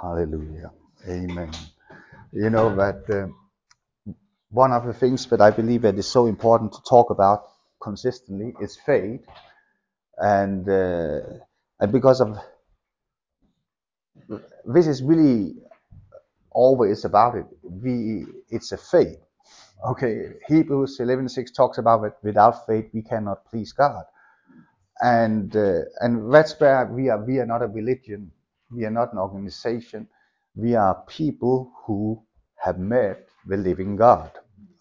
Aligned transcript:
Hallelujah. 0.00 0.72
Amen. 1.08 1.52
You 2.32 2.50
know 2.50 2.74
that 2.76 3.04
uh, 3.10 3.28
one 4.50 4.72
of 4.72 4.86
the 4.86 4.94
things 4.94 5.26
that 5.28 5.40
I 5.40 5.50
believe 5.50 5.82
that 5.82 5.96
is 5.96 6.08
so 6.08 6.26
important 6.26 6.72
to 6.74 6.82
talk 6.88 7.10
about 7.10 7.44
consistently 7.82 8.54
is 8.60 8.78
faith, 8.86 9.22
and 10.18 10.68
uh, 10.68 11.20
and 11.80 11.92
because 11.92 12.20
of 12.20 12.38
this 14.66 14.86
is 14.86 15.02
really 15.02 15.56
always 16.50 17.04
about 17.04 17.36
it. 17.36 17.46
We 17.62 18.26
it's 18.50 18.72
a 18.72 18.78
faith. 18.78 19.18
Okay, 19.88 20.34
Hebrews 20.48 20.98
11:6 21.00 21.54
talks 21.54 21.78
about 21.78 22.02
that 22.02 22.16
without 22.22 22.66
faith 22.66 22.86
we 22.94 23.02
cannot 23.02 23.46
please 23.50 23.72
God, 23.72 24.04
and 25.00 25.54
uh, 25.56 25.82
and 26.00 26.32
that's 26.34 26.58
where 26.60 26.86
we 26.86 27.10
are. 27.10 27.24
We 27.24 27.38
are 27.40 27.46
not 27.46 27.62
a 27.62 27.68
religion. 27.68 28.32
We 28.70 28.84
are 28.84 28.90
not 28.90 29.12
an 29.12 29.18
organization. 29.18 30.08
We 30.54 30.74
are 30.74 31.04
people 31.06 31.72
who 31.86 32.22
have 32.56 32.78
met 32.78 33.28
the 33.46 33.56
living 33.56 33.96
God. 33.96 34.30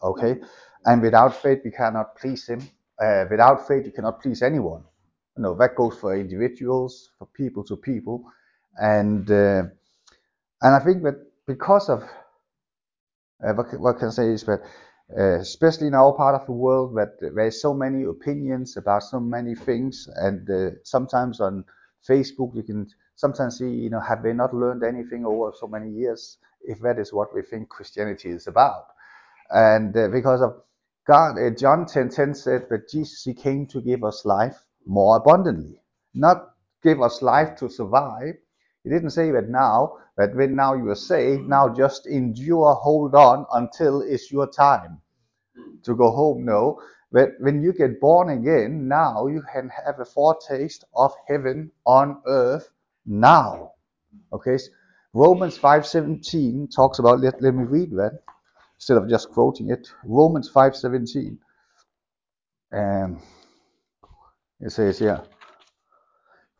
Okay, 0.03 0.37
and 0.85 1.01
without 1.01 1.35
faith 1.41 1.59
we 1.65 1.71
cannot 1.71 2.15
please 2.17 2.47
Him. 2.47 2.61
Uh, 3.01 3.25
without 3.29 3.67
faith 3.67 3.85
you 3.85 3.91
cannot 3.91 4.21
please 4.21 4.41
anyone. 4.41 4.83
No, 5.37 5.55
that 5.55 5.75
goes 5.75 5.97
for 5.97 6.17
individuals, 6.17 7.11
for 7.17 7.27
people 7.27 7.63
to 7.65 7.77
people, 7.77 8.23
and 8.77 9.29
uh, 9.31 9.63
and 10.61 10.75
I 10.75 10.79
think 10.79 11.03
that 11.03 11.15
because 11.47 11.89
of 11.89 12.03
uh, 13.45 13.53
what, 13.53 13.79
what 13.79 13.99
can 13.99 14.09
I 14.09 14.11
say 14.11 14.29
is 14.29 14.43
that 14.45 14.61
uh, 15.17 15.39
especially 15.39 15.87
in 15.87 15.95
our 15.95 16.13
part 16.13 16.35
of 16.35 16.45
the 16.45 16.51
world 16.53 16.95
that 16.97 17.17
there's 17.35 17.61
so 17.61 17.73
many 17.73 18.03
opinions 18.03 18.77
about 18.77 19.03
so 19.03 19.19
many 19.19 19.55
things 19.55 20.07
and 20.17 20.49
uh, 20.49 20.71
sometimes 20.83 21.39
on 21.39 21.65
facebook 22.07 22.55
you 22.55 22.63
can 22.63 22.87
sometimes 23.19 23.57
see 23.57 23.69
you 23.69 23.89
know 23.89 23.99
have 23.99 24.23
they 24.23 24.33
not 24.33 24.53
learned 24.53 24.83
anything 24.83 25.25
over 25.25 25.51
so 25.59 25.67
many 25.67 25.89
years 25.91 26.37
if 26.61 26.79
that 26.79 26.99
is 26.99 27.13
what 27.13 27.33
we 27.35 27.41
think 27.41 27.69
christianity 27.69 28.29
is 28.29 28.47
about 28.47 28.85
and 29.51 29.95
uh, 29.97 30.07
because 30.07 30.41
of 30.41 30.61
god 31.07 31.37
uh, 31.37 31.49
john 31.49 31.85
10 31.85 32.09
10 32.09 32.33
said 32.33 32.67
that 32.69 32.89
jesus 32.89 33.23
he 33.25 33.33
came 33.33 33.65
to 33.67 33.81
give 33.81 34.03
us 34.03 34.25
life 34.25 34.57
more 34.85 35.17
abundantly 35.17 35.81
not 36.13 36.51
give 36.83 37.01
us 37.01 37.21
life 37.21 37.55
to 37.57 37.69
survive 37.69 38.35
he 38.83 38.89
didn't 38.89 39.11
say 39.11 39.31
that 39.31 39.49
now, 39.49 39.97
that 40.17 40.35
when 40.35 40.55
now 40.55 40.73
you 40.73 40.89
are 40.89 40.95
saved, 40.95 41.49
now 41.49 41.67
just 41.67 42.07
endure, 42.07 42.73
hold 42.75 43.13
on 43.13 43.45
until 43.53 44.01
it's 44.01 44.31
your 44.31 44.47
time 44.47 45.01
to 45.83 45.95
go 45.95 46.11
home. 46.11 46.45
No, 46.45 46.81
but 47.11 47.33
when 47.39 47.61
you 47.61 47.73
get 47.73 47.99
born 47.99 48.29
again, 48.29 48.87
now 48.87 49.27
you 49.27 49.43
can 49.53 49.69
have 49.69 49.99
a 49.99 50.05
foretaste 50.05 50.85
of 50.95 51.13
heaven 51.27 51.71
on 51.85 52.21
earth 52.25 52.69
now. 53.09 53.71
Okay, 54.31 54.57
Romans 55.13 55.57
5:17 55.57 56.73
talks 56.73 56.99
about. 56.99 57.19
Let, 57.19 57.41
let 57.41 57.53
me 57.53 57.63
read 57.63 57.91
that 57.91 58.21
instead 58.77 58.97
of 58.97 59.09
just 59.09 59.31
quoting 59.31 59.69
it. 59.71 59.89
Romans 60.05 60.49
5:17. 60.49 61.37
Um, 62.71 63.21
it 64.61 64.71
says 64.71 64.99
here. 64.99 65.23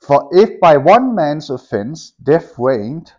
For 0.01 0.29
if 0.31 0.59
by 0.59 0.77
one 0.77 1.13
man's 1.13 1.49
offense 1.49 2.13
death 2.23 2.57
reigned 2.57 3.13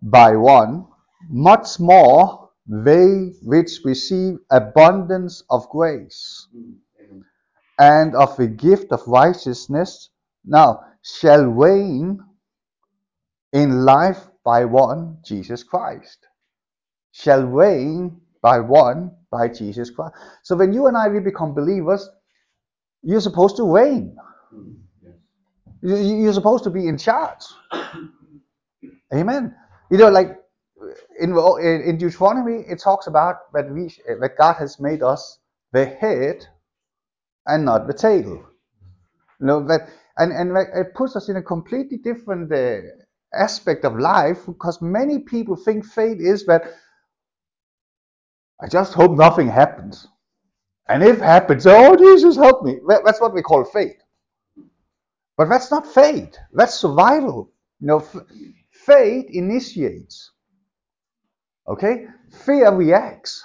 by 0.00 0.36
one, 0.36 0.86
much 1.28 1.78
more 1.78 2.50
they 2.66 3.32
which 3.42 3.80
receive 3.84 4.38
abundance 4.50 5.42
of 5.50 5.68
grace 5.68 6.48
and 7.78 8.14
of 8.14 8.36
the 8.36 8.46
gift 8.48 8.92
of 8.92 9.06
righteousness 9.06 10.10
now 10.44 10.80
shall 11.02 11.44
reign 11.44 12.20
in 13.52 13.84
life 13.84 14.20
by 14.44 14.64
one 14.64 15.18
Jesus 15.24 15.62
Christ. 15.64 16.26
Shall 17.12 17.44
reign 17.44 18.20
by 18.42 18.60
one 18.60 19.12
by 19.30 19.48
Jesus 19.48 19.90
Christ. 19.90 20.14
So 20.44 20.56
when 20.56 20.72
you 20.72 20.86
and 20.88 20.96
I 20.96 21.08
we 21.08 21.20
become 21.20 21.54
believers, 21.54 22.08
you're 23.02 23.20
supposed 23.20 23.56
to 23.58 23.64
reign. 23.64 24.16
You- 25.82 25.96
You're 25.96 26.32
supposed 26.34 26.64
to 26.64 26.70
be 26.70 26.88
in 26.88 26.98
charge. 26.98 27.44
Amen. 29.14 29.54
You 29.90 29.98
know, 29.98 30.10
like 30.10 30.38
in 31.20 31.34
in 31.82 31.98
Deuteronomy, 31.98 32.64
it 32.68 32.80
talks 32.80 33.06
about 33.06 33.52
that 33.54 33.70
we 33.72 33.88
that 34.06 34.32
God 34.38 34.56
has 34.56 34.80
made 34.80 35.02
us 35.02 35.38
the 35.72 35.86
head 35.86 36.46
and 37.46 37.64
not 37.64 37.86
the 37.86 37.94
tail. 37.94 38.44
You 39.40 39.46
know 39.46 39.66
that, 39.68 39.88
and 40.18 40.32
and 40.32 40.56
it 40.74 40.94
puts 40.94 41.16
us 41.16 41.28
in 41.28 41.36
a 41.36 41.42
completely 41.42 41.98
different 41.98 42.52
uh, 42.52 42.80
aspect 43.34 43.84
of 43.84 43.98
life 43.98 44.46
because 44.46 44.80
many 44.82 45.20
people 45.20 45.56
think 45.56 45.84
faith 45.84 46.18
is 46.20 46.46
that 46.46 46.64
I 48.60 48.68
just 48.68 48.94
hope 48.94 49.12
nothing 49.12 49.48
happens, 49.48 50.06
and 50.88 51.02
if 51.02 51.18
happens, 51.18 51.66
oh 51.66 51.96
Jesus 51.96 52.36
help 52.36 52.64
me. 52.64 52.78
That's 53.04 53.20
what 53.20 53.34
we 53.34 53.42
call 53.42 53.64
faith. 53.64 53.96
But 55.36 55.48
that's 55.48 55.70
not 55.70 55.86
faith. 55.86 56.36
That's 56.52 56.74
survival. 56.74 57.50
You 57.80 57.86
know, 57.88 58.00
faith 58.70 59.26
initiates. 59.30 60.30
Okay, 61.68 62.06
fear 62.44 62.72
reacts. 62.72 63.44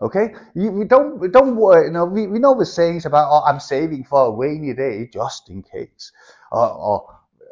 Okay, 0.00 0.34
you, 0.54 0.72
we 0.72 0.84
don't 0.86 1.18
we 1.20 1.28
don't 1.28 1.56
worry. 1.56 1.86
You 1.86 1.92
know, 1.92 2.06
we, 2.06 2.26
we 2.26 2.38
know 2.38 2.58
the 2.58 2.66
sayings 2.66 3.06
about 3.06 3.28
oh, 3.30 3.44
I'm 3.44 3.60
saving 3.60 4.04
for 4.04 4.28
a 4.28 4.36
rainy 4.36 4.74
day 4.74 5.08
just 5.12 5.50
in 5.50 5.62
case. 5.62 6.10
Or, 6.50 6.68
or 6.68 7.06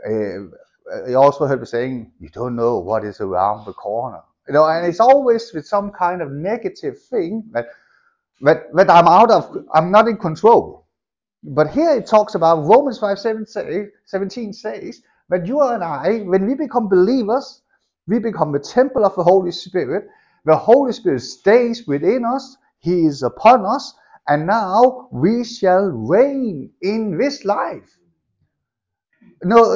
uh, 0.07 0.57
I 1.09 1.15
also 1.15 1.47
heard 1.47 1.67
saying 1.69 2.13
you 2.21 2.29
don't 2.31 2.57
know 2.57 2.79
what 2.79 3.05
is 3.05 3.21
around 3.21 3.67
the 3.67 3.73
corner. 3.73 4.23
You 4.47 4.55
know, 4.55 4.67
and 4.67 4.87
it's 4.87 5.01
always 5.01 5.53
with 5.53 5.67
some 5.67 5.91
kind 5.91 6.23
of 6.23 6.31
negative 6.33 7.01
thing 7.03 7.45
that 7.53 7.69
that 8.43 8.65
that 8.75 8.91
I'm 8.91 9.09
out 9.09 9.31
of. 9.31 9.57
I'm 9.75 9.91
not 9.91 10.09
in 10.09 10.17
control. 10.17 10.87
But 11.45 11.71
here 11.71 11.91
it 11.93 12.07
talks 12.07 12.35
about 12.35 12.67
Romans 12.67 12.99
5 12.99 13.19
7 13.19 13.47
say, 13.47 13.87
17 14.07 14.53
says 14.53 15.03
that 15.29 15.47
you 15.47 15.61
and 15.63 15.85
I, 15.85 16.21
when 16.21 16.47
we 16.47 16.55
become 16.55 16.89
believers, 16.89 17.63
we 18.07 18.19
become 18.19 18.53
the 18.53 18.59
temple 18.59 19.05
of 19.05 19.15
the 19.17 19.23
Holy 19.25 19.53
Spirit. 19.53 20.09
The 20.45 20.57
Holy 20.57 20.93
Spirit 20.93 21.21
stays 21.21 21.87
within 21.87 22.25
us, 22.25 22.57
He 22.81 23.07
is 23.07 23.23
upon 23.23 23.67
us, 23.67 23.95
and 24.29 24.47
now 24.47 25.09
we 25.13 25.45
shall 25.45 25.85
reign 25.91 26.71
in 26.83 27.19
this 27.19 27.45
life. 27.45 27.98
No, 29.43 29.75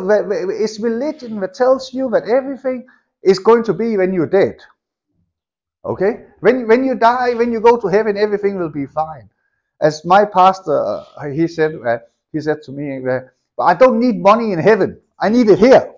it's 0.51 0.81
religion 0.81 1.41
that 1.41 1.55
tells 1.55 1.95
you 1.95 2.11
that 2.11 2.29
everything 2.29 2.87
is 3.23 3.39
going 3.39 3.63
to 3.65 3.73
be 3.73 3.97
when 3.97 4.13
you're 4.13 4.27
dead. 4.27 4.57
Okay? 5.85 6.25
When, 6.41 6.67
when 6.67 6.85
you 6.85 6.95
die, 6.97 7.35
when 7.35 7.53
you 7.53 7.61
go 7.61 7.77
to 7.77 7.87
heaven, 7.89 8.17
everything 8.17 8.59
will 8.59 8.71
be 8.71 8.87
fine. 8.87 9.31
As 9.81 10.05
my 10.05 10.25
pastor, 10.25 10.79
uh, 10.81 11.31
he 11.31 11.47
said, 11.49 11.75
uh, 11.87 11.99
he 12.33 12.41
said 12.41 12.63
to 12.65 12.73
me, 12.73 13.01
uh, 13.09 13.21
I 13.61 13.75
don't 13.75 13.99
need 14.01 14.21
money 14.21 14.53
in 14.53 14.59
heaven. 14.59 15.01
I 15.19 15.29
need 15.29 15.49
it 15.49 15.59
here. 15.59 15.93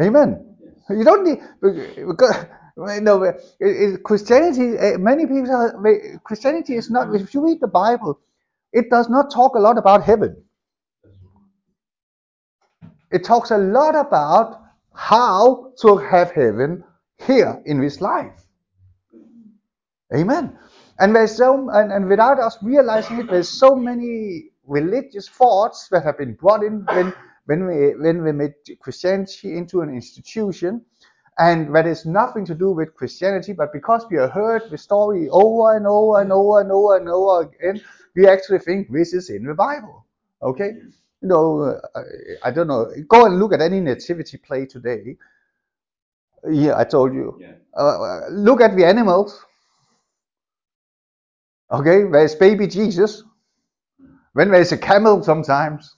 Amen. 0.00 0.56
You 0.88 1.04
don't 1.04 1.24
need, 1.24 1.40
because, 2.08 2.46
Christianity, 4.02 4.78
uh, 4.78 4.98
many 4.98 5.26
people, 5.26 6.20
Christianity 6.24 6.76
is 6.76 6.90
not, 6.90 7.14
if 7.14 7.34
you 7.34 7.44
read 7.44 7.60
the 7.60 7.68
Bible, 7.68 8.18
it 8.72 8.90
does 8.90 9.08
not 9.08 9.30
talk 9.32 9.54
a 9.54 9.58
lot 9.58 9.76
about 9.78 10.02
heaven. 10.02 10.42
It 13.10 13.24
talks 13.24 13.50
a 13.50 13.58
lot 13.58 13.94
about 13.94 14.60
how 14.94 15.72
to 15.82 15.96
have 15.96 16.30
heaven 16.32 16.84
here 17.26 17.60
in 17.64 17.80
this 17.80 18.00
life. 18.00 18.46
Amen. 20.14 20.58
And 20.98 21.14
there's 21.14 21.36
so 21.36 21.70
and, 21.70 21.92
and 21.92 22.08
without 22.08 22.38
us 22.38 22.58
realizing 22.62 23.20
it, 23.20 23.30
there's 23.30 23.48
so 23.48 23.74
many 23.74 24.50
religious 24.66 25.28
thoughts 25.28 25.88
that 25.90 26.04
have 26.04 26.18
been 26.18 26.34
brought 26.34 26.62
in 26.62 26.84
when 26.92 27.12
when 27.46 27.66
we 27.66 27.94
when 27.96 28.22
we 28.22 28.32
made 28.32 28.54
Christianity 28.80 29.56
into 29.56 29.80
an 29.80 29.88
institution, 29.88 30.84
and 31.38 31.74
that 31.74 31.86
is 31.86 32.04
nothing 32.04 32.44
to 32.46 32.54
do 32.54 32.70
with 32.70 32.94
Christianity, 32.94 33.52
but 33.52 33.72
because 33.72 34.04
we 34.10 34.18
have 34.18 34.30
heard 34.30 34.70
the 34.70 34.78
story 34.78 35.28
over 35.30 35.76
and 35.76 35.86
over 35.86 36.20
and 36.20 36.32
over 36.32 36.60
and 36.60 36.70
over 36.70 36.96
and 36.96 37.08
over 37.08 37.42
again, 37.42 37.80
we 38.14 38.28
actually 38.28 38.58
think 38.58 38.92
this 38.92 39.14
is 39.14 39.30
in 39.30 39.44
the 39.44 39.54
Bible. 39.54 40.06
Okay, 40.42 40.72
you 41.22 41.28
know, 41.28 41.80
uh, 41.94 42.02
I 42.42 42.50
don't 42.50 42.68
know. 42.68 42.90
Go 43.08 43.26
and 43.26 43.38
look 43.38 43.52
at 43.52 43.60
any 43.60 43.80
nativity 43.80 44.38
play 44.38 44.66
today. 44.66 45.16
Yeah, 46.50 46.78
I 46.78 46.84
told 46.84 47.14
you. 47.14 47.38
Yeah. 47.40 47.52
Uh, 47.76 48.28
look 48.30 48.60
at 48.60 48.76
the 48.76 48.84
animals. 48.86 49.44
Okay, 51.70 52.04
there's 52.10 52.34
baby 52.34 52.66
Jesus. 52.66 53.22
When 54.32 54.50
there's 54.50 54.72
a 54.72 54.78
camel 54.78 55.22
sometimes 55.22 55.96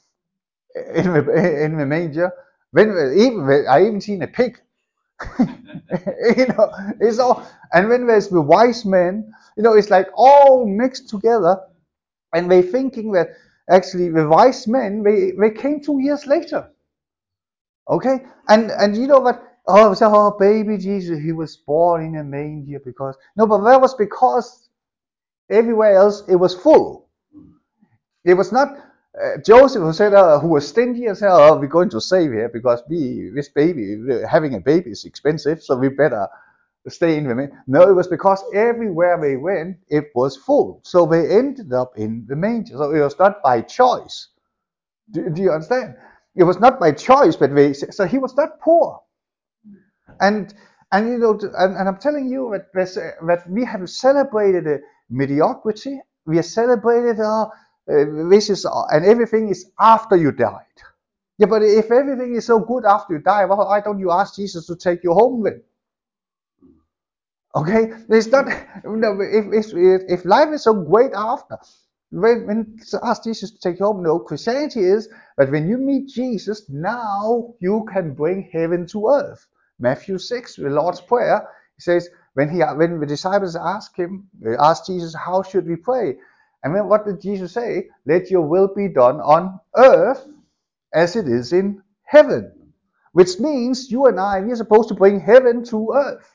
in 0.94 1.12
the, 1.12 1.64
in 1.64 1.76
the 1.78 1.86
manger. 1.86 2.32
When 2.72 2.88
even 3.16 3.66
I 3.68 3.82
even 3.86 4.00
seen 4.00 4.22
a 4.22 4.26
pig. 4.26 4.60
you 5.38 6.46
know, 6.48 6.70
it's 7.00 7.18
all 7.18 7.46
and 7.72 7.88
when 7.88 8.06
there's 8.06 8.28
the 8.28 8.40
wise 8.40 8.84
men, 8.84 9.32
you 9.56 9.62
know, 9.62 9.74
it's 9.74 9.90
like 9.90 10.08
all 10.14 10.66
mixed 10.66 11.08
together, 11.08 11.60
and 12.34 12.50
they 12.50 12.62
thinking 12.62 13.12
that 13.12 13.28
actually 13.72 14.10
the 14.10 14.28
wise 14.28 14.68
men 14.68 15.02
they, 15.02 15.32
they 15.32 15.50
came 15.50 15.80
two 15.80 16.00
years 16.00 16.26
later. 16.26 16.70
Okay, 17.88 18.24
and 18.48 18.70
and 18.70 18.96
you 18.96 19.06
know 19.06 19.20
what? 19.20 19.42
Oh, 19.66 19.94
so 19.94 20.10
oh, 20.14 20.36
baby 20.38 20.76
Jesus, 20.78 21.18
he 21.20 21.32
was 21.32 21.56
born 21.56 22.04
in 22.04 22.16
a 22.16 22.24
manger 22.24 22.80
because 22.84 23.16
no, 23.36 23.46
but 23.46 23.64
that 23.64 23.80
was 23.80 23.94
because 23.94 24.68
everywhere 25.50 25.96
else 25.96 26.22
it 26.28 26.36
was 26.36 26.54
full. 26.54 27.08
It 28.24 28.34
was 28.34 28.52
not 28.52 28.68
uh, 29.20 29.36
Joseph 29.44 29.82
who 29.82 29.92
said, 29.92 30.14
uh, 30.14 30.38
who 30.38 30.48
was 30.48 30.66
stingy 30.66 31.06
and 31.06 31.16
said, 31.16 31.30
"Oh, 31.30 31.58
we're 31.58 31.66
going 31.66 31.90
to 31.90 32.00
save 32.00 32.32
here 32.32 32.48
because 32.48 32.82
we 32.88 33.30
this 33.34 33.48
baby 33.48 33.96
having 34.28 34.54
a 34.54 34.60
baby 34.60 34.90
is 34.90 35.04
expensive, 35.04 35.62
so 35.62 35.76
we 35.76 35.88
better 35.88 36.28
stay 36.90 37.18
in 37.18 37.28
the 37.28 37.34
manger." 37.34 37.64
No, 37.66 37.82
it 37.88 37.94
was 37.94 38.08
because 38.08 38.42
everywhere 38.54 39.20
they 39.20 39.36
went, 39.36 39.78
it 39.88 40.06
was 40.14 40.36
full, 40.36 40.80
so 40.84 41.06
they 41.06 41.30
ended 41.30 41.72
up 41.72 41.92
in 41.98 42.26
the 42.28 42.36
manger. 42.36 42.76
So 42.78 42.92
it 42.92 43.00
was 43.00 43.18
not 43.18 43.42
by 43.42 43.62
choice. 43.62 44.28
Do, 45.12 45.30
do 45.30 45.42
you 45.42 45.52
understand? 45.52 45.96
It 46.36 46.44
was 46.44 46.60
not 46.60 46.80
by 46.80 46.92
choice, 46.92 47.36
but 47.36 47.54
they 47.54 47.72
so 47.74 48.06
he 48.06 48.18
was 48.18 48.36
not 48.36 48.60
poor, 48.60 49.00
and 50.20 50.54
and 50.92 51.08
you 51.10 51.18
know, 51.18 51.38
and, 51.58 51.76
and 51.76 51.88
I'm 51.88 51.98
telling 51.98 52.28
you 52.28 52.50
that 52.52 52.72
that 53.26 53.50
we 53.50 53.64
have 53.64 53.88
celebrated 53.90 54.66
uh, 54.68 54.78
mediocrity. 55.10 56.00
We 56.26 56.36
have 56.36 56.46
celebrated 56.46 57.20
uh, 57.20 57.44
uh, 57.44 57.48
this 58.30 58.50
is 58.50 58.66
and 58.66 59.04
everything 59.06 59.50
is 59.50 59.66
after 59.80 60.16
you 60.16 60.32
died. 60.32 60.66
Yeah, 61.38 61.48
but 61.48 61.62
if 61.62 61.90
everything 61.92 62.34
is 62.36 62.46
so 62.46 62.60
good 62.60 62.84
after 62.86 63.14
you 63.14 63.20
die, 63.20 63.44
why 63.46 63.80
don't 63.82 64.00
you 64.00 64.10
ask 64.12 64.36
Jesus 64.36 64.66
to 64.68 64.76
take 64.76 65.04
you 65.04 65.12
home 65.14 65.44
then? 65.44 65.62
Okay, 67.54 67.92
it's 68.08 68.28
not. 68.28 68.48
if, 68.48 69.66
if 69.74 70.02
if 70.08 70.24
life 70.24 70.48
is 70.54 70.64
so 70.64 70.74
great 70.74 71.12
after, 71.14 71.58
when, 72.10 72.46
when 72.46 72.78
ask 73.02 73.24
Jesus 73.24 73.50
to 73.50 73.58
take 73.58 73.78
you 73.78 73.86
home, 73.86 74.02
no. 74.02 74.18
Christianity 74.18 74.80
is 74.80 75.08
that 75.36 75.50
when 75.50 75.68
you 75.68 75.76
meet 75.76 76.08
Jesus, 76.08 76.68
now 76.70 77.54
you 77.60 77.86
can 77.92 78.14
bring 78.14 78.48
heaven 78.52 78.86
to 78.88 79.08
earth. 79.08 79.46
Matthew 79.78 80.18
six, 80.18 80.56
the 80.56 80.70
Lord's 80.70 81.00
prayer, 81.02 81.46
he 81.76 81.82
says 81.82 82.08
when 82.34 82.48
he 82.48 82.60
when 82.60 83.00
the 83.00 83.06
disciples 83.06 83.56
ask 83.56 83.96
him, 83.96 84.28
ask 84.58 84.86
Jesus, 84.86 85.14
how 85.14 85.42
should 85.42 85.66
we 85.66 85.76
pray? 85.76 86.16
And 86.64 86.74
then 86.74 86.88
what 86.88 87.04
did 87.04 87.20
Jesus 87.20 87.52
say? 87.52 87.88
Let 88.06 88.30
your 88.30 88.42
will 88.46 88.68
be 88.74 88.88
done 88.88 89.20
on 89.20 89.60
earth 89.76 90.26
as 90.94 91.16
it 91.16 91.28
is 91.28 91.52
in 91.52 91.82
heaven. 92.04 92.52
Which 93.12 93.40
means 93.40 93.90
you 93.90 94.06
and 94.06 94.18
I, 94.18 94.40
we 94.40 94.52
are 94.52 94.56
supposed 94.56 94.88
to 94.88 94.94
bring 94.94 95.20
heaven 95.20 95.64
to 95.66 95.92
earth. 95.94 96.30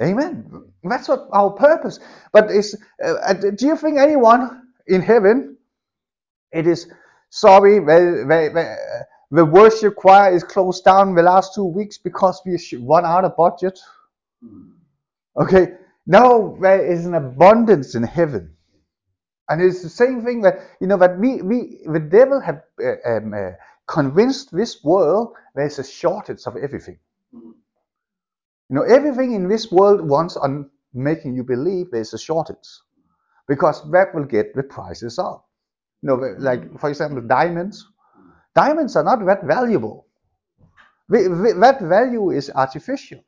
Amen. 0.00 0.64
That's 0.84 1.08
what 1.08 1.28
our 1.32 1.50
purpose. 1.50 2.00
But 2.32 2.50
is 2.50 2.76
uh, 3.04 3.32
do 3.34 3.66
you 3.66 3.76
think 3.76 3.98
anyone 3.98 4.62
in 4.86 5.02
heaven? 5.02 5.56
It 6.52 6.66
is 6.66 6.88
sorry. 7.30 7.80
Well, 7.80 8.24
well, 8.26 8.50
well, 8.54 8.78
the 9.30 9.44
worship 9.44 9.96
choir 9.96 10.34
is 10.34 10.44
closed 10.44 10.84
down 10.84 11.14
the 11.14 11.22
last 11.22 11.54
two 11.54 11.64
weeks 11.64 11.98
because 11.98 12.40
we 12.44 12.58
run 12.78 13.04
out 13.04 13.24
of 13.24 13.36
budget. 13.36 13.78
Okay. 15.36 15.74
No, 16.06 16.58
there 16.60 16.84
is 16.84 17.06
an 17.06 17.14
abundance 17.14 17.94
in 17.94 18.02
heaven. 18.02 18.56
And 19.48 19.62
it's 19.62 19.82
the 19.82 19.88
same 19.90 20.24
thing 20.24 20.42
that 20.42 20.60
you 20.80 20.86
know 20.86 20.96
that 20.98 21.18
we 21.18 21.42
we 21.42 21.80
the 21.86 22.00
devil 22.00 22.40
have 22.40 22.62
uh, 22.84 22.94
um, 23.16 23.34
uh, 23.34 23.52
convinced 23.86 24.52
this 24.52 24.82
world 24.84 25.34
there's 25.54 25.78
a 25.78 25.84
shortage 25.84 26.42
of 26.46 26.56
everything. 26.56 26.98
You 28.70 28.76
know 28.76 28.82
everything 28.82 29.34
in 29.34 29.48
this 29.48 29.70
world 29.70 30.06
wants 30.08 30.36
on 30.36 30.70
making 30.94 31.34
you 31.36 31.44
believe 31.44 31.90
there's 31.90 32.14
a 32.14 32.18
shortage, 32.18 32.68
because 33.48 33.88
that 33.90 34.14
will 34.14 34.24
get 34.24 34.54
the 34.54 34.62
prices 34.62 35.18
up. 35.18 35.46
You 36.02 36.08
know, 36.08 36.16
mm-hmm. 36.16 36.42
like 36.42 36.78
for 36.80 36.90
example, 36.90 37.20
diamonds. 37.22 37.86
Diamonds 38.54 38.96
are 38.96 39.04
not 39.04 39.24
that 39.24 39.44
valuable. 39.44 40.06
That 41.08 41.78
value 41.80 42.30
is 42.30 42.50
artificial 42.54 43.24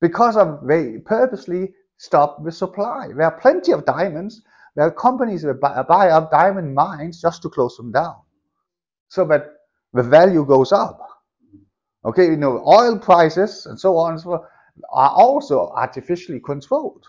because 0.00 0.36
of 0.36 0.66
they 0.66 0.98
purposely 0.98 1.74
stop 1.96 2.44
the 2.44 2.52
supply. 2.52 3.08
There 3.08 3.26
are 3.26 3.40
plenty 3.40 3.72
of 3.72 3.84
diamonds, 3.84 4.42
there 4.76 4.86
are 4.86 4.92
companies 4.92 5.42
that 5.42 5.60
buy, 5.60 5.82
buy 5.82 6.10
up 6.10 6.30
diamond 6.30 6.74
mines 6.74 7.20
just 7.20 7.42
to 7.42 7.48
close 7.50 7.76
them 7.76 7.90
down, 7.90 8.16
so 9.08 9.24
that 9.26 9.54
the 9.92 10.04
value 10.04 10.44
goes 10.44 10.70
up. 10.70 11.00
Okay, 12.04 12.26
you 12.26 12.36
know, 12.36 12.64
oil 12.66 12.98
prices 12.98 13.66
and 13.66 13.78
so 13.78 13.96
on 13.96 14.12
and 14.12 14.20
so 14.20 14.24
forth 14.30 14.42
are 14.92 15.10
also 15.10 15.70
artificially 15.70 16.40
controlled. 16.40 17.04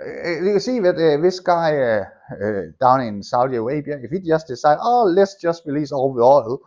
Uh, 0.00 0.42
you 0.42 0.60
see 0.60 0.78
that 0.78 0.94
uh, 0.94 1.20
this 1.20 1.40
guy 1.40 1.76
uh, 1.76 2.04
uh, 2.40 2.62
down 2.80 3.00
in 3.00 3.22
Saudi 3.22 3.56
Arabia, 3.56 3.98
if 4.00 4.12
he 4.12 4.20
just 4.20 4.46
decide, 4.46 4.78
oh, 4.80 5.02
let's 5.02 5.34
just 5.40 5.66
release 5.66 5.90
all 5.90 6.14
the 6.14 6.22
oil, 6.22 6.60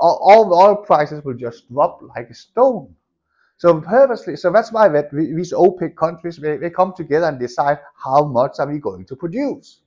all, 0.00 0.18
all 0.22 0.48
the 0.48 0.54
oil 0.54 0.76
prices 0.76 1.24
will 1.24 1.34
just 1.34 1.68
drop 1.68 2.00
like 2.14 2.30
a 2.30 2.34
stone. 2.34 2.94
So 3.56 3.80
purposely, 3.80 4.36
so 4.36 4.50
that's 4.52 4.72
why 4.72 4.88
that 4.88 5.10
these 5.12 5.52
OPEC 5.52 5.96
countries 5.96 6.36
they, 6.36 6.56
they 6.56 6.70
come 6.70 6.94
together 6.96 7.26
and 7.26 7.38
decide 7.38 7.78
how 7.94 8.24
much 8.24 8.52
are 8.58 8.70
we 8.70 8.78
going 8.78 9.04
to 9.06 9.16
produce, 9.16 9.80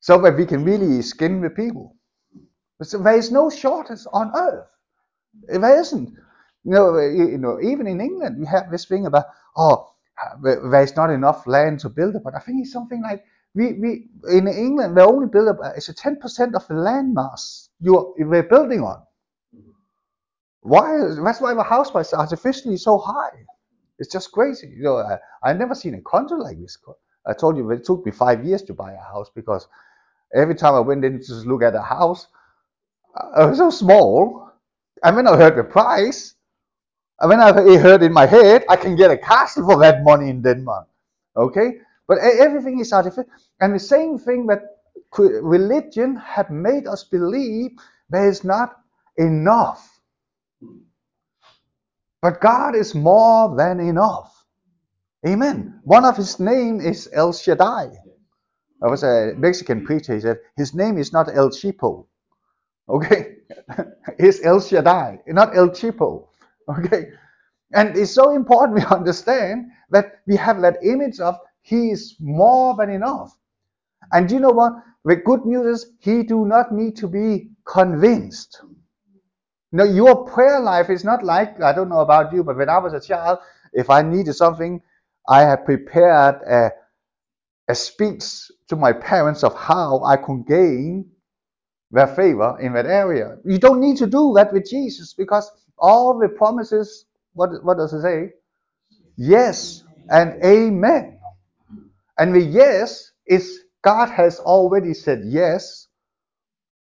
so 0.00 0.18
that 0.22 0.36
we 0.36 0.46
can 0.46 0.64
really 0.64 1.02
skin 1.02 1.42
the 1.42 1.50
people. 1.50 1.96
So 2.82 2.98
there 2.98 3.16
is 3.16 3.30
no 3.30 3.50
shortage 3.50 4.06
on 4.12 4.30
earth. 4.34 4.66
There 5.34 5.80
isn't. 5.80 6.10
You 6.64 6.72
know, 6.72 6.98
you 6.98 7.38
know, 7.38 7.60
even 7.60 7.86
in 7.86 8.00
England, 8.00 8.38
we 8.38 8.46
have 8.46 8.70
this 8.70 8.84
thing 8.86 9.06
about 9.06 9.26
oh, 9.56 9.92
there's 10.42 10.96
not 10.96 11.10
enough 11.10 11.46
land 11.46 11.80
to 11.80 11.88
build 11.88 12.14
it. 12.16 12.22
But 12.24 12.34
I 12.34 12.40
think 12.40 12.62
it's 12.62 12.72
something 12.72 13.02
like 13.02 13.24
we, 13.54 13.72
we 13.74 14.08
in 14.30 14.46
England, 14.48 14.94
we 14.96 15.02
only 15.02 15.26
build 15.26 15.48
up. 15.48 15.58
It's 15.76 15.88
a 15.88 15.94
ten 15.94 16.16
percent 16.16 16.54
of 16.54 16.66
the 16.68 16.74
land 16.74 17.14
mass 17.14 17.68
you 17.80 18.14
we're 18.18 18.44
building 18.44 18.82
on. 18.82 19.02
Why? 20.62 20.98
That's 21.24 21.40
why 21.40 21.54
the 21.54 21.62
house 21.62 21.90
price 21.90 22.08
is 22.08 22.14
artificially 22.14 22.76
so 22.76 22.98
high. 22.98 23.46
It's 23.98 24.12
just 24.12 24.32
crazy. 24.32 24.68
You 24.68 24.82
know, 24.84 24.96
I, 24.98 25.18
I've 25.42 25.58
never 25.58 25.74
seen 25.74 25.94
a 25.94 26.00
country 26.02 26.38
like 26.38 26.60
this. 26.60 26.78
I 27.26 27.34
told 27.34 27.56
you 27.56 27.70
it 27.70 27.84
took 27.84 28.04
me 28.06 28.12
five 28.12 28.44
years 28.44 28.62
to 28.64 28.74
buy 28.74 28.92
a 28.92 28.98
house 29.00 29.30
because 29.34 29.66
every 30.34 30.54
time 30.56 30.74
I 30.74 30.80
went 30.80 31.04
in 31.04 31.20
to 31.22 31.34
look 31.34 31.62
at 31.62 31.74
a 31.74 31.82
house, 31.82 32.28
uh, 33.16 33.46
it 33.46 33.50
was 33.50 33.58
so 33.58 33.70
small. 33.70 34.51
And 35.02 35.16
when 35.16 35.26
I 35.26 35.36
heard 35.36 35.56
the 35.56 35.64
price, 35.64 36.34
and 37.20 37.28
when 37.28 37.40
I 37.40 37.52
heard 37.78 38.02
in 38.02 38.12
my 38.12 38.26
head, 38.26 38.64
I 38.68 38.76
can 38.76 38.96
get 38.96 39.10
a 39.10 39.16
castle 39.16 39.66
for 39.66 39.78
that 39.80 40.02
money 40.02 40.30
in 40.30 40.42
Denmark. 40.42 40.88
Okay? 41.36 41.78
But 42.08 42.18
everything 42.18 42.80
is 42.80 42.92
artificial. 42.92 43.30
And 43.60 43.74
the 43.74 43.78
same 43.78 44.18
thing 44.18 44.46
that 44.48 44.62
religion 45.18 46.16
had 46.16 46.50
made 46.50 46.86
us 46.86 47.04
believe 47.04 47.72
there 48.10 48.28
is 48.28 48.44
not 48.44 48.80
enough 49.18 49.92
but 52.22 52.40
God 52.40 52.76
is 52.76 52.94
more 52.94 53.54
than 53.56 53.80
enough. 53.80 54.46
Amen. 55.26 55.80
One 55.82 56.04
of 56.04 56.16
his 56.16 56.38
name 56.38 56.80
is 56.80 57.08
El 57.12 57.32
Shaddai. 57.32 57.90
I 58.82 58.86
was 58.86 59.02
a 59.02 59.34
Mexican 59.36 59.84
preacher, 59.84 60.14
he 60.14 60.20
said, 60.20 60.38
his 60.56 60.74
name 60.74 60.98
is 60.98 61.12
not 61.12 61.28
El 61.34 61.50
Cheapo. 61.50 62.06
Okay? 62.88 63.31
it's 64.18 64.44
El 64.44 64.60
Shaddai, 64.60 65.20
not 65.28 65.56
El 65.56 65.70
Cheapo. 65.70 66.28
Okay? 66.68 67.06
And 67.72 67.96
it's 67.96 68.12
so 68.12 68.34
important 68.34 68.78
we 68.78 68.96
understand 68.96 69.70
that 69.90 70.20
we 70.26 70.36
have 70.36 70.60
that 70.62 70.76
image 70.82 71.20
of 71.20 71.36
he 71.62 71.90
is 71.90 72.16
more 72.20 72.74
than 72.76 72.90
enough. 72.90 73.36
And 74.12 74.30
you 74.30 74.40
know 74.40 74.50
what? 74.50 74.72
The 75.04 75.16
good 75.16 75.44
news 75.44 75.80
is 75.80 75.92
he 75.98 76.22
do 76.22 76.44
not 76.44 76.72
need 76.72 76.96
to 76.96 77.08
be 77.08 77.50
convinced. 77.66 78.62
No, 79.72 79.84
your 79.84 80.26
prayer 80.26 80.60
life 80.60 80.90
is 80.90 81.02
not 81.02 81.24
like 81.24 81.60
I 81.62 81.72
don't 81.72 81.88
know 81.88 82.00
about 82.00 82.32
you, 82.32 82.44
but 82.44 82.56
when 82.56 82.68
I 82.68 82.78
was 82.78 82.92
a 82.92 83.00
child, 83.00 83.38
if 83.72 83.88
I 83.88 84.02
needed 84.02 84.34
something, 84.34 84.82
I 85.28 85.42
had 85.42 85.64
prepared 85.64 86.36
a, 86.42 86.70
a 87.68 87.74
speech 87.74 88.50
to 88.68 88.76
my 88.76 88.92
parents 88.92 89.42
of 89.42 89.56
how 89.56 90.04
I 90.04 90.16
could 90.16 90.46
gain 90.46 91.10
their 91.92 92.08
favor 92.08 92.58
in 92.60 92.74
that 92.74 92.86
area. 92.86 93.38
You 93.44 93.58
don't 93.58 93.80
need 93.80 93.98
to 93.98 94.06
do 94.08 94.32
that 94.36 94.52
with 94.52 94.68
Jesus 94.68 95.14
because 95.14 95.50
all 95.78 96.18
the 96.18 96.28
promises, 96.28 97.06
what, 97.34 97.50
what 97.64 97.78
does 97.78 97.92
it 97.92 98.02
say? 98.02 98.30
Yes 99.16 99.84
and 100.10 100.42
amen. 100.44 101.20
And 102.18 102.34
the 102.34 102.40
yes 102.40 103.12
is 103.26 103.60
God 103.82 104.10
has 104.10 104.40
already 104.40 104.94
said 104.94 105.22
yes. 105.26 105.88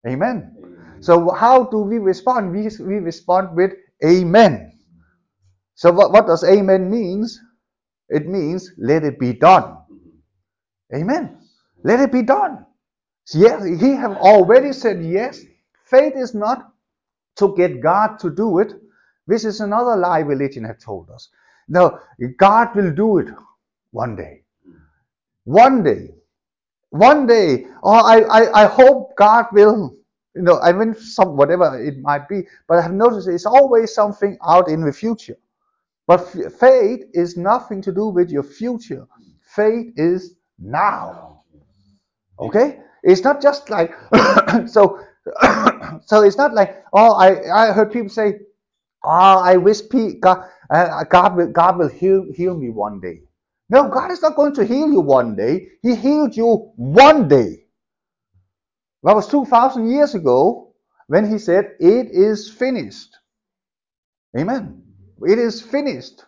Amen. 0.06 0.56
So 1.00 1.30
how 1.32 1.64
do 1.64 1.78
we 1.78 1.98
respond? 1.98 2.52
We, 2.52 2.68
we 2.84 2.96
respond 2.96 3.56
with 3.56 3.72
Amen. 4.04 4.72
So 5.74 5.92
what, 5.92 6.12
what 6.12 6.26
does 6.26 6.44
Amen 6.44 6.90
means? 6.90 7.40
It 8.08 8.28
means 8.28 8.72
let 8.78 9.04
it 9.04 9.18
be 9.18 9.34
done. 9.34 9.64
Mm-hmm. 9.64 10.96
Amen. 10.96 11.38
Let 11.84 12.00
it 12.00 12.12
be 12.12 12.22
done. 12.22 12.66
Yes, 13.34 13.64
he 13.64 13.90
have 13.90 14.16
already 14.18 14.72
said 14.72 15.04
yes. 15.04 15.42
Faith 15.84 16.14
is 16.16 16.34
not 16.34 16.72
to 17.36 17.54
get 17.56 17.80
God 17.82 18.18
to 18.20 18.30
do 18.30 18.58
it. 18.60 18.74
This 19.26 19.44
is 19.44 19.60
another 19.60 19.96
lie 19.96 20.20
religion 20.20 20.64
have 20.64 20.78
told 20.78 21.10
us. 21.10 21.28
No, 21.68 22.00
God 22.38 22.74
will 22.76 22.92
do 22.92 23.18
it 23.18 23.28
one 23.92 24.16
day. 24.16 24.42
One 25.44 25.82
day. 25.82 26.10
One 26.90 27.26
day. 27.26 27.66
Oh, 27.82 27.92
I, 27.92 28.20
I, 28.20 28.64
I 28.64 28.66
hope 28.66 29.16
God 29.16 29.46
will 29.52 29.94
You 30.36 30.42
know, 30.42 30.60
I 30.60 30.72
mean, 30.72 30.94
some 30.94 31.36
whatever 31.36 31.80
it 31.82 31.98
might 32.00 32.28
be, 32.28 32.44
but 32.68 32.78
I've 32.78 32.92
noticed 32.92 33.28
it's 33.28 33.46
always 33.46 33.94
something 33.94 34.38
out 34.46 34.68
in 34.68 34.82
the 34.82 34.92
future. 34.92 35.36
But 36.06 36.18
faith 36.58 37.04
is 37.12 37.36
nothing 37.36 37.82
to 37.82 37.92
do 37.92 38.08
with 38.08 38.30
your 38.30 38.44
future. 38.44 39.06
Faith 39.42 39.92
is 39.96 40.36
now. 40.58 41.42
Okay? 42.40 42.80
It's 43.02 43.22
not 43.22 43.42
just 43.42 43.70
like 43.70 43.94
so. 44.68 45.00
so 46.06 46.22
it's 46.22 46.38
not 46.38 46.54
like 46.54 46.82
oh, 46.94 47.12
I 47.14 47.68
I 47.68 47.72
heard 47.72 47.92
people 47.92 48.08
say, 48.08 48.40
oh, 49.04 49.40
I 49.44 49.56
wish 49.58 49.82
God 50.20 50.44
uh, 50.70 51.04
God 51.04 51.36
will 51.36 51.48
God 51.52 51.78
will 51.78 51.88
heal 51.88 52.26
heal 52.34 52.56
me 52.56 52.70
one 52.70 53.00
day. 53.00 53.22
No, 53.70 53.88
God 53.88 54.10
is 54.10 54.22
not 54.22 54.36
going 54.36 54.54
to 54.54 54.64
heal 54.64 54.90
you 54.90 55.00
one 55.00 55.36
day. 55.36 55.68
He 55.82 55.94
healed 55.94 56.36
you 56.36 56.72
one 56.76 57.28
day. 57.28 57.64
That 59.02 59.14
was 59.14 59.28
2,000 59.28 59.90
years 59.90 60.14
ago 60.14 60.74
when 61.06 61.30
he 61.30 61.38
said, 61.38 61.72
It 61.78 62.08
is 62.10 62.50
finished. 62.50 63.16
Amen. 64.38 64.82
It 65.22 65.38
is 65.38 65.60
finished. 65.60 66.24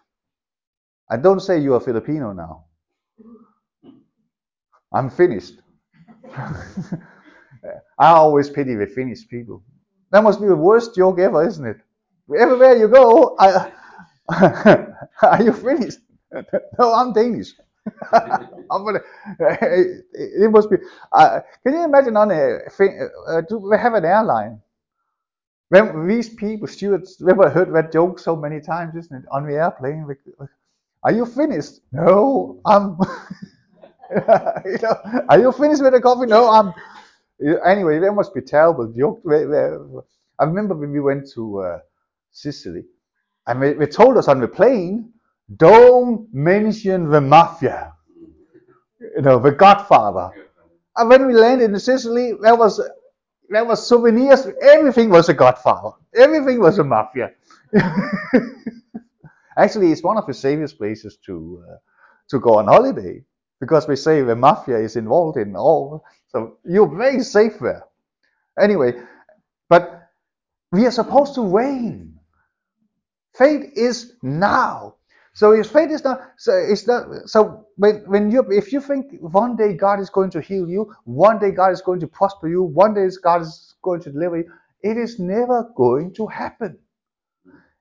And 1.09 1.23
don't 1.23 1.41
say 1.41 1.61
you 1.61 1.75
are 1.75 1.81
Filipino 1.81 2.33
now. 2.33 2.67
I'm 4.93 5.11
finished. 5.11 5.60
I 7.99 8.09
always 8.09 8.51
pity 8.51 8.75
the 8.75 8.87
Finnish 8.87 9.29
people. 9.29 9.63
That 10.13 10.23
must 10.23 10.41
be 10.41 10.47
the 10.47 10.57
worst 10.57 10.95
joke 10.95 11.19
ever, 11.19 11.47
isn't 11.47 11.67
it? 11.67 11.79
Everywhere 12.37 12.77
you 12.77 12.89
go, 12.89 13.37
I, 13.39 13.73
are 15.23 15.43
you 15.43 15.53
Finnish? 15.53 15.95
no, 16.79 16.95
I'm 16.95 17.13
Danish. 17.13 17.53
I'm 18.13 18.85
gonna, 18.85 19.01
it 19.41 20.51
must 20.51 20.71
be. 20.71 20.77
Uh, 21.13 21.41
can 21.65 21.75
you 21.75 21.85
imagine 21.85 22.17
on 22.17 22.31
a? 22.31 22.59
Uh, 23.27 23.41
do 23.49 23.59
we 23.59 23.77
have 23.77 23.95
an 23.95 24.05
airline? 24.05 24.61
When 25.71 26.07
these 26.07 26.29
people, 26.29 26.67
stewards, 26.67 27.21
never 27.21 27.49
heard 27.49 27.73
that 27.75 27.93
joke 27.93 28.19
so 28.19 28.37
many 28.37 28.61
times, 28.61 28.97
isn't 28.97 29.17
it? 29.17 29.25
On 29.31 29.47
the 29.47 29.55
airplane, 29.55 30.07
are 31.05 31.13
you 31.13 31.25
finished? 31.27 31.81
No, 31.93 32.61
I'm. 32.67 32.99
you 34.65 34.79
know, 34.83 34.97
are 35.29 35.39
you 35.39 35.53
finished 35.53 35.83
with 35.83 35.93
the 35.93 36.01
coffee? 36.01 36.27
No, 36.27 36.49
I'm. 36.51 36.73
Anyway, 37.65 37.99
that 38.01 38.13
must 38.13 38.35
be 38.35 38.41
terrible. 38.41 38.93
I 40.39 40.45
remember 40.45 40.75
when 40.75 40.91
we 40.91 41.01
went 41.01 41.31
to 41.35 41.61
uh, 41.61 41.79
Sicily, 42.33 42.85
and 43.47 43.63
they, 43.63 43.87
told 43.87 44.17
us 44.17 44.29
on 44.29 44.41
the 44.41 44.49
plane, 44.49 45.13
don't 45.57 46.29
mention 46.33 47.09
the 47.11 47.21
mafia. 47.21 47.93
You 49.17 49.23
know, 49.23 49.39
the 49.39 49.53
Godfather. 49.53 50.31
And 50.97 51.09
when 51.09 51.27
we 51.27 51.35
landed 51.35 51.71
in 51.71 51.79
Sicily, 51.79 52.33
there 52.43 52.57
was 52.57 52.81
there 53.49 53.65
was 53.65 53.87
souvenirs. 53.87 54.47
Everything 54.63 55.11
was 55.11 55.29
a 55.29 55.35
Godfather. 55.35 55.97
Everything 56.15 56.61
was 56.61 56.79
a 56.79 56.85
mafia. 56.85 57.31
Actually, 59.57 59.93
it's 59.93 60.03
one 60.03 60.19
of 60.19 60.27
the 60.27 60.35
safest 60.35 60.79
places 60.79 61.17
to 61.27 61.65
uh, 61.71 61.77
to 62.29 62.41
go 62.41 62.59
on 62.59 62.67
holiday 62.67 63.25
because 63.61 63.89
we 63.89 63.97
say 63.97 64.23
the 64.23 64.37
mafia 64.37 64.79
is 64.79 64.97
involved 64.97 65.39
in 65.39 65.57
all. 65.57 66.05
So 66.29 66.59
you're 66.65 66.95
very 66.95 67.23
safe 67.23 67.59
there. 67.61 67.85
Anyway, 68.61 68.95
but 69.69 70.09
we 70.73 70.87
are 70.87 70.91
supposed 70.93 71.35
to 71.37 71.43
reign. 71.47 72.19
Faith 73.37 73.73
is 73.77 74.15
now. 74.23 74.97
So 75.35 75.53
if 75.53 75.69
faith 75.69 75.91
is 75.91 76.05
not 76.05 76.21
so 76.39 76.53
it's 76.55 76.87
not 76.87 77.07
so 77.27 77.67
when 77.77 78.05
when 78.07 78.31
you 78.31 78.45
if 78.51 78.73
you 78.73 78.81
think 78.81 79.19
one 79.21 79.57
day 79.57 79.75
God 79.75 80.01
is 80.01 80.11
going 80.11 80.31
to 80.33 80.41
heal 80.41 80.69
you, 80.69 80.93
one 81.05 81.39
day 81.39 81.53
God 81.53 81.73
is 81.73 81.81
going 81.81 82.01
to 82.01 82.09
prosper 82.09 82.49
you, 82.49 82.63
one 82.63 82.95
day 82.95 83.09
God 83.23 83.43
is 83.43 83.75
going 83.83 84.03
to 84.03 84.13
deliver 84.13 84.39
you, 84.39 84.53
it 84.83 84.99
is 84.99 85.19
never 85.19 85.71
going 85.77 86.13
to 86.15 86.27
happen. 86.27 86.79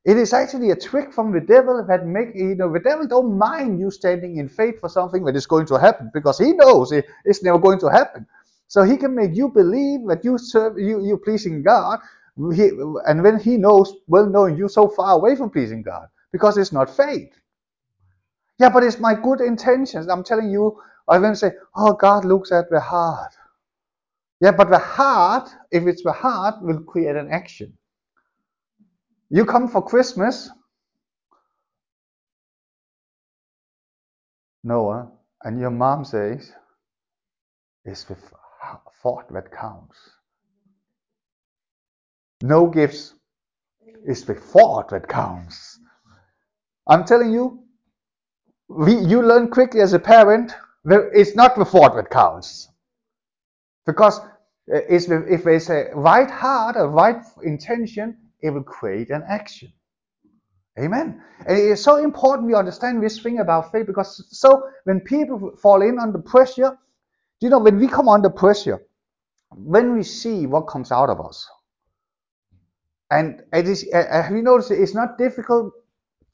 It 0.10 0.18
is 0.18 0.34
actually 0.34 0.72
a 0.72 0.76
trick 0.76 1.14
from 1.14 1.32
the 1.34 1.42
devil 1.42 1.86
that 1.88 2.08
make 2.08 2.36
you 2.36 2.56
know 2.56 2.74
the 2.74 2.80
devil 2.82 3.08
don't 3.08 3.38
mind 3.38 3.80
you 3.80 3.92
standing 3.92 4.38
in 4.38 4.50
faith 4.50 4.80
for 4.82 4.90
something 4.90 5.24
that 5.26 5.36
is 5.38 5.48
going 5.48 5.68
to 5.68 5.80
happen 5.80 6.12
because 6.14 6.40
he 6.40 6.54
knows 6.54 6.92
it, 6.92 7.06
it's 7.26 7.44
never 7.44 7.60
going 7.60 7.80
to 7.82 7.90
happen. 7.90 8.26
So 8.68 8.84
he 8.84 8.98
can 8.98 9.16
make 9.16 9.36
you 9.36 9.50
believe 9.50 10.08
that 10.10 10.26
you 10.26 10.40
serve 10.40 10.80
you 10.80 11.06
you 11.06 11.18
pleasing 11.18 11.64
God, 11.64 12.00
he, 12.56 12.70
and 13.08 13.24
when 13.24 13.40
he 13.40 13.58
knows 13.58 13.94
well 14.08 14.28
knowing 14.28 14.58
you 14.58 14.70
so 14.70 14.90
far 14.90 15.14
away 15.14 15.36
from 15.38 15.52
pleasing 15.52 15.84
God 15.84 16.08
because 16.34 16.58
it's 16.58 16.74
not 16.74 16.90
faith. 16.90 17.34
Yeah, 18.60 18.70
but 18.70 18.84
it's 18.84 19.00
my 19.00 19.16
good 19.16 19.42
intentions. 19.42 20.08
I'm 20.10 20.24
telling 20.24 20.52
you, 20.52 20.82
I 21.08 21.20
then 21.20 21.36
say, 21.36 21.52
oh, 21.76 21.94
God 21.94 22.26
looks 22.26 22.52
at 22.52 22.70
the 22.70 22.80
heart. 22.82 23.34
Yeah, 24.42 24.52
but 24.52 24.70
the 24.72 24.80
heart, 24.80 25.50
if 25.72 25.88
it's 25.88 26.04
the 26.04 26.14
heart, 26.14 26.62
will 26.62 26.82
create 26.84 27.18
an 27.18 27.32
action. 27.32 27.78
You 29.30 29.46
come 29.46 29.68
for 29.68 29.84
Christmas, 29.84 30.50
Noah, 34.64 35.12
and 35.44 35.60
your 35.60 35.70
mom 35.70 36.04
says, 36.04 36.52
it's 37.86 38.06
the 38.06 38.18
thought 39.04 39.32
that 39.34 39.52
counts. 39.52 39.98
No 42.42 42.68
gifts, 42.68 43.14
it's 44.06 44.24
the 44.24 44.34
thought 44.34 44.90
that 44.90 45.08
counts. 45.08 45.80
I'm 46.88 47.06
telling 47.06 47.32
you, 47.32 47.64
we, 48.68 48.96
you 48.96 49.22
learn 49.22 49.50
quickly 49.50 49.82
as 49.82 49.94
a 49.94 50.00
parent, 50.00 50.54
it's 50.86 51.36
not 51.36 51.56
the 51.56 51.66
thought 51.66 51.96
that 51.96 52.10
counts. 52.10 52.68
Because 53.86 54.20
uh, 54.20 54.26
if 54.90 55.44
there's 55.44 55.70
a 55.70 55.90
right 55.94 56.30
heart, 56.30 56.76
a 56.78 56.88
right 56.88 57.24
intention, 57.44 58.18
it 58.42 58.52
will 58.52 58.64
create 58.64 59.10
an 59.10 59.24
action. 59.28 59.72
Amen. 60.80 61.22
And 61.48 61.58
it 61.58 61.66
is 61.72 61.84
so 61.84 61.98
important 61.98 62.48
we 62.48 62.56
understand 62.56 63.04
this 63.04 63.20
thing 63.20 63.40
about 63.40 63.72
faith 63.72 63.88
because 63.88 64.26
so 64.30 64.64
when 64.86 65.02
people 65.02 65.52
fall 65.62 65.82
in 65.82 66.00
under 66.00 66.20
pressure, 66.20 66.78
you 67.42 67.50
know, 67.50 67.60
when 67.60 67.80
we 67.80 67.88
come 67.88 68.08
under 68.08 68.30
pressure, 68.30 68.82
when 69.52 69.96
we 69.96 70.04
see 70.04 70.46
what 70.46 70.68
comes 70.68 70.92
out 70.92 71.10
of 71.10 71.20
us, 71.20 71.48
and 73.12 73.42
it 73.54 73.68
is, 73.68 73.86
have 73.92 74.32
you 74.32 74.42
noticed 74.42 74.72
it's 74.72 74.94
not 74.94 75.18
difficult 75.18 75.74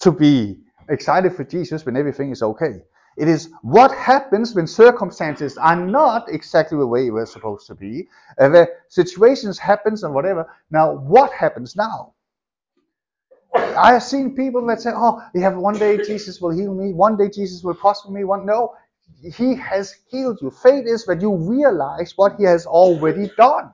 to 0.01 0.11
be 0.11 0.57
excited 0.89 1.33
for 1.33 1.43
Jesus 1.43 1.85
when 1.85 1.97
everything 1.97 2.31
is 2.31 2.43
okay. 2.43 2.81
It 3.17 3.29
is 3.29 3.49
what 3.61 3.91
happens 3.95 4.53
when 4.55 4.67
circumstances 4.67 5.57
are 5.57 5.75
not 5.75 6.27
exactly 6.29 6.77
the 6.77 6.87
way 6.87 7.09
we're 7.11 7.25
supposed 7.25 7.67
to 7.67 7.75
be. 7.75 8.09
Uh, 8.39 8.49
the 8.49 8.67
situations 8.89 9.57
happens 9.57 10.03
and 10.03 10.13
whatever. 10.13 10.49
Now, 10.69 10.93
what 10.93 11.31
happens 11.31 11.75
now? 11.75 12.13
I 13.55 13.93
have 13.93 14.03
seen 14.03 14.35
people 14.35 14.65
that 14.67 14.81
say, 14.81 14.91
"Oh, 14.93 15.21
you 15.33 15.41
have 15.41 15.55
one 15.55 15.77
day 15.77 15.97
Jesus 15.97 16.41
will 16.41 16.51
heal 16.51 16.73
me, 16.73 16.93
one 16.93 17.15
day 17.15 17.29
Jesus 17.29 17.63
will 17.63 17.73
prosper 17.75 18.11
me." 18.11 18.25
One 18.25 18.45
no, 18.45 18.75
He 19.33 19.55
has 19.55 19.95
healed 20.09 20.39
you. 20.41 20.51
Faith 20.51 20.85
is 20.85 21.05
that 21.05 21.21
you 21.21 21.35
realize 21.35 22.13
what 22.17 22.35
He 22.37 22.43
has 22.43 22.65
already 22.65 23.31
done. 23.37 23.71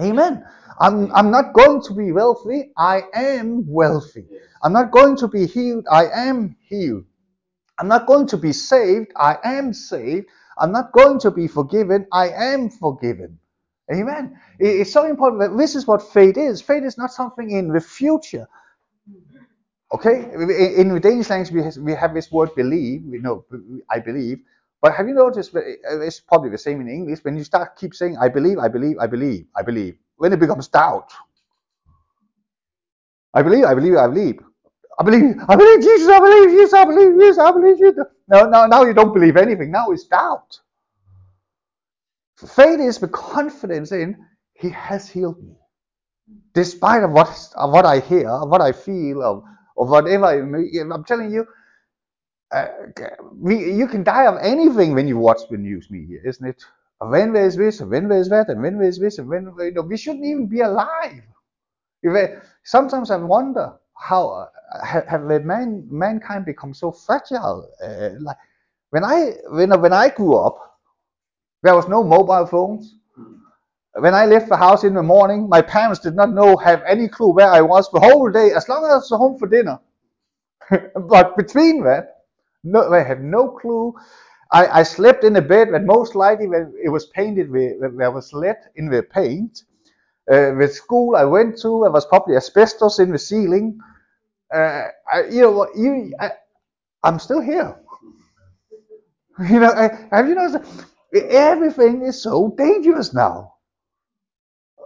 Amen. 0.00 0.44
I'm, 0.80 1.12
I'm 1.14 1.30
not 1.30 1.52
going 1.54 1.82
to 1.82 1.94
be 1.94 2.12
wealthy. 2.12 2.72
I 2.76 3.02
am 3.14 3.64
wealthy. 3.66 4.26
I'm 4.62 4.72
not 4.72 4.90
going 4.90 5.16
to 5.18 5.28
be 5.28 5.46
healed. 5.46 5.86
I 5.90 6.06
am 6.08 6.56
healed. 6.68 7.04
I'm 7.78 7.88
not 7.88 8.06
going 8.06 8.26
to 8.28 8.36
be 8.36 8.52
saved. 8.52 9.12
I 9.16 9.38
am 9.44 9.72
saved. 9.72 10.26
I'm 10.58 10.72
not 10.72 10.92
going 10.92 11.18
to 11.20 11.30
be 11.30 11.48
forgiven. 11.48 12.06
I 12.12 12.30
am 12.30 12.70
forgiven. 12.70 13.38
Amen. 13.92 14.38
It's 14.58 14.92
so 14.92 15.06
important 15.06 15.40
that 15.42 15.56
this 15.58 15.74
is 15.74 15.86
what 15.86 16.02
faith 16.02 16.36
is. 16.38 16.62
Faith 16.62 16.84
is 16.84 16.98
not 16.98 17.12
something 17.12 17.50
in 17.50 17.68
the 17.68 17.80
future. 17.80 18.48
Okay? 19.94 20.22
In 20.78 20.88
the 20.94 21.00
Danish 21.00 21.30
language, 21.30 21.76
we 21.76 21.92
have 21.94 22.14
this 22.14 22.30
word 22.32 22.54
believe. 22.54 23.02
We 23.04 23.18
know, 23.18 23.44
I 23.90 24.00
believe. 24.00 24.40
But 24.82 24.94
have 24.94 25.08
you 25.08 25.14
noticed 25.14 25.52
that 25.54 25.64
uh, 25.90 26.00
it's 26.00 26.20
probably 26.20 26.50
the 26.50 26.58
same 26.58 26.80
in 26.80 26.88
English? 26.88 27.20
When 27.22 27.36
you 27.36 27.44
start 27.44 27.76
keep 27.76 27.94
saying, 27.94 28.16
I 28.20 28.28
believe, 28.28 28.58
I 28.58 28.68
believe, 28.68 28.98
I 29.00 29.06
believe, 29.06 29.46
I 29.56 29.62
believe, 29.62 29.96
when 30.16 30.32
it 30.32 30.40
becomes 30.40 30.68
doubt. 30.68 31.12
I 33.34 33.42
believe, 33.42 33.64
I 33.64 33.74
believe, 33.74 33.96
I 33.96 34.08
believe. 34.08 34.40
I 34.98 35.04
believe, 35.04 35.36
I 35.48 35.56
believe 35.56 35.82
Jesus, 35.82 36.08
I 36.08 36.20
believe 36.20 36.50
Jesus, 36.50 36.74
I 36.74 36.84
believe 36.84 37.18
Jesus, 37.20 37.38
I 37.38 37.52
believe 37.52 37.78
Jesus. 37.78 38.04
No, 38.28 38.46
no, 38.48 38.66
now 38.66 38.84
you 38.84 38.94
don't 38.94 39.12
believe 39.14 39.36
anything. 39.36 39.70
Now 39.70 39.90
it's 39.90 40.04
doubt. 40.04 40.58
Faith 42.36 42.80
is 42.80 42.98
the 42.98 43.08
confidence 43.08 43.92
in 43.92 44.16
He 44.54 44.70
has 44.70 45.08
healed 45.08 45.42
me. 45.42 45.54
Despite 46.54 47.02
of 47.04 47.12
what, 47.12 47.28
of 47.56 47.70
what 47.72 47.86
I 47.86 48.00
hear, 48.00 48.28
of 48.28 48.48
what 48.48 48.60
I 48.60 48.72
feel, 48.72 49.22
of, 49.22 49.44
of 49.78 49.90
whatever 49.90 50.26
I'm 50.26 51.04
telling 51.04 51.32
you, 51.32 51.46
uh, 52.52 52.66
we, 53.34 53.72
you 53.74 53.88
can 53.88 54.04
die 54.04 54.26
of 54.26 54.38
anything 54.42 54.94
when 54.94 55.08
you 55.08 55.18
watch 55.18 55.40
the 55.50 55.56
news 55.56 55.88
media, 55.90 56.18
isn't 56.24 56.46
it? 56.46 56.64
When 57.00 57.32
there 57.32 57.46
is 57.46 57.56
this, 57.56 57.80
when 57.80 58.08
there 58.08 58.20
is 58.20 58.28
that, 58.30 58.48
and 58.48 58.62
when 58.62 58.78
there 58.78 58.88
is 58.88 58.98
this, 58.98 59.18
and 59.18 59.28
when 59.28 59.52
you 59.58 59.72
know, 59.72 59.82
we 59.82 59.96
shouldn't 59.96 60.24
even 60.24 60.46
be 60.46 60.60
alive. 60.60 61.22
If 62.02 62.14
I, 62.14 62.42
sometimes 62.64 63.10
I 63.10 63.16
wonder 63.16 63.74
how 64.02 64.28
uh, 64.30 64.84
have, 64.84 65.06
have 65.06 65.44
man, 65.44 65.86
mankind 65.90 66.44
become 66.44 66.74
so 66.74 66.90
fragile. 66.90 67.68
Uh, 67.82 68.10
like 68.20 68.36
when 68.90 69.04
I 69.04 69.32
when 69.48 69.80
when 69.80 69.92
I 69.92 70.08
grew 70.10 70.34
up, 70.36 70.58
there 71.62 71.74
was 71.74 71.88
no 71.88 72.02
mobile 72.02 72.46
phones. 72.46 72.96
When 73.94 74.14
I 74.14 74.24
left 74.26 74.48
the 74.48 74.56
house 74.56 74.84
in 74.84 74.94
the 74.94 75.02
morning, 75.02 75.48
my 75.48 75.60
parents 75.60 76.00
did 76.00 76.14
not 76.16 76.32
know, 76.32 76.56
have 76.56 76.82
any 76.86 77.08
clue 77.08 77.32
where 77.34 77.50
I 77.50 77.60
was 77.60 77.90
the 77.90 78.00
whole 78.00 78.30
day, 78.30 78.52
as 78.52 78.68
long 78.68 78.84
as 78.84 78.90
I 78.90 78.96
was 78.96 79.10
home 79.10 79.38
for 79.38 79.46
dinner. 79.46 79.78
but 81.08 81.36
between 81.36 81.84
that, 81.84 82.22
no, 82.64 82.90
they 82.90 83.04
had 83.04 83.22
no 83.22 83.48
clue. 83.48 83.94
I, 84.50 84.80
I 84.80 84.82
slept 84.82 85.24
in 85.24 85.36
a 85.36 85.42
bed 85.42 85.68
that 85.72 85.84
most 85.84 86.14
likely 86.14 86.46
when 86.46 86.72
it 86.82 86.88
was 86.88 87.06
painted 87.06 87.50
with, 87.50 87.80
there 87.98 88.10
was 88.10 88.32
lead 88.32 88.56
in 88.76 88.88
the 88.88 89.02
paint. 89.02 89.62
Uh, 90.30 90.54
the 90.54 90.68
school 90.68 91.16
I 91.16 91.24
went 91.24 91.58
to, 91.62 91.80
there 91.82 91.90
was 91.90 92.06
probably 92.06 92.36
asbestos 92.36 92.98
in 92.98 93.10
the 93.10 93.18
ceiling. 93.18 93.78
Uh, 94.54 94.88
I, 95.12 95.24
you 95.30 95.42
know, 95.42 95.68
you, 95.76 96.14
I, 96.20 96.32
I'm 97.04 97.18
still 97.18 97.40
here. 97.42 97.76
You 99.50 99.60
know, 99.60 99.70
I, 99.72 99.90
have 100.16 100.28
you 100.28 100.34
noticed? 100.34 100.70
Everything 101.14 102.02
is 102.02 102.22
so 102.22 102.54
dangerous 102.58 103.14
now. 103.14 103.54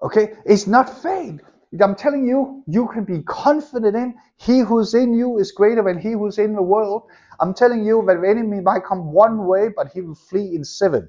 Okay, 0.03 0.35
it's 0.47 0.67
not 0.67 1.03
faith. 1.03 1.41
I'm 1.83 1.97
telling 1.97 2.27
you, 2.27 2.63
you 2.67 2.89
can 2.93 3.05
be 3.05 3.23
confident 3.25 3.97
in 3.97 4.15
he 4.39 4.61
who's 4.61 4.95
in 4.95 5.15
you 5.15 5.39
is 5.39 5.53
greater 5.53 5.83
than 5.83 5.99
he 5.99 6.13
who's 6.13 6.39
in 6.39 6.55
the 6.55 6.63
world. 6.63 7.05
I'm 7.41 7.55
telling 7.55 7.85
you 7.85 8.05
that 8.07 8.21
the 8.23 8.29
enemy 8.29 8.61
might 8.61 8.85
come 8.89 9.13
one 9.13 9.47
way, 9.47 9.69
but 9.77 9.89
he 9.95 10.01
will 10.03 10.15
flee 10.15 10.55
in 10.55 10.65
seven. 10.65 11.09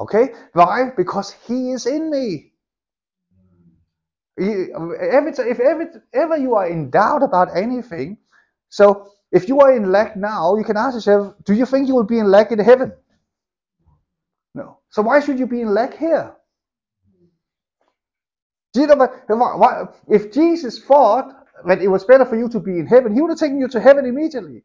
Okay? 0.00 0.30
Why? 0.54 0.90
Because 0.96 1.32
he 1.46 1.72
is 1.72 1.86
in 1.86 2.10
me. 2.10 2.53
Every, 4.38 5.32
if 5.32 5.60
ever, 5.60 6.02
ever 6.12 6.36
you 6.36 6.54
are 6.54 6.66
in 6.68 6.90
doubt 6.90 7.22
about 7.22 7.56
anything, 7.56 8.18
so 8.68 9.08
if 9.30 9.48
you 9.48 9.60
are 9.60 9.74
in 9.74 9.90
lack 9.90 10.16
now, 10.16 10.56
you 10.56 10.64
can 10.64 10.76
ask 10.76 10.94
yourself, 10.94 11.34
do 11.44 11.54
you 11.54 11.66
think 11.66 11.88
you 11.88 11.94
will 11.94 12.04
be 12.04 12.18
in 12.18 12.30
lack 12.30 12.52
in 12.52 12.58
heaven? 12.58 12.92
No. 14.54 14.78
So 14.90 15.02
why 15.02 15.20
should 15.20 15.38
you 15.38 15.46
be 15.46 15.60
in 15.60 15.74
lack 15.74 15.96
here? 15.96 16.34
If 18.76 20.32
Jesus 20.32 20.80
thought 20.84 21.46
that 21.66 21.80
it 21.80 21.88
was 21.88 22.04
better 22.04 22.24
for 22.24 22.36
you 22.36 22.48
to 22.48 22.60
be 22.60 22.78
in 22.78 22.86
heaven, 22.86 23.14
he 23.14 23.20
would 23.20 23.30
have 23.30 23.38
taken 23.38 23.60
you 23.60 23.68
to 23.68 23.80
heaven 23.80 24.04
immediately. 24.04 24.64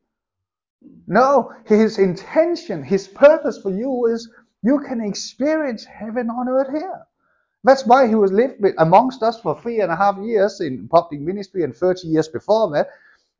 No, 1.08 1.52
his 1.66 1.98
intention, 1.98 2.84
his 2.84 3.08
purpose 3.08 3.60
for 3.62 3.72
you 3.72 4.08
is 4.08 4.30
you 4.64 4.80
can 4.80 5.02
experience 5.02 5.84
heaven 5.86 6.30
on 6.30 6.48
earth 6.48 6.70
here. 6.72 7.06
That's 7.64 7.86
why 7.86 8.08
he 8.08 8.16
was 8.16 8.32
lived 8.32 8.64
amongst 8.78 9.22
us 9.22 9.40
for 9.42 9.60
three 9.62 9.82
and 9.82 9.92
a 9.92 9.96
half 9.96 10.18
years 10.20 10.62
in 10.62 10.88
public 10.88 11.20
ministry 11.20 11.64
and 11.64 11.76
30 11.76 12.08
years 12.08 12.28
before 12.28 12.72
that, 12.72 12.88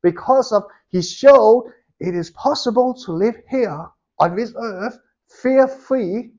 because 0.04 0.52
of 0.52 0.64
he 0.90 1.02
showed 1.02 1.72
it 2.00 2.16
is 2.16 2.30
possible 2.32 2.94
to 3.06 3.12
live 3.12 3.36
here 3.50 3.88
on 4.20 4.36
this 4.36 4.54
earth 4.58 5.00
fear 5.42 5.68
free. 5.68 6.32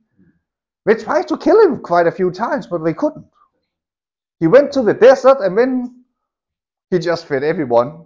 They 0.85 0.95
tried 0.95 1.27
to 1.29 1.37
kill 1.37 1.59
him 1.61 1.81
quite 1.81 2.07
a 2.07 2.11
few 2.11 2.31
times, 2.31 2.67
but 2.67 2.83
they 2.83 2.93
couldn't. 2.93 3.25
He 4.39 4.47
went 4.47 4.71
to 4.73 4.81
the 4.81 4.93
desert 4.93 5.37
and 5.39 5.57
then 5.57 6.03
he 6.89 6.99
just 6.99 7.25
fed 7.25 7.43
everyone. 7.43 8.05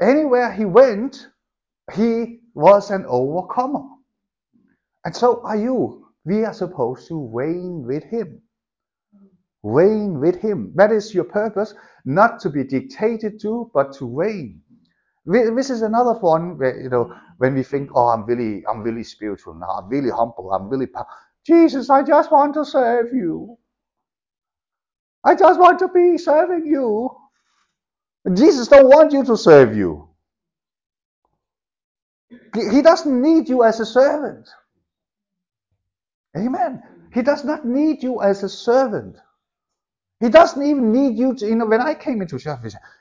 Anywhere 0.00 0.52
he 0.52 0.64
went, 0.64 1.28
he 1.94 2.40
was 2.54 2.90
an 2.90 3.04
overcomer. 3.06 3.84
And 5.04 5.14
so 5.14 5.42
are 5.44 5.56
you. 5.56 6.01
We 6.24 6.44
are 6.44 6.54
supposed 6.54 7.08
to 7.08 7.30
reign 7.32 7.84
with 7.86 8.04
him. 8.04 8.42
Reign 9.62 10.20
with 10.20 10.36
him. 10.40 10.72
That 10.76 10.92
is 10.92 11.14
your 11.14 11.24
purpose, 11.24 11.74
not 12.04 12.40
to 12.40 12.50
be 12.50 12.64
dictated 12.64 13.40
to, 13.42 13.70
but 13.74 13.92
to 13.94 14.06
reign. 14.06 14.60
This 15.24 15.70
is 15.70 15.82
another 15.82 16.14
one 16.14 16.58
where, 16.58 16.80
you 16.80 16.88
know, 16.88 17.14
when 17.38 17.54
we 17.54 17.62
think, 17.62 17.90
oh, 17.94 18.08
I'm 18.08 18.24
really, 18.24 18.64
I'm 18.66 18.82
really 18.82 19.04
spiritual 19.04 19.54
now, 19.54 19.68
I'm 19.68 19.88
really 19.88 20.10
humble, 20.10 20.52
I'm 20.52 20.68
really, 20.68 20.88
Jesus, 21.46 21.90
I 21.90 22.02
just 22.02 22.32
want 22.32 22.54
to 22.54 22.64
serve 22.64 23.12
you. 23.12 23.56
I 25.24 25.36
just 25.36 25.60
want 25.60 25.78
to 25.78 25.88
be 25.88 26.18
serving 26.18 26.66
you. 26.66 27.10
Jesus 28.34 28.68
don't 28.68 28.88
want 28.88 29.12
you 29.12 29.24
to 29.24 29.36
serve 29.36 29.76
you. 29.76 30.08
He 32.54 32.82
doesn't 32.82 33.22
need 33.22 33.48
you 33.48 33.62
as 33.64 33.80
a 33.80 33.86
servant. 33.86 34.48
Amen. 36.36 36.82
He 37.12 37.22
does 37.22 37.44
not 37.44 37.66
need 37.66 38.02
you 38.02 38.22
as 38.22 38.42
a 38.42 38.48
servant. 38.48 39.16
He 40.20 40.28
doesn't 40.28 40.62
even 40.62 40.92
need 40.92 41.18
you 41.18 41.34
to, 41.34 41.46
you 41.46 41.56
know, 41.56 41.66
when 41.66 41.80
I 41.80 41.94
came 41.94 42.22
into 42.22 42.38
said, 42.38 42.58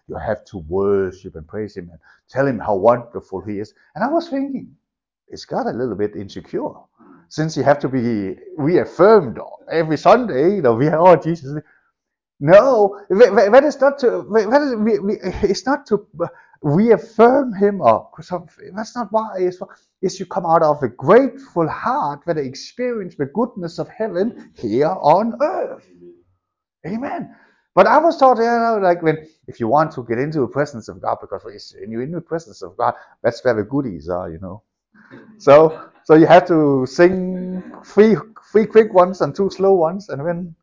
you 0.07 0.15
have 0.15 0.43
to 0.45 0.57
worship 0.67 1.35
and 1.35 1.47
praise 1.47 1.77
him 1.77 1.89
and 1.91 1.99
tell 2.29 2.47
him 2.47 2.59
how 2.59 2.75
wonderful 2.75 3.41
he 3.41 3.59
is. 3.59 3.73
And 3.95 4.03
I 4.03 4.07
was 4.07 4.27
thinking, 4.27 4.75
it's 5.27 5.45
got 5.45 5.67
a 5.67 5.71
little 5.71 5.95
bit 5.95 6.15
insecure. 6.15 6.73
Since 7.29 7.55
you 7.55 7.63
have 7.63 7.79
to 7.79 7.89
be 7.89 8.37
reaffirmed 8.57 9.39
every 9.71 9.97
Sunday, 9.97 10.55
you 10.55 10.61
know, 10.61 10.73
we 10.73 10.87
are, 10.87 10.99
oh, 10.99 11.15
Jesus. 11.15 11.61
No, 12.39 12.99
that 13.09 13.63
is 13.63 13.79
not 13.79 13.99
to. 13.99 14.25
That 14.31 14.61
is, 14.63 15.49
it's 15.49 15.65
not 15.65 15.85
to 15.87 16.07
reaffirm 16.61 17.53
him 17.53 17.81
or 17.81 18.09
something. 18.21 18.73
That's 18.75 18.95
not 18.95 19.09
why. 19.11 19.37
It's, 19.39 19.59
it's 20.01 20.19
you 20.19 20.25
come 20.27 20.45
out 20.45 20.63
of 20.63 20.83
a 20.83 20.89
grateful 20.89 21.67
heart 21.69 22.21
that 22.27 22.37
I 22.37 22.41
experience 22.41 23.15
the 23.15 23.27
goodness 23.27 23.79
of 23.79 23.89
heaven 23.89 24.51
here 24.55 24.87
on 25.01 25.35
earth. 25.41 25.85
Amen. 26.87 27.35
But 27.75 27.87
I 27.87 27.99
was 27.99 28.17
taught, 28.17 28.37
you 28.37 28.43
know, 28.43 28.79
like 28.81 29.01
when 29.01 29.27
if 29.47 29.59
you 29.59 29.67
want 29.67 29.93
to 29.93 30.03
get 30.03 30.19
into 30.19 30.41
the 30.41 30.47
presence 30.47 30.89
of 30.89 31.01
God, 31.01 31.17
because 31.21 31.43
when 31.79 31.91
you're 31.91 32.03
in 32.03 32.11
the 32.11 32.21
presence 32.21 32.61
of 32.61 32.77
God, 32.77 32.95
that's 33.23 33.43
where 33.45 33.53
the 33.55 33.63
goodies 33.63 34.09
are, 34.09 34.29
you 34.31 34.39
know. 34.39 34.63
So 35.39 35.89
so 36.05 36.15
you 36.15 36.27
have 36.27 36.47
to 36.47 36.85
sing 36.87 37.63
three 37.85 38.15
three 38.51 38.65
quick 38.67 38.93
ones 38.93 39.21
and 39.21 39.35
two 39.35 39.49
slow 39.51 39.73
ones, 39.73 40.09
and 40.09 40.25
then 40.27 40.55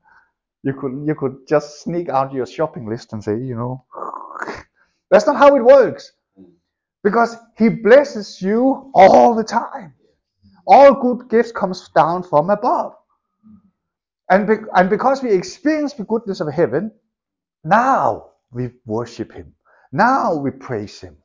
you 0.65 0.75
could 0.75 1.05
you 1.07 1.15
could 1.15 1.49
just 1.49 1.83
sneak 1.83 2.09
out 2.11 2.33
your 2.33 2.47
shopping 2.47 2.89
list 2.89 3.13
and 3.15 3.25
say, 3.25 3.37
you 3.39 3.57
know, 3.57 3.85
that's 5.11 5.27
not 5.27 5.37
how 5.37 5.57
it 5.57 5.65
works. 5.65 6.13
Hmm. 6.37 6.45
Because 7.03 7.37
he 7.57 7.69
blesses 7.69 8.41
you 8.43 8.91
all 8.95 9.35
the 9.35 9.45
time. 9.45 9.95
All 10.67 10.95
good 10.95 11.31
gifts 11.31 11.53
comes 11.53 11.89
down 11.97 12.23
from 12.23 12.51
above. 12.51 12.95
And, 14.31 14.47
be, 14.47 14.55
and 14.75 14.91
because 14.91 15.23
we 15.23 15.33
experience 15.33 15.95
the 15.95 16.05
goodness 16.05 16.41
of 16.41 16.53
heaven, 16.53 16.93
now 17.65 18.31
we 18.53 18.71
worship 18.85 19.33
him. 19.33 19.55
Now 19.93 20.35
we 20.35 20.51
praise 20.51 21.01
him. 21.01 21.17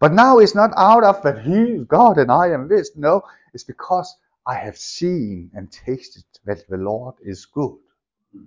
But 0.00 0.12
now 0.12 0.38
it's 0.38 0.56
not 0.56 0.72
out 0.76 1.04
of 1.04 1.22
that 1.22 1.42
he 1.42 1.74
is 1.74 1.84
God 1.84 2.18
and 2.18 2.30
I 2.32 2.50
am 2.50 2.68
this. 2.68 2.90
No, 2.96 3.22
it's 3.54 3.62
because 3.62 4.12
I 4.46 4.56
have 4.56 4.76
seen 4.76 5.52
and 5.54 5.70
tasted 5.70 6.24
that 6.44 6.66
the 6.68 6.76
Lord 6.76 7.14
is 7.22 7.46
good. 7.46 7.76
Hmm. 8.32 8.46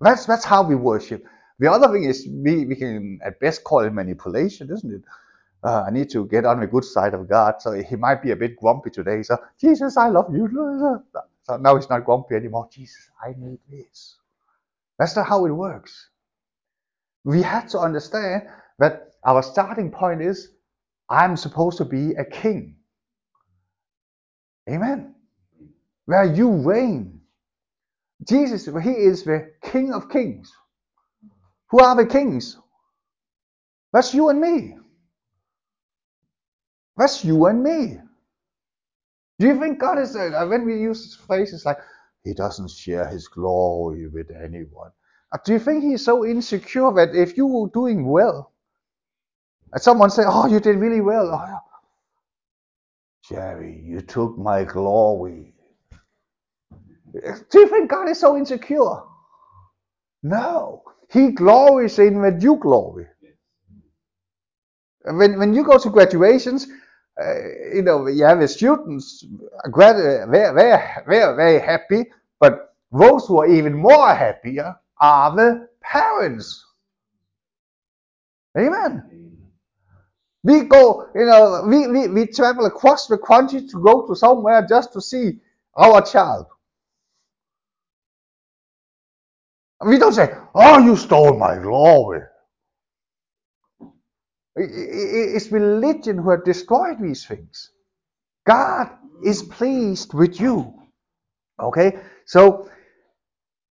That's 0.00 0.24
that's 0.24 0.46
how 0.46 0.62
we 0.62 0.74
worship. 0.74 1.26
The 1.58 1.70
other 1.70 1.92
thing 1.92 2.04
is 2.04 2.26
we, 2.30 2.66
we 2.66 2.76
can 2.76 3.20
at 3.24 3.40
best 3.40 3.64
call 3.64 3.80
it 3.80 3.92
manipulation, 3.92 4.70
isn't 4.72 4.92
it? 4.92 5.02
Uh, 5.64 5.84
I 5.86 5.90
need 5.90 6.10
to 6.10 6.26
get 6.26 6.44
on 6.46 6.60
the 6.60 6.66
good 6.66 6.84
side 6.84 7.14
of 7.14 7.28
God. 7.28 7.56
So 7.60 7.72
he 7.72 7.96
might 7.96 8.22
be 8.22 8.30
a 8.32 8.36
bit 8.36 8.56
grumpy 8.56 8.90
today. 8.90 9.22
So 9.22 9.38
Jesus, 9.60 9.96
I 9.96 10.08
love 10.08 10.34
you. 10.34 11.02
So 11.44 11.56
now 11.56 11.76
he's 11.76 11.88
not 11.90 12.04
grumpy 12.04 12.36
anymore. 12.36 12.68
Jesus, 12.72 13.10
I 13.24 13.34
need 13.38 13.58
this. 13.70 14.16
That's 14.98 15.16
not 15.16 15.26
how 15.26 15.46
it 15.46 15.50
works. 15.50 16.10
We 17.24 17.42
have 17.42 17.68
to 17.70 17.78
understand 17.80 18.44
that 18.78 19.12
our 19.24 19.42
starting 19.42 19.90
point 19.90 20.22
is 20.22 20.50
I'm 21.10 21.36
supposed 21.36 21.78
to 21.78 21.84
be 21.86 22.12
a 22.12 22.24
king. 22.24 22.76
Amen. 24.70 25.14
Where 26.06 26.24
you 26.24 26.50
reign. 26.50 27.20
Jesus, 28.28 28.66
he 28.66 28.90
is 28.90 29.24
the 29.24 29.52
King 29.62 29.92
of 29.92 30.10
Kings. 30.10 30.52
Who 31.70 31.80
are 31.80 31.96
the 31.96 32.06
kings? 32.06 32.58
That's 33.92 34.14
you 34.14 34.30
and 34.30 34.40
me. 34.40 34.76
That's 36.96 37.24
you 37.24 37.46
and 37.46 37.62
me. 37.62 37.98
Do 39.40 39.48
you 39.48 39.60
think 39.60 39.80
God 39.80 39.98
is, 40.00 40.16
uh, 40.16 40.46
when 40.48 40.64
we 40.66 40.80
use 40.80 41.16
phrases 41.26 41.66
like, 41.66 41.78
He 42.24 42.34
doesn't 42.34 42.70
share 42.70 43.06
His 43.08 43.28
glory 43.28 44.08
with 44.08 44.30
anyone, 44.32 44.92
uh, 45.32 45.38
do 45.44 45.54
you 45.54 45.60
think 45.60 45.84
He's 45.84 46.04
so 46.04 46.26
insecure 46.26 46.92
that 46.94 47.14
if 47.14 47.36
you 47.36 47.46
were 47.46 47.68
doing 47.70 48.08
well, 48.08 48.52
and 49.72 49.82
someone 49.82 50.10
say, 50.10 50.24
Oh, 50.26 50.46
you 50.48 50.60
did 50.60 50.76
really 50.78 51.02
well, 51.02 51.30
oh, 51.34 51.58
Jerry, 53.28 53.82
you 53.84 54.00
took 54.02 54.38
my 54.38 54.64
glory. 54.64 55.54
Do 57.12 57.60
you 57.60 57.68
think 57.68 57.90
God 57.90 58.08
is 58.08 58.20
so 58.20 58.36
insecure? 58.36 59.02
No. 60.22 60.82
He 61.10 61.32
glories 61.32 61.98
in 61.98 62.20
when 62.20 62.40
you 62.40 62.56
glory. 62.56 63.06
When, 65.04 65.38
when 65.38 65.54
you 65.54 65.64
go 65.64 65.78
to 65.78 65.90
graduations, 65.90 66.66
uh, 67.20 67.34
you 67.74 67.82
know, 67.82 68.06
you 68.08 68.24
have 68.24 68.40
the 68.40 68.48
students, 68.48 69.24
they're, 69.74 70.26
they're, 70.30 71.04
they're 71.08 71.36
very 71.36 71.60
happy, 71.60 72.06
but 72.40 72.74
those 72.92 73.26
who 73.26 73.40
are 73.40 73.48
even 73.48 73.74
more 73.74 74.14
happier 74.14 74.76
are 75.00 75.34
the 75.36 75.68
parents. 75.82 76.64
Amen. 78.58 79.04
We 80.44 80.62
go, 80.64 81.08
you 81.14 81.26
know, 81.26 81.64
we, 81.66 81.88
we, 81.88 82.08
we 82.08 82.26
travel 82.26 82.66
across 82.66 83.06
the 83.06 83.18
country 83.18 83.66
to 83.68 83.82
go 83.82 84.06
to 84.06 84.16
somewhere 84.16 84.66
just 84.68 84.92
to 84.94 85.00
see 85.00 85.40
our 85.76 86.02
child. 86.02 86.46
We 89.84 89.98
don't 89.98 90.12
say, 90.12 90.34
"Oh, 90.54 90.78
you 90.78 90.96
stole 90.96 91.38
my 91.38 91.58
glory." 91.58 92.22
It's 94.56 95.52
religion 95.52 96.18
who 96.18 96.30
have 96.30 96.44
destroyed 96.44 97.00
these 97.00 97.24
things. 97.24 97.70
God 98.46 98.90
is 99.24 99.42
pleased 99.42 100.14
with 100.14 100.40
you. 100.40 100.74
Okay, 101.60 102.00
so 102.24 102.68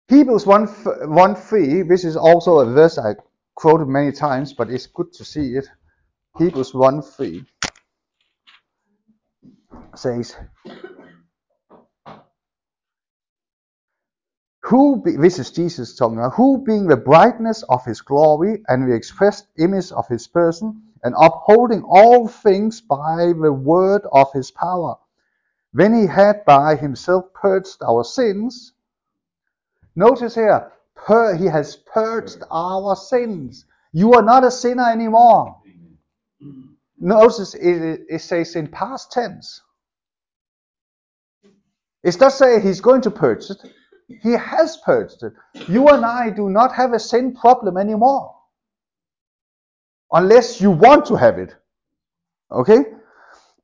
Hebrews 0.09 0.47
1, 0.47 0.67
1 0.67 1.35
3, 1.35 1.83
this 1.83 2.05
is 2.05 2.17
also 2.17 2.59
a 2.59 2.67
verse 2.67 2.99
I 2.99 3.15
quoted 3.55 3.89
many 3.89 4.13
times, 4.13 4.53
but 4.53 4.71
it's 4.71 4.87
good 4.87 5.13
to 5.15 5.25
see 5.25 5.55
it. 5.55 5.69
Hebrews 6.39 6.75
1 6.75 7.03
3 7.03 7.45
says, 9.95 10.37
Who, 14.73 15.03
be, 15.03 15.17
this 15.19 15.39
is 15.39 15.51
Jesus 15.51 15.95
talking 15.95 16.17
about, 16.17 16.33
who 16.33 16.65
being 16.65 16.87
the 16.87 16.97
brightness 16.97 17.63
of 17.69 17.85
his 17.85 18.01
glory 18.01 18.63
and 18.69 18.89
the 18.89 18.95
expressed 18.95 19.49
image 19.59 19.93
of 19.93 20.09
his 20.09 20.27
person, 20.27 20.83
and 21.05 21.15
upholding 21.21 21.83
all 21.83 22.27
things 22.27 22.81
by 22.81 23.35
the 23.39 23.53
word 23.53 24.01
of 24.11 24.33
his 24.33 24.51
power, 24.51 24.97
when 25.73 25.93
he 25.93 26.07
had 26.07 26.47
by 26.47 26.75
himself 26.77 27.27
purged 27.35 27.83
our 27.87 28.03
sins, 28.03 28.73
notice 29.95 30.37
here, 30.37 30.73
pur- 30.95 31.37
he 31.37 31.45
has 31.45 31.77
purged 31.77 32.43
our 32.51 32.97
sins. 32.97 33.67
You 33.93 34.15
are 34.15 34.23
not 34.23 34.43
a 34.43 34.51
sinner 34.51 34.91
anymore. 34.91 35.55
Notice 36.99 37.53
it, 37.53 38.07
it 38.09 38.21
says 38.23 38.57
in 38.57 38.69
past 38.69 39.13
tense. 39.13 39.61
It 42.03 42.19
does 42.19 42.39
say 42.39 42.59
he's 42.59 42.81
going 42.81 43.03
to 43.03 43.11
purge 43.11 43.51
it. 43.51 43.59
He 44.09 44.33
has 44.33 44.77
purged 44.79 45.23
it. 45.23 45.33
You 45.69 45.89
and 45.89 46.05
I 46.05 46.31
do 46.31 46.51
not 46.51 46.73
have 46.75 46.93
a 46.93 46.99
sin 46.99 47.35
problem 47.35 47.77
anymore. 47.77 48.35
Unless 50.11 50.61
you 50.61 50.71
want 50.71 51.07
to 51.07 51.17
have 51.17 51.39
it. 51.39 51.55
Okay? 52.51 52.85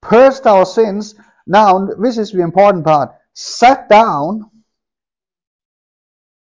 Purged 0.01 0.47
our 0.47 0.65
sins. 0.65 1.15
Now, 1.47 1.87
this 1.87 2.19
is 2.19 2.33
the 2.33 2.41
important 2.41 2.85
part. 2.85 3.15
Sat 3.35 3.89
down. 3.89 4.51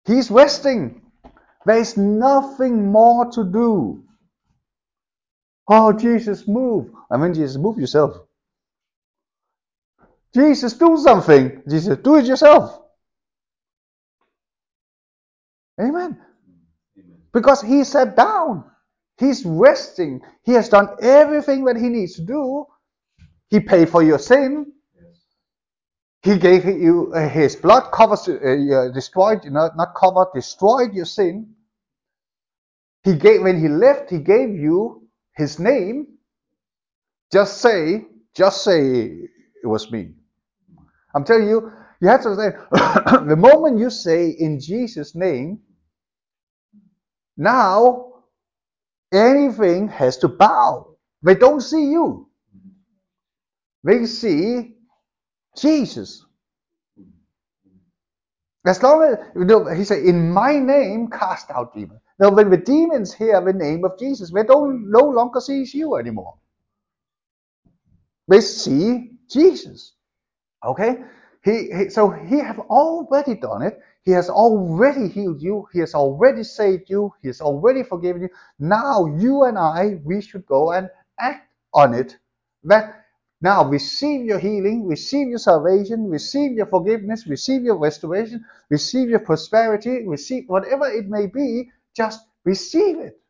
He's 0.05 0.31
resting. 0.31 1.02
There 1.64 1.78
is 1.78 1.96
nothing 1.96 2.90
more 2.90 3.31
to 3.33 3.44
do. 3.44 4.05
Oh, 5.68 5.92
Jesus, 5.92 6.48
move. 6.48 6.90
I 7.11 7.16
mean, 7.16 7.35
Jesus, 7.35 7.57
move 7.57 7.78
yourself. 7.78 8.16
Jesus, 10.35 10.72
do 10.72 10.96
something. 10.96 11.62
Jesus, 11.68 11.98
do 11.98 12.16
it 12.16 12.24
yourself. 12.24 12.82
Amen. 15.83 16.18
Because 17.33 17.62
he 17.62 17.85
sat 17.85 18.16
down. 18.16 18.64
He's 19.18 19.45
resting. 19.45 20.21
He 20.45 20.53
has 20.53 20.68
done 20.68 20.88
everything 21.03 21.64
that 21.64 21.77
he 21.77 21.88
needs 21.88 22.14
to 22.16 22.23
do. 22.23 22.66
He 23.51 23.61
paid 23.61 23.88
for 23.90 24.03
your 24.03 24.18
sin. 24.18 24.73
He 26.23 26.38
gave 26.38 26.64
you 26.64 27.12
uh, 27.14 27.29
his 27.29 27.57
blood 27.57 27.90
covers 27.92 28.29
uh, 28.29 28.88
destroyed, 28.95 29.45
not 29.47 29.77
not 29.77 29.95
covered, 29.97 30.29
destroyed 30.35 30.95
your 30.95 31.05
sin. 31.05 31.55
He 33.05 33.14
gave 33.14 33.42
when 33.42 33.61
he 33.61 33.68
left, 33.68 34.11
he 34.11 34.18
gave 34.18 34.51
you 34.51 35.09
his 35.37 35.59
name. 35.59 36.07
Just 37.33 37.59
say, 37.61 38.07
just 38.37 38.62
say 38.62 39.07
it 39.62 39.66
was 39.66 39.90
me. 39.90 40.12
I'm 41.14 41.25
telling 41.25 41.49
you, 41.49 41.73
you 42.01 42.09
have 42.09 42.23
to 42.23 42.37
say 42.37 42.51
the 43.27 43.37
moment 43.37 43.79
you 43.79 43.90
say 43.90 44.31
in 44.31 44.61
Jesus' 44.61 45.14
name, 45.16 45.61
now 47.37 48.12
anything 49.12 49.88
has 49.88 50.18
to 50.18 50.29
bow. 50.29 50.97
They 51.23 51.35
don't 51.37 51.61
see 51.62 51.90
you. 51.90 52.29
They 53.85 54.07
see 54.07 54.77
Jesus. 55.59 56.25
As 58.66 58.83
long 58.83 59.03
as 59.05 59.18
you 59.37 59.45
know, 59.47 59.66
he 59.66 59.85
said, 59.85 60.05
"In 60.05 60.31
my 60.33 60.59
name, 60.59 61.09
cast 61.11 61.51
out 61.51 61.75
demons." 61.75 62.01
Now, 62.21 62.31
when 62.31 62.51
the 62.51 62.59
demons 62.59 63.12
hear 63.14 63.40
the 63.42 63.53
name 63.55 63.85
of 63.85 63.99
Jesus, 63.99 64.33
they 64.33 64.45
don't 64.45 64.90
no 64.90 65.01
longer 65.01 65.40
see 65.40 65.64
you 65.75 65.97
anymore. 65.97 66.37
They 68.29 68.40
see 68.42 69.18
Jesus. 69.31 69.95
Okay, 70.64 71.05
he, 71.45 71.73
he 71.73 71.90
so 71.90 72.11
he 72.11 72.38
have 72.40 72.61
already 72.61 73.37
done 73.37 73.62
it. 73.62 73.81
He 74.05 74.11
has 74.12 74.29
already 74.29 75.09
healed 75.09 75.41
you. 75.41 75.69
He 75.73 75.79
has 75.79 75.95
already 75.95 76.43
saved 76.43 76.91
you. 76.91 77.12
He 77.23 77.29
has 77.29 77.41
already 77.41 77.83
forgiven 77.85 78.23
you. 78.23 78.29
Now 78.59 79.07
you 79.07 79.45
and 79.45 79.57
I, 79.57 80.01
we 80.05 80.21
should 80.21 80.45
go 80.47 80.73
and 80.73 80.91
act 81.21 81.49
on 81.73 81.95
it. 81.95 82.17
That 82.65 83.05
now 83.41 83.65
receive 83.65 84.25
your 84.25 84.38
healing, 84.38 84.87
receive 84.87 85.29
your 85.29 85.38
salvation, 85.38 86.09
receive 86.09 86.53
your 86.53 86.67
forgiveness, 86.67 87.27
receive 87.27 87.62
your 87.62 87.77
restoration, 87.77 88.45
receive 88.71 89.09
your 89.09 89.21
prosperity, 89.21 90.07
receive 90.07 90.45
whatever 90.49 90.88
it 90.88 91.09
may 91.09 91.27
be, 91.27 91.71
just 91.97 92.25
receive 92.45 92.99
it. 92.99 93.21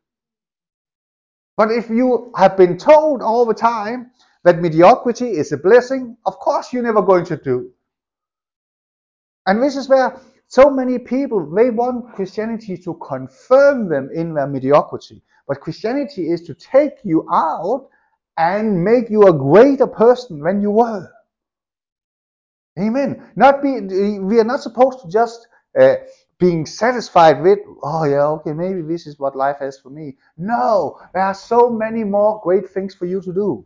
But 1.55 1.71
if 1.71 1.89
you 1.89 2.31
have 2.35 2.57
been 2.57 2.77
told 2.77 3.21
all 3.21 3.45
the 3.45 3.53
time 3.53 4.11
that 4.43 4.59
mediocrity 4.59 5.31
is 5.31 5.51
a 5.51 5.57
blessing, 5.57 6.17
of 6.25 6.37
course 6.39 6.73
you're 6.73 6.83
never 6.83 7.01
going 7.01 7.25
to 7.25 7.37
do. 7.37 7.71
And 9.45 9.61
this 9.61 9.75
is 9.75 9.89
where 9.89 10.19
so 10.53 10.69
many 10.69 10.99
people 10.99 11.49
they 11.55 11.71
want 11.71 12.13
Christianity 12.13 12.77
to 12.77 12.93
confirm 12.95 13.89
them 13.89 14.11
in 14.13 14.35
their 14.35 14.45
mediocrity. 14.45 15.23
But 15.47 15.61
Christianity 15.61 16.29
is 16.29 16.43
to 16.43 16.53
take 16.53 16.93
you 17.03 17.27
out 17.33 17.89
and 18.37 18.83
make 18.83 19.09
you 19.09 19.23
a 19.23 19.33
greater 19.33 19.87
person 19.87 20.41
than 20.41 20.61
you 20.61 20.69
were. 20.69 21.11
Amen. 22.79 23.31
Not 23.35 23.63
be 23.63 23.81
we 24.19 24.39
are 24.39 24.43
not 24.43 24.61
supposed 24.61 24.99
to 25.01 25.09
just 25.09 25.47
uh, 25.79 25.95
being 26.37 26.67
satisfied 26.67 27.41
with, 27.41 27.57
oh 27.81 28.03
yeah, 28.03 28.27
okay, 28.35 28.53
maybe 28.53 28.83
this 28.83 29.07
is 29.07 29.17
what 29.17 29.35
life 29.35 29.57
has 29.59 29.79
for 29.79 29.89
me. 29.89 30.17
No, 30.37 30.99
there 31.15 31.23
are 31.23 31.33
so 31.33 31.67
many 31.67 32.03
more 32.03 32.39
great 32.43 32.69
things 32.69 32.93
for 32.93 33.05
you 33.05 33.21
to 33.21 33.33
do. 33.33 33.65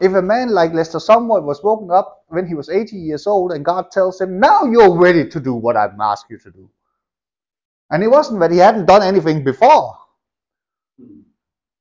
If 0.00 0.12
a 0.14 0.22
man 0.22 0.50
like 0.50 0.72
Lester 0.72 0.98
Sumrall 0.98 1.42
was 1.42 1.62
woken 1.62 1.90
up 1.90 2.24
when 2.28 2.46
he 2.46 2.54
was 2.54 2.68
80 2.68 2.96
years 2.96 3.26
old 3.26 3.52
and 3.52 3.64
God 3.64 3.90
tells 3.90 4.20
him, 4.20 4.38
now 4.38 4.64
you're 4.64 4.96
ready 4.96 5.28
to 5.28 5.40
do 5.40 5.54
what 5.54 5.76
I've 5.76 5.98
asked 6.00 6.26
you 6.30 6.38
to 6.38 6.50
do. 6.50 6.70
And 7.90 8.02
it 8.02 8.08
wasn't 8.08 8.40
that 8.40 8.50
he 8.50 8.58
hadn't 8.58 8.86
done 8.86 9.02
anything 9.02 9.44
before. 9.44 9.96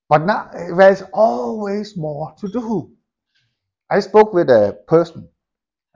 But 0.09 0.25
now 0.25 0.49
there's 0.53 1.03
always 1.13 1.97
more 1.97 2.33
to 2.39 2.47
do. 2.47 2.91
I 3.89 3.99
spoke 3.99 4.33
with 4.33 4.49
a 4.49 4.79
person. 4.87 5.27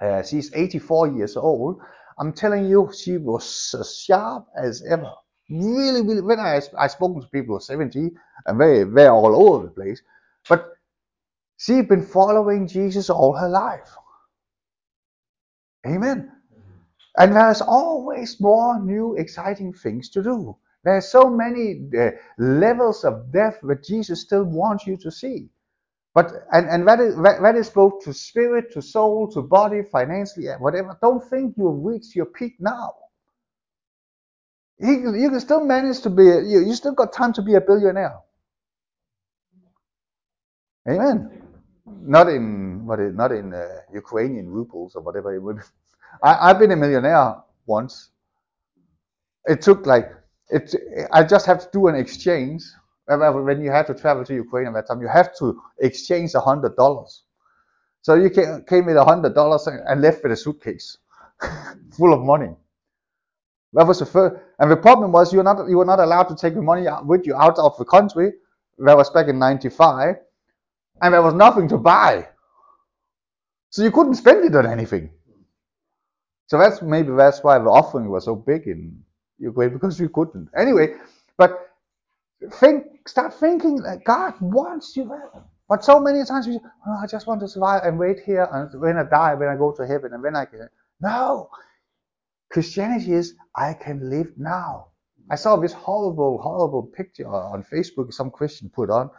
Uh, 0.01 0.23
she's 0.23 0.53
84 0.53 1.09
years 1.09 1.37
old. 1.37 1.79
I'm 2.19 2.33
telling 2.33 2.67
you, 2.67 2.91
she 2.93 3.17
was 3.17 3.75
as 3.79 3.97
sharp 3.97 4.47
as 4.57 4.83
ever. 4.89 5.11
Really, 5.49 6.01
really. 6.01 6.21
When 6.21 6.39
I 6.39 6.61
I 6.77 6.87
to 6.87 7.27
people 7.31 7.53
who 7.53 7.57
are 7.57 7.61
70 7.61 8.11
and 8.45 8.61
they 8.61 8.83
they're 8.83 9.11
all 9.11 9.35
over 9.35 9.65
the 9.65 9.71
place, 9.71 10.01
but 10.47 10.73
she's 11.61 11.85
been 11.85 12.05
following 12.05 12.67
Jesus 12.67 13.09
all 13.09 13.35
her 13.35 13.49
life. 13.49 13.89
Amen. 15.87 16.31
And 17.17 17.35
there's 17.35 17.61
always 17.61 18.39
more 18.39 18.81
new, 18.81 19.15
exciting 19.17 19.73
things 19.73 20.09
to 20.09 20.23
do. 20.23 20.57
There's 20.83 21.07
so 21.07 21.29
many 21.29 21.89
uh, 21.99 22.11
levels 22.37 23.03
of 23.03 23.31
depth 23.31 23.59
that 23.63 23.83
Jesus 23.83 24.21
still 24.21 24.45
wants 24.45 24.87
you 24.87 24.97
to 24.97 25.11
see. 25.11 25.49
But 26.13 26.31
and, 26.51 26.67
and 26.69 26.87
that 26.87 26.99
is 26.99 27.15
that, 27.17 27.41
that 27.41 27.55
is 27.55 27.69
both 27.69 28.03
to 28.03 28.13
spirit, 28.13 28.73
to 28.73 28.81
soul, 28.81 29.31
to 29.31 29.41
body, 29.41 29.81
financially, 29.91 30.47
whatever. 30.59 30.97
Don't 31.01 31.23
think 31.29 31.55
you've 31.57 31.83
reached 31.83 32.15
your 32.15 32.25
peak 32.25 32.55
now. 32.59 32.95
You, 34.79 35.15
you 35.15 35.29
can 35.29 35.39
still 35.39 35.63
manage 35.65 36.01
to 36.01 36.09
be. 36.09 36.23
You, 36.23 36.65
you 36.67 36.73
still 36.73 36.93
got 36.93 37.13
time 37.13 37.33
to 37.33 37.41
be 37.41 37.55
a 37.55 37.61
billionaire. 37.61 38.17
Amen. 40.89 41.40
Not 41.85 42.29
in 42.29 42.85
what? 42.85 42.99
Is, 42.99 43.15
not 43.15 43.31
in 43.31 43.53
uh, 43.53 43.67
Ukrainian 43.93 44.49
rubles 44.49 44.95
or 44.95 45.01
whatever 45.01 45.35
it 45.35 45.39
would. 45.39 45.59
I, 46.23 46.49
I've 46.49 46.59
been 46.59 46.71
a 46.71 46.75
millionaire 46.75 47.37
once. 47.65 48.09
It 49.45 49.61
took 49.61 49.85
like 49.85 50.11
it. 50.49 50.75
I 51.11 51.23
just 51.23 51.45
have 51.45 51.59
to 51.61 51.69
do 51.71 51.87
an 51.87 51.95
exchange 51.95 52.63
when 53.07 53.61
you 53.61 53.71
have 53.71 53.87
to 53.87 53.93
travel 53.93 54.23
to 54.25 54.33
Ukraine 54.33 54.67
at 54.67 54.73
that 54.73 54.87
time, 54.87 55.01
you 55.01 55.07
have 55.07 55.35
to 55.37 55.61
exchange 55.79 56.33
a 56.35 56.39
hundred 56.39 56.75
dollars. 56.75 57.23
So 58.01 58.15
you 58.15 58.29
came 58.29 58.85
with 58.85 58.97
a 58.97 59.05
hundred 59.05 59.35
dollars 59.35 59.67
and 59.67 60.01
left 60.01 60.23
with 60.23 60.31
a 60.31 60.35
suitcase 60.35 60.97
full 61.97 62.13
of 62.13 62.21
money. 62.21 62.55
That 63.73 63.87
was 63.87 63.99
the 63.99 64.05
first, 64.05 64.35
and 64.59 64.69
the 64.69 64.75
problem 64.75 65.11
was 65.11 65.31
you 65.31 65.37
were 65.37 65.43
not 65.43 65.67
you 65.69 65.77
were 65.77 65.85
not 65.85 65.99
allowed 65.99 66.23
to 66.25 66.35
take 66.35 66.55
the 66.55 66.61
money 66.61 66.85
with 67.03 67.25
you 67.25 67.35
out 67.35 67.57
of 67.57 67.77
the 67.77 67.85
country. 67.85 68.33
That 68.79 68.97
was 68.97 69.09
back 69.09 69.27
in 69.27 69.39
'95, 69.39 70.15
and 71.01 71.13
there 71.13 71.21
was 71.21 71.33
nothing 71.33 71.67
to 71.69 71.77
buy, 71.77 72.27
so 73.69 73.83
you 73.83 73.91
couldn't 73.91 74.15
spend 74.15 74.45
it 74.45 74.55
on 74.55 74.65
anything. 74.65 75.11
So 76.47 76.57
that's 76.57 76.81
maybe 76.81 77.11
that's 77.15 77.43
why 77.43 77.57
the 77.59 77.69
offering 77.69 78.09
was 78.09 78.25
so 78.25 78.35
big 78.35 78.67
in 78.67 79.03
Ukraine 79.39 79.73
because 79.73 79.99
you 79.99 80.09
couldn't. 80.09 80.49
Anyway, 80.55 80.95
but 81.37 81.71
think, 82.55 83.07
start 83.07 83.33
thinking 83.33 83.77
that 83.83 84.03
God 84.03 84.33
wants 84.41 84.95
you. 84.97 85.11
But 85.69 85.83
so 85.83 85.99
many 85.99 86.25
times 86.25 86.47
we, 86.47 86.59
oh, 86.87 86.99
I 87.01 87.07
just 87.07 87.27
want 87.27 87.39
to 87.41 87.47
survive 87.47 87.83
and 87.83 87.97
wait 87.97 88.19
here, 88.25 88.47
and 88.51 88.81
when 88.81 88.97
I 88.97 89.03
die, 89.03 89.35
when 89.35 89.47
I 89.47 89.55
go 89.55 89.71
to 89.71 89.87
heaven, 89.87 90.13
and 90.13 90.21
when 90.21 90.35
I 90.35 90.45
can. 90.45 90.67
No, 90.99 91.49
Christianity 92.51 93.13
is 93.13 93.35
I 93.55 93.73
can 93.73 94.09
live 94.09 94.33
now. 94.37 94.87
I 95.29 95.35
saw 95.35 95.55
this 95.55 95.71
horrible, 95.71 96.41
horrible 96.41 96.83
picture 96.83 97.27
on 97.27 97.63
Facebook. 97.63 98.13
Some 98.13 98.29
Christian 98.31 98.69
put 98.69 98.89
on, 98.89 99.09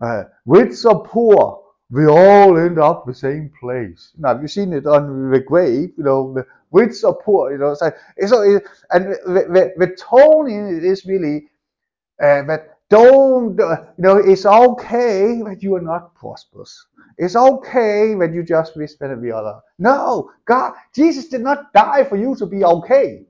uh, 0.00 0.24
rich 0.46 0.84
or 0.84 1.04
poor, 1.04 1.62
we 1.90 2.06
all 2.06 2.56
end 2.58 2.78
up 2.78 3.04
the 3.06 3.14
same 3.14 3.50
place. 3.60 4.12
Now, 4.18 4.28
have 4.34 4.42
you 4.42 4.48
seen 4.48 4.72
it 4.72 4.86
on 4.86 5.30
the 5.30 5.40
grave? 5.40 5.92
You 5.96 6.04
know, 6.04 6.44
rich 6.70 7.02
or 7.04 7.20
poor. 7.20 7.52
You 7.52 7.58
know, 7.58 7.74
so, 7.74 7.90
so 8.26 8.42
it, 8.42 8.62
and 8.90 9.12
the, 9.12 9.72
the, 9.76 9.86
the 9.86 9.96
tone 9.96 10.50
in 10.50 10.76
it 10.76 10.84
is 10.84 11.04
really 11.04 11.48
uh, 12.22 12.42
that 12.44 12.78
don't, 12.90 13.58
uh, 13.60 13.76
you 13.98 14.02
know, 14.02 14.16
it's 14.16 14.44
okay 14.44 15.40
that 15.42 15.58
you 15.62 15.76
are 15.76 15.80
not 15.80 16.14
prosperous. 16.14 16.86
It's 17.18 17.36
okay 17.36 18.14
that 18.14 18.32
you 18.32 18.42
just 18.42 18.76
wish 18.76 18.94
better 18.94 19.18
the 19.20 19.32
other. 19.32 19.60
No, 19.78 20.30
God, 20.44 20.74
Jesus 20.94 21.28
did 21.28 21.40
not 21.40 21.72
die 21.72 22.04
for 22.04 22.16
you 22.16 22.34
to 22.36 22.46
be 22.46 22.64
okay. 22.64 23.26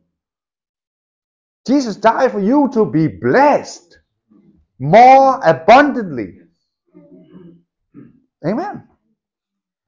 Jesus 1.67 1.97
died 1.97 2.33
for 2.33 2.41
you 2.41 2.71
to 2.73 2.87
be 2.87 3.07
blessed 3.07 3.99
more 4.79 5.39
abundantly. 5.45 6.40
Amen. 8.47 8.89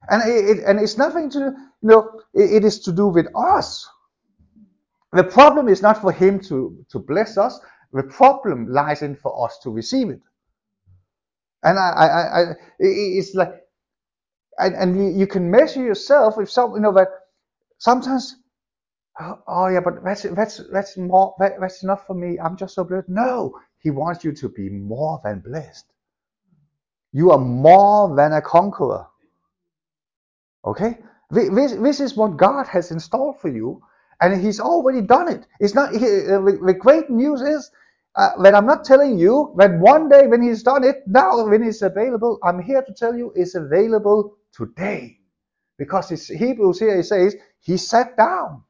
And 0.09 0.23
it, 0.25 0.63
and 0.65 0.79
it's 0.79 0.97
nothing 0.97 1.29
to 1.31 1.39
you 1.39 1.89
know. 1.89 2.21
It, 2.33 2.53
it 2.53 2.65
is 2.65 2.79
to 2.81 2.91
do 2.93 3.07
with 3.07 3.27
us. 3.35 3.87
The 5.13 5.23
problem 5.23 5.69
is 5.69 5.81
not 5.81 6.01
for 6.01 6.11
Him 6.11 6.39
to 6.41 6.85
to 6.91 6.99
bless 6.99 7.37
us. 7.37 7.59
The 7.93 8.03
problem 8.03 8.67
lies 8.69 9.01
in 9.03 9.15
for 9.15 9.45
us 9.45 9.59
to 9.63 9.71
receive 9.71 10.09
it. 10.09 10.21
And 11.63 11.79
I, 11.79 11.89
I, 11.91 12.05
I 12.07 12.43
it's 12.79 13.35
like, 13.35 13.53
and, 14.59 14.75
and 14.75 14.97
you, 14.97 15.19
you 15.21 15.27
can 15.27 15.51
measure 15.51 15.83
yourself 15.83 16.37
with 16.37 16.49
some, 16.49 16.73
you 16.75 16.81
know, 16.81 16.93
that 16.93 17.09
sometimes, 17.79 18.37
oh, 19.21 19.39
oh 19.47 19.67
yeah, 19.67 19.81
but 19.81 20.03
that's 20.03 20.23
that's 20.23 20.61
that's 20.71 20.97
more 20.97 21.35
that, 21.39 21.53
that's 21.59 21.83
enough 21.83 22.07
for 22.07 22.15
me. 22.15 22.39
I'm 22.39 22.57
just 22.57 22.75
so 22.75 22.83
blessed. 22.85 23.09
No, 23.09 23.59
He 23.79 23.91
wants 23.91 24.23
you 24.23 24.33
to 24.33 24.49
be 24.49 24.69
more 24.69 25.21
than 25.23 25.41
blessed. 25.41 25.85
You 27.13 27.31
are 27.31 27.39
more 27.39 28.15
than 28.15 28.33
a 28.33 28.41
conqueror. 28.41 29.05
Okay? 30.65 30.97
This, 31.29 31.73
this 31.73 31.99
is 31.99 32.15
what 32.15 32.37
God 32.37 32.67
has 32.67 32.91
installed 32.91 33.39
for 33.39 33.49
you, 33.49 33.81
and 34.21 34.39
He's 34.41 34.59
already 34.59 35.01
done 35.01 35.29
it. 35.31 35.45
It's 35.59 35.73
not. 35.73 35.93
He, 35.93 36.05
uh, 36.05 36.41
the 36.41 36.75
great 36.79 37.09
news 37.09 37.41
is 37.41 37.71
uh, 38.15 38.41
that 38.41 38.53
I'm 38.55 38.65
not 38.65 38.85
telling 38.85 39.17
you 39.17 39.53
that 39.57 39.79
one 39.79 40.09
day 40.09 40.27
when 40.27 40.41
He's 40.43 40.63
done 40.63 40.83
it, 40.83 41.03
now 41.07 41.47
when 41.47 41.63
it's 41.63 41.81
available, 41.81 42.39
I'm 42.43 42.61
here 42.61 42.83
to 42.83 42.93
tell 42.93 43.15
you 43.15 43.33
it's 43.35 43.55
available 43.55 44.37
today, 44.53 45.17
because 45.77 46.11
it's 46.11 46.27
Hebrews 46.27 46.79
here 46.79 46.99
it 46.99 47.05
says 47.05 47.35
He 47.61 47.77
sat 47.77 48.15
down. 48.17 48.63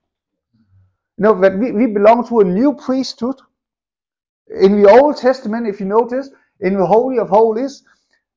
You 1.17 1.23
know 1.23 1.41
that 1.41 1.57
we, 1.57 1.71
we 1.71 1.87
belong 1.87 2.27
to 2.29 2.39
a 2.39 2.43
new 2.43 2.73
priesthood. 2.75 3.35
In 4.61 4.81
the 4.81 4.89
Old 4.89 5.17
Testament, 5.17 5.67
if 5.67 5.79
you 5.79 5.85
notice, 5.85 6.29
in 6.61 6.77
the 6.77 6.85
Holy 6.85 7.19
of 7.19 7.29
Holies, 7.29 7.83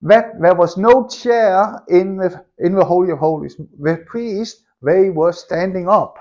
that 0.03 0.41
there 0.41 0.55
was 0.55 0.77
no 0.77 1.09
chair 1.09 1.83
in 1.89 2.17
the, 2.17 2.45
in 2.59 2.75
the 2.75 2.85
Holy 2.85 3.13
of 3.13 3.19
Holies. 3.19 3.57
The 3.81 4.05
priests, 4.07 4.63
they 4.83 5.11
were 5.11 5.33
standing 5.33 5.89
up. 5.89 6.17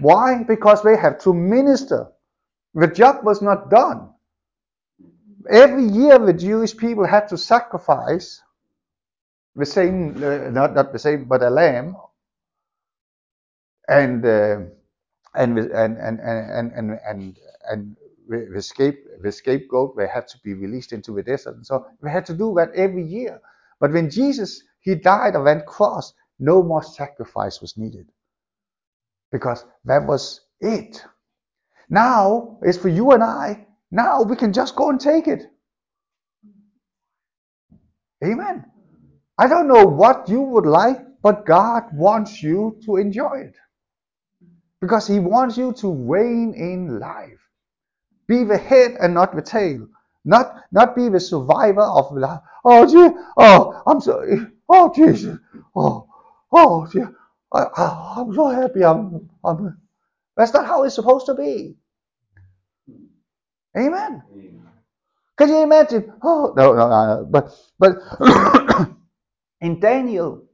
Why? 0.00 0.42
Because 0.44 0.82
they 0.82 0.96
have 0.96 1.18
to 1.20 1.34
minister. 1.34 2.08
The 2.74 2.88
job 2.88 3.24
was 3.24 3.42
not 3.42 3.70
done. 3.70 4.10
Every 5.50 5.84
year 5.84 6.18
the 6.18 6.32
Jewish 6.32 6.76
people 6.76 7.06
had 7.06 7.28
to 7.28 7.38
sacrifice 7.38 8.40
the 9.56 9.66
same, 9.66 10.22
uh, 10.22 10.50
not, 10.50 10.74
not 10.74 10.92
the 10.92 10.98
same, 10.98 11.24
but 11.24 11.42
a 11.42 11.50
lamb. 11.50 11.96
And, 13.88 14.24
uh, 14.24 14.60
and, 15.34 15.58
and, 15.58 15.98
and, 15.98 16.20
and, 16.20 16.72
and, 16.72 17.00
and, 17.06 17.38
and 17.70 17.96
the, 18.52 18.62
scape, 18.62 19.04
the 19.22 19.32
scapegoat, 19.32 19.96
they 19.96 20.08
had 20.08 20.28
to 20.28 20.38
be 20.44 20.54
released 20.54 20.92
into 20.92 21.14
the 21.14 21.22
desert. 21.22 21.56
And 21.56 21.66
so 21.66 21.86
we 22.02 22.10
had 22.10 22.26
to 22.26 22.34
do 22.34 22.54
that 22.56 22.70
every 22.74 23.04
year. 23.04 23.40
But 23.80 23.92
when 23.92 24.10
Jesus, 24.10 24.62
he 24.80 24.94
died 24.94 25.36
on 25.36 25.44
that 25.46 25.66
cross, 25.66 26.14
no 26.38 26.62
more 26.62 26.82
sacrifice 26.82 27.60
was 27.60 27.76
needed. 27.76 28.08
Because 29.30 29.64
that 29.84 30.06
was 30.06 30.40
it. 30.60 31.02
Now 31.90 32.58
it's 32.62 32.78
for 32.78 32.88
you 32.88 33.12
and 33.12 33.22
I. 33.22 33.66
Now 33.90 34.22
we 34.22 34.36
can 34.36 34.52
just 34.52 34.76
go 34.76 34.90
and 34.90 35.00
take 35.00 35.28
it. 35.28 35.42
Amen. 38.24 38.64
I 39.38 39.48
don't 39.48 39.68
know 39.68 39.84
what 39.86 40.28
you 40.28 40.40
would 40.40 40.66
like, 40.66 40.98
but 41.22 41.46
God 41.46 41.84
wants 41.92 42.42
you 42.42 42.78
to 42.86 42.96
enjoy 42.96 43.48
it. 43.48 43.56
Because 44.80 45.06
He 45.08 45.18
wants 45.18 45.58
you 45.58 45.72
to 45.74 45.92
reign 45.92 46.54
in 46.56 47.00
life. 47.00 47.41
Be 48.26 48.44
the 48.44 48.58
head 48.58 48.96
and 49.00 49.14
not 49.14 49.34
the 49.34 49.42
tail. 49.42 49.86
Not 50.24 50.54
not 50.70 50.94
be 50.94 51.08
the 51.08 51.20
survivor 51.20 51.82
of 51.82 52.12
life. 52.12 52.40
Oh, 52.64 52.86
gee, 52.86 53.16
oh, 53.36 53.82
I'm 53.86 54.00
sorry. 54.00 54.38
Oh, 54.68 54.92
Jesus. 54.94 55.38
Oh, 55.74 56.06
oh, 56.52 56.86
gee. 56.92 57.02
I, 57.52 58.20
am 58.20 58.34
so 58.34 58.48
happy. 58.48 58.84
I'm, 58.84 59.28
I'm. 59.44 59.78
That's 60.36 60.54
not 60.54 60.66
how 60.66 60.84
it's 60.84 60.94
supposed 60.94 61.26
to 61.26 61.34
be. 61.34 61.76
Amen. 63.76 64.22
Can 65.36 65.48
you 65.48 65.62
imagine? 65.62 66.12
Oh, 66.22 66.52
no, 66.56 66.72
no, 66.72 66.88
no, 66.88 67.06
no. 67.06 67.28
But, 67.28 67.50
but 67.78 68.88
in 69.60 69.80
Daniel 69.80 70.44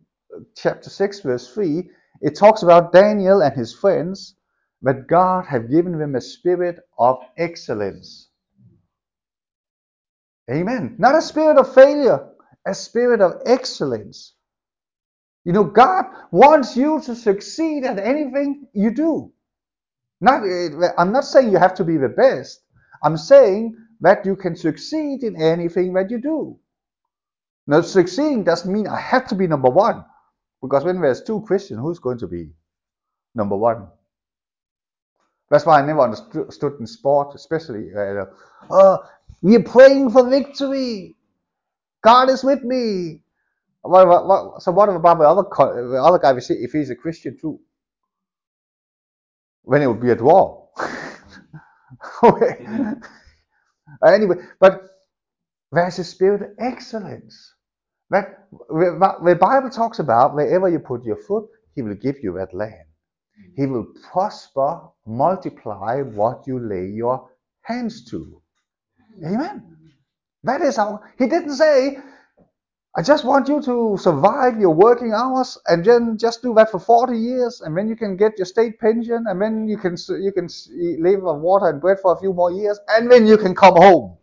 chapter 0.57 0.89
6, 0.89 1.21
verse 1.21 1.53
3, 1.53 1.89
it 2.23 2.37
talks 2.37 2.63
about 2.63 2.93
Daniel 2.93 3.43
and 3.43 3.55
his 3.55 3.75
friends 3.75 4.35
that 4.83 5.09
God 5.09 5.47
have 5.47 5.71
given 5.71 5.99
them 5.99 6.15
a 6.15 6.21
spirit 6.21 6.79
of 6.99 7.19
excellence. 7.37 8.29
Amen. 10.51 10.97
Not 10.99 11.15
a 11.17 11.23
spirit 11.23 11.59
of 11.59 11.75
failure, 11.75 12.29
a 12.67 12.75
spirit 12.75 13.21
of 13.21 13.43
excellence. 13.47 14.35
You 15.45 15.53
know, 15.53 15.65
God 15.65 16.07
wants 16.31 16.77
you 16.77 17.01
to 17.03 17.15
succeed 17.15 17.85
at 17.85 17.99
anything 17.99 18.69
you 18.73 18.91
do. 18.91 19.33
Not, 20.21 20.43
eh, 20.45 20.71
I'm 20.99 21.13
not 21.13 21.25
saying 21.25 21.51
you 21.53 21.59
have 21.59 21.75
to 21.75 21.85
be 21.85 21.97
the 21.97 22.09
best. 22.09 22.63
I'm 23.03 23.17
saying 23.17 23.77
that 24.01 24.27
you 24.27 24.37
can 24.37 24.57
succeed 24.57 25.23
in 25.23 25.41
anything 25.41 25.93
that 25.95 26.11
you 26.11 26.21
do. 26.21 26.59
Now, 27.67 27.83
succeeding 27.83 28.45
doesn't 28.45 28.73
mean 28.73 28.87
I 28.89 29.01
have 29.01 29.29
to 29.29 29.35
be 29.35 29.47
number 29.47 29.71
one. 29.71 30.05
Because 30.63 30.85
when 30.85 31.01
there's 31.01 31.23
two 31.23 31.43
Christians, 31.43 31.81
who's 31.81 31.99
going 31.99 32.19
to 32.19 32.27
be 32.27 32.51
number 33.35 33.57
one? 33.57 33.89
That's 35.51 35.67
why 35.67 35.81
I 35.81 35.87
never 35.87 36.01
understood 36.03 36.75
in 36.81 36.87
sport, 36.87 37.35
especially. 37.35 37.91
Uh, 37.97 38.27
oh, 38.71 38.99
we're 39.43 39.63
praying 39.63 40.11
for 40.11 40.29
victory. 40.29 41.17
God 42.05 42.31
is 42.31 42.45
with 42.45 42.63
me. 42.65 43.23
What, 43.83 44.09
what, 44.09 44.27
what, 44.27 44.63
so 44.63 44.73
what 44.73 44.89
about 44.89 45.19
the 45.19 45.25
other 45.29 45.45
the 45.91 46.03
other 46.03 46.19
guy? 46.19 46.37
If 46.37 46.73
he's 46.73 46.91
a 46.91 46.97
Christian 46.97 47.39
too, 47.41 47.61
when 49.63 49.83
it 49.83 49.87
would 49.89 50.01
be 50.01 50.11
at 50.11 50.21
war. 50.23 50.69
okay. 52.25 52.67
anyway, 54.07 54.37
but 54.61 54.83
there's 55.73 55.99
a 56.01 56.05
spirit 56.05 56.43
of 56.43 56.49
excellence. 56.59 57.55
That 58.11 58.47
the 58.71 59.39
Bible 59.41 59.71
talks 59.71 60.01
about 60.01 60.35
wherever 60.35 60.69
you 60.69 60.81
put 60.81 61.05
your 61.05 61.17
foot, 61.19 61.47
He 61.75 61.83
will 61.83 61.95
give 61.97 62.17
you 62.23 62.35
that 62.39 62.55
land. 62.55 62.88
He 63.57 63.67
will 63.67 63.87
prosper, 64.13 64.81
multiply 65.07 66.03
what 66.03 66.47
you 66.47 66.59
lay 66.59 66.87
your 66.87 67.29
hands 67.63 68.05
to. 68.11 68.41
Amen. 69.25 69.77
That 70.45 70.61
is 70.63 70.77
how 70.77 71.03
he 71.19 71.27
didn't 71.27 71.55
say, 71.55 71.99
I 72.97 73.03
just 73.03 73.25
want 73.25 73.49
you 73.49 73.61
to 73.63 73.97
survive 73.99 74.59
your 74.59 74.75
working 74.75 75.13
hours 75.13 75.59
and 75.67 75.85
then 75.85 76.19
just 76.19 76.43
do 76.43 76.55
that 76.55 76.71
for 76.71 76.81
40 76.81 77.17
years 77.17 77.61
and 77.61 77.77
then 77.77 77.89
you 77.89 77.97
can 77.97 78.17
get 78.17 78.39
your 78.39 78.47
state 78.47 78.79
pension 78.81 79.25
and 79.29 79.41
then 79.41 79.69
you 79.69 79.77
can 79.77 79.97
you 80.21 80.33
can 80.33 80.49
live 81.01 81.27
on 81.27 81.41
water 81.41 81.69
and 81.69 81.81
bread 81.81 81.99
for 82.01 82.15
a 82.15 82.19
few 82.19 82.33
more 82.33 82.51
years 82.51 82.79
and 82.89 83.11
then 83.11 83.27
you 83.27 83.37
can 83.37 83.55
come 83.55 83.77
home. 83.77 84.17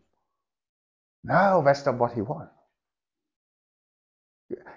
No, 1.23 1.61
that's 1.65 1.85
not 1.85 1.97
what 1.97 2.13
he 2.13 2.21
wants. 2.21 2.51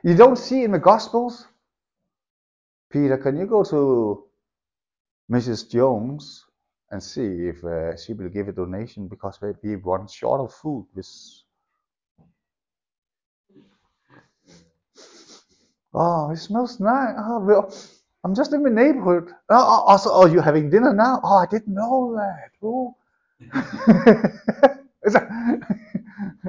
You 0.02 0.14
don't 0.14 0.36
see 0.38 0.62
in 0.62 0.72
the 0.72 0.78
Gospels. 0.78 1.46
Peter, 2.90 3.18
can 3.18 3.36
you 3.36 3.46
go 3.46 3.64
to 3.64 4.27
Mrs. 5.30 5.70
Jones 5.70 6.44
and 6.90 7.02
see 7.02 7.48
if 7.48 7.62
uh, 7.64 7.96
she 7.96 8.14
will 8.14 8.28
give 8.28 8.48
a 8.48 8.52
donation 8.52 9.08
because 9.08 9.38
we 9.62 9.74
run 9.76 10.06
short 10.08 10.40
of 10.40 10.54
food. 10.54 10.86
With 10.94 11.08
oh, 15.94 16.30
it 16.30 16.38
smells 16.38 16.80
nice. 16.80 17.14
Oh, 17.18 17.40
well, 17.40 17.74
I'm 18.24 18.34
just 18.34 18.52
in 18.52 18.62
the 18.62 18.70
neighborhood. 18.70 19.30
Oh, 19.50 19.84
also, 19.86 20.10
oh, 20.12 20.26
you're 20.26 20.42
having 20.42 20.70
dinner 20.70 20.94
now? 20.94 21.20
Oh, 21.22 21.36
I 21.36 21.46
didn't 21.46 21.74
know 21.74 22.16
that. 22.16 22.50
Oh. 22.62 22.96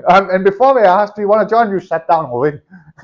um, 0.07 0.29
and 0.31 0.43
before 0.43 0.73
they 0.79 0.87
asked, 0.87 1.15
do 1.15 1.21
you 1.21 1.27
want 1.27 1.47
to 1.47 1.53
join? 1.53 1.69
You 1.71 1.79
sat 1.79 2.07
down 2.07 2.25
already. 2.25 2.59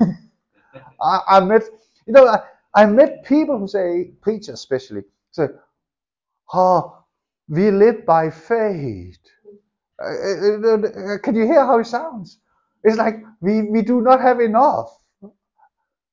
I, 1.00 1.20
I 1.28 1.40
met, 1.40 1.62
you 2.06 2.12
know, 2.12 2.26
I, 2.26 2.40
I 2.74 2.86
met 2.86 3.24
people 3.24 3.58
who 3.58 3.68
say, 3.68 4.10
preachers 4.20 4.54
especially, 4.54 5.02
say, 5.30 5.48
oh, 6.54 7.04
we 7.48 7.70
live 7.70 8.06
by 8.06 8.30
faith. 8.30 9.18
Uh, 10.02 10.06
uh, 10.06 10.76
uh, 10.76 11.18
can 11.22 11.34
you 11.36 11.44
hear 11.46 11.64
how 11.66 11.78
it 11.80 11.86
sounds? 11.86 12.40
It's 12.84 12.96
like 12.98 13.16
we, 13.40 13.62
we 13.62 13.82
do 13.82 14.00
not 14.02 14.20
have 14.20 14.40
enough. 14.40 14.90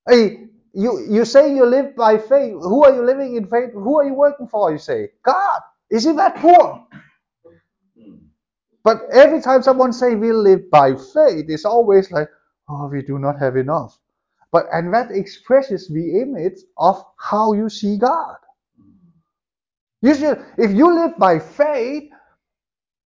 Hey, 0.09 0.47
you, 0.73 1.05
you 1.09 1.25
say 1.25 1.55
you 1.55 1.65
live 1.65 1.95
by 1.95 2.17
faith. 2.17 2.53
Who 2.53 2.83
are 2.85 2.95
you 2.95 3.05
living 3.05 3.35
in 3.35 3.47
faith? 3.47 3.71
Who 3.73 3.99
are 3.99 4.05
you 4.05 4.15
working 4.15 4.47
for? 4.47 4.71
You 4.71 4.79
say, 4.79 5.09
God. 5.25 5.61
Is 5.91 6.05
he 6.05 6.13
that 6.13 6.35
poor? 6.37 6.85
But 8.83 9.03
every 9.13 9.41
time 9.41 9.63
someone 9.63 9.93
say 9.93 10.15
we 10.15 10.33
live 10.33 10.69
by 10.71 10.93
faith, 10.95 11.45
it's 11.49 11.65
always 11.65 12.11
like, 12.11 12.29
oh, 12.69 12.87
we 12.89 13.03
do 13.03 13.19
not 13.19 13.39
have 13.39 13.57
enough. 13.57 13.97
But 14.51 14.65
and 14.73 14.93
that 14.93 15.11
expresses 15.11 15.89
the 15.89 16.21
image 16.21 16.59
of 16.77 17.03
how 17.19 17.53
you 17.53 17.69
see 17.69 17.97
God. 17.97 18.37
You 20.03 20.13
should, 20.13 20.45
if 20.57 20.71
you 20.71 20.93
live 20.93 21.17
by 21.17 21.39
faith, 21.39 22.11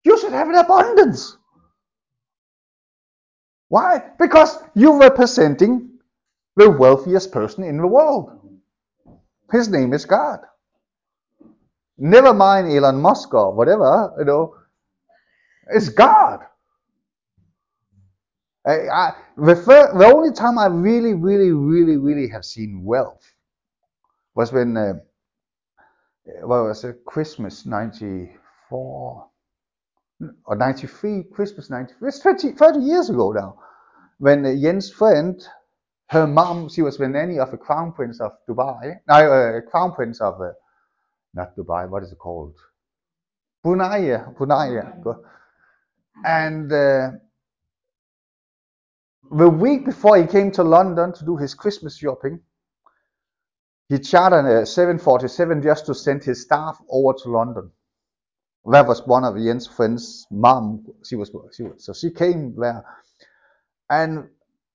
you 0.04 0.18
should 0.20 0.32
have 0.32 0.48
an 0.48 0.56
abundance. 0.56 1.38
Why? 3.68 4.02
Because 4.18 4.58
you're 4.74 4.98
representing 4.98 5.98
the 6.56 6.68
wealthiest 6.70 7.32
person 7.32 7.64
in 7.64 7.78
the 7.78 7.86
world. 7.86 8.38
His 9.50 9.70
name 9.70 9.94
is 9.94 10.04
God. 10.04 10.40
Never 11.96 12.34
mind 12.34 12.70
Elon 12.70 13.00
Musk 13.00 13.32
or 13.32 13.54
whatever, 13.54 14.12
you 14.18 14.26
know. 14.26 14.54
It's 15.68 15.88
God. 15.88 16.40
I, 18.66 18.88
I, 18.88 19.12
the, 19.38 19.56
first, 19.56 19.98
the 19.98 20.12
only 20.14 20.32
time 20.32 20.58
I 20.58 20.66
really, 20.66 21.14
really, 21.14 21.52
really, 21.52 21.96
really 21.96 22.28
have 22.28 22.44
seen 22.44 22.84
wealth 22.84 23.24
was 24.34 24.52
when, 24.52 24.76
uh, 24.76 24.94
well, 26.24 26.64
it 26.66 26.68
was 26.68 26.84
a 26.84 26.92
Christmas 26.92 27.66
94 27.66 29.28
or 30.44 30.56
93, 30.56 31.24
Christmas 31.32 31.70
93, 31.70 32.08
it's 32.08 32.20
20, 32.20 32.52
30 32.52 32.78
years 32.80 33.10
ago 33.10 33.32
now, 33.32 33.58
when 34.18 34.46
uh, 34.46 34.54
Jens' 34.54 34.90
friend, 34.90 35.42
her 36.10 36.26
mom, 36.26 36.68
she 36.68 36.82
was 36.82 36.96
the 36.98 37.08
nanny 37.08 37.38
of 37.38 37.50
the 37.50 37.56
crown 37.56 37.92
prince 37.92 38.20
of 38.20 38.32
Dubai, 38.48 39.00
no, 39.08 39.14
uh, 39.14 39.60
crown 39.70 39.92
prince 39.92 40.20
of, 40.20 40.40
uh, 40.40 40.52
not 41.34 41.56
Dubai, 41.56 41.88
what 41.88 42.02
is 42.02 42.12
it 42.12 42.18
called? 42.18 42.54
Brunei, 43.64 44.18
Brunei. 44.36 44.80
And 46.24 46.72
uh, 46.72 47.10
the 49.32 49.48
week 49.48 49.86
before 49.86 50.18
he 50.18 50.26
came 50.26 50.50
to 50.52 50.62
London 50.62 51.12
to 51.14 51.24
do 51.24 51.36
his 51.36 51.54
Christmas 51.54 51.96
shopping, 51.96 52.40
he 53.92 53.98
chartered 53.98 54.46
a 54.46 54.64
747 54.64 55.62
just 55.62 55.84
to 55.84 55.94
send 55.94 56.24
his 56.24 56.40
staff 56.40 56.78
over 56.90 57.12
to 57.18 57.28
London. 57.28 57.70
That 58.64 58.86
was 58.86 59.06
one 59.06 59.22
of 59.24 59.36
Jens' 59.36 59.66
friends' 59.66 60.26
mom. 60.30 60.86
She 61.04 61.14
was, 61.14 61.30
she 61.54 61.64
was 61.64 61.84
so 61.84 61.92
she 61.92 62.10
came 62.10 62.54
there, 62.58 62.82
and 63.90 64.30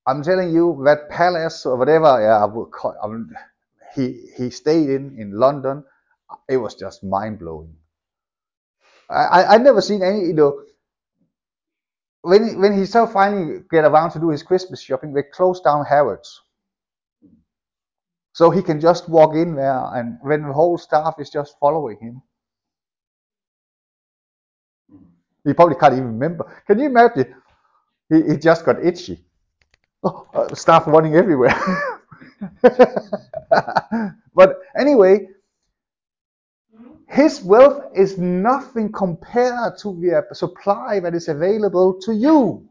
I'm 0.05 0.21
telling 0.21 0.53
you 0.53 0.83
that 0.85 1.09
palace 1.09 1.65
or 1.65 1.77
whatever 1.77 2.21
yeah, 2.21 2.43
I 2.43 2.45
would 2.45 2.69
call, 2.69 2.95
I 3.03 3.07
mean, 3.07 3.31
he 3.95 4.29
he 4.37 4.51
stayed 4.51 4.91
in 4.91 5.17
in 5.19 5.31
London. 5.31 5.83
It 6.47 6.57
was 6.57 6.75
just 6.75 7.03
mind 7.03 7.39
blowing. 7.39 7.75
I 9.09 9.23
I 9.23 9.55
I 9.55 9.57
never 9.57 9.81
seen 9.81 10.03
any 10.03 10.27
you 10.27 10.33
know 10.33 10.61
when 12.21 12.59
when 12.61 12.77
he 12.77 12.85
so 12.85 13.07
finally 13.07 13.61
get 13.71 13.85
around 13.85 14.11
to 14.11 14.19
do 14.19 14.29
his 14.29 14.43
Christmas 14.43 14.79
shopping, 14.79 15.13
they 15.13 15.23
closed 15.23 15.63
down 15.63 15.85
Harrods. 15.85 16.43
So 18.37 18.51
he 18.51 18.61
can 18.61 18.79
just 18.79 19.09
walk 19.09 19.33
in 19.33 19.55
there, 19.55 19.83
and 19.95 20.19
when 20.21 20.43
the 20.43 20.53
whole 20.53 20.77
staff 20.77 21.15
is 21.17 21.31
just 21.31 21.55
following 21.59 21.97
him, 21.99 22.21
he 25.43 25.53
probably 25.53 25.73
can't 25.73 25.93
even 25.93 26.05
remember. 26.05 26.45
Can 26.67 26.77
you 26.77 26.85
imagine? 26.85 27.33
He, 28.11 28.21
he 28.21 28.37
just 28.37 28.63
got 28.63 28.85
itchy. 28.85 29.25
Oh, 30.03 30.27
uh, 30.35 30.53
staff 30.53 30.85
running 30.85 31.15
everywhere. 31.15 31.55
but 34.35 34.59
anyway, 34.77 35.29
his 37.09 37.41
wealth 37.41 37.85
is 37.95 38.19
nothing 38.19 38.91
compared 38.91 39.79
to 39.79 39.99
the 39.99 40.35
supply 40.35 40.99
that 40.99 41.15
is 41.15 41.27
available 41.27 41.99
to 42.01 42.13
you. 42.13 42.69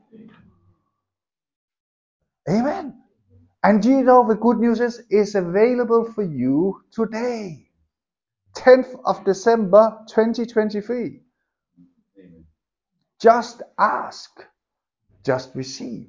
Amen. 2.48 3.02
And 3.66 3.84
you 3.84 4.04
know 4.04 4.24
the 4.24 4.36
good 4.36 4.58
news 4.58 4.78
is 4.80 5.02
is 5.10 5.34
available 5.34 6.04
for 6.14 6.22
you 6.22 6.82
today. 6.92 7.66
10th 8.56 8.94
of 9.04 9.24
December 9.24 9.98
2023. 10.06 11.20
Just 13.20 13.62
ask, 13.76 14.30
just 15.24 15.50
receive. 15.56 16.06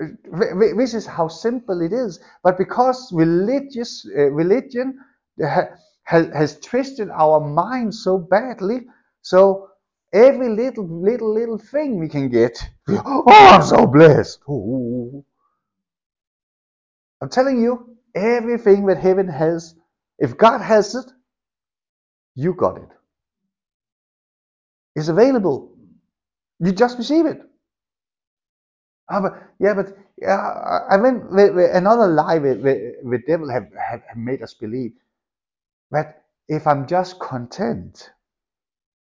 This 0.00 0.94
is 0.94 1.06
how 1.06 1.28
simple 1.28 1.80
it 1.80 1.92
is. 1.92 2.18
But 2.42 2.58
because 2.58 3.12
religious 3.12 4.04
uh, 4.18 4.32
religion 4.32 4.98
has, 5.38 6.26
has 6.34 6.58
twisted 6.58 7.08
our 7.10 7.38
minds 7.38 8.02
so 8.02 8.18
badly. 8.18 8.80
So 9.20 9.68
every 10.12 10.48
little, 10.48 10.88
little, 10.88 11.32
little 11.32 11.58
thing 11.58 12.00
we 12.00 12.08
can 12.08 12.30
get, 12.30 12.58
oh, 12.88 13.22
I'm 13.28 13.62
so 13.62 13.86
blessed. 13.86 14.40
Ooh. 14.48 15.24
I'm 17.22 17.30
telling 17.30 17.62
you, 17.62 17.96
everything 18.16 18.86
that 18.88 18.98
heaven 18.98 19.28
has, 19.28 19.76
if 20.20 20.38
God 20.38 20.60
has 20.62 20.96
it, 20.96 21.06
you 22.36 22.54
got 22.54 22.78
it. 22.78 22.88
It's 24.96 25.08
available. 25.08 25.76
You 26.60 26.72
just 26.72 26.98
receive 26.98 27.26
it. 27.26 27.40
Ah, 29.10 29.20
but, 29.22 29.34
yeah, 29.60 29.74
but 29.74 29.96
yeah, 30.20 30.84
I 30.90 30.96
mean, 30.98 31.22
another 31.74 32.08
lie 32.08 32.40
the, 32.40 32.54
the, 32.56 32.94
the 33.10 33.18
devil 33.26 33.50
have, 33.50 33.68
have 33.90 34.02
made 34.16 34.42
us 34.42 34.54
believe 34.54 34.92
that 35.92 36.24
if 36.48 36.66
I'm 36.66 36.86
just 36.86 37.20
content, 37.20 38.10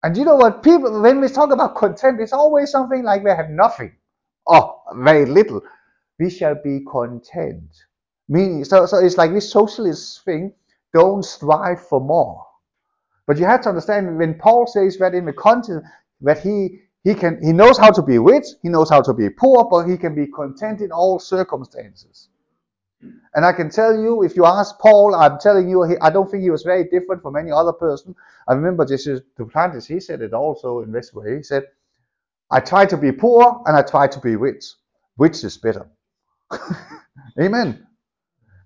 and 0.04 0.18
you 0.18 0.26
know 0.26 0.36
what, 0.38 0.64
people, 0.64 1.02
when 1.02 1.22
we 1.22 1.30
talk 1.30 1.52
about 1.52 1.76
content, 1.76 2.22
it's 2.22 2.34
always 2.34 2.72
something 2.72 3.04
like 3.04 3.24
we 3.24 3.32
have 3.32 3.50
nothing 3.50 3.94
or 4.48 4.82
very 4.96 5.26
little. 5.26 5.62
We 6.20 6.30
shall 6.30 6.56
be 6.56 6.82
content. 6.92 7.68
Meaning, 8.32 8.64
so, 8.64 8.86
so 8.86 8.98
it's 8.98 9.18
like 9.18 9.34
this 9.34 9.52
socialist 9.52 10.24
thing 10.24 10.54
don't 10.94 11.22
strive 11.22 11.86
for 11.86 12.00
more. 12.00 12.48
But 13.28 13.38
you 13.38 13.44
have 13.44 13.60
to 13.64 13.70
understand 13.70 14.18
when 14.18 14.36
Paul 14.36 14.68
says 14.68 14.98
that 15.00 15.14
in 15.14 15.26
the 15.26 15.34
content 15.34 15.84
that 16.22 16.40
he 16.40 16.80
he 17.04 17.14
can 17.14 17.44
he 17.44 17.52
knows 17.52 17.78
how 17.78 17.92
to 17.92 18.02
be 18.02 18.20
rich, 18.20 18.46
he 18.64 18.70
knows 18.70 18.90
how 18.90 19.02
to 19.02 19.14
be 19.14 19.30
poor, 19.30 19.66
but 19.66 19.86
he 19.86 19.98
can 19.98 20.16
be 20.16 20.28
content 20.28 20.80
in 20.80 20.94
all 20.94 21.20
circumstances. 21.20 22.30
And 23.36 23.44
I 23.44 23.52
can 23.52 23.70
tell 23.70 24.00
you, 24.00 24.24
if 24.24 24.38
you 24.38 24.46
ask 24.46 24.80
Paul, 24.80 25.14
I'm 25.14 25.38
telling 25.38 25.68
you, 25.68 25.84
he, 25.84 25.96
I 26.02 26.10
don't 26.10 26.32
think 26.32 26.42
he 26.42 26.52
was 26.52 26.64
very 26.64 26.86
different 26.86 27.22
from 27.22 27.36
any 27.36 27.52
other 27.52 27.74
person. 27.74 28.16
I 28.48 28.54
remember 28.54 28.86
this 28.86 29.08
is 29.08 29.20
Duplantis, 29.38 29.86
he 29.86 30.00
said 30.00 30.22
it 30.22 30.34
also 30.34 30.84
in 30.84 30.94
this 30.94 31.14
way. 31.14 31.36
He 31.36 31.44
said, 31.44 31.64
I 32.50 32.62
try 32.62 32.86
to 32.86 32.96
be 32.96 33.12
poor 33.12 33.62
and 33.66 33.76
I 33.76 33.82
try 33.82 34.08
to 34.08 34.20
be 34.22 34.38
rich. 34.38 34.64
Which 35.18 35.44
is 35.44 35.58
better? 35.58 35.90
Amen. 37.42 37.88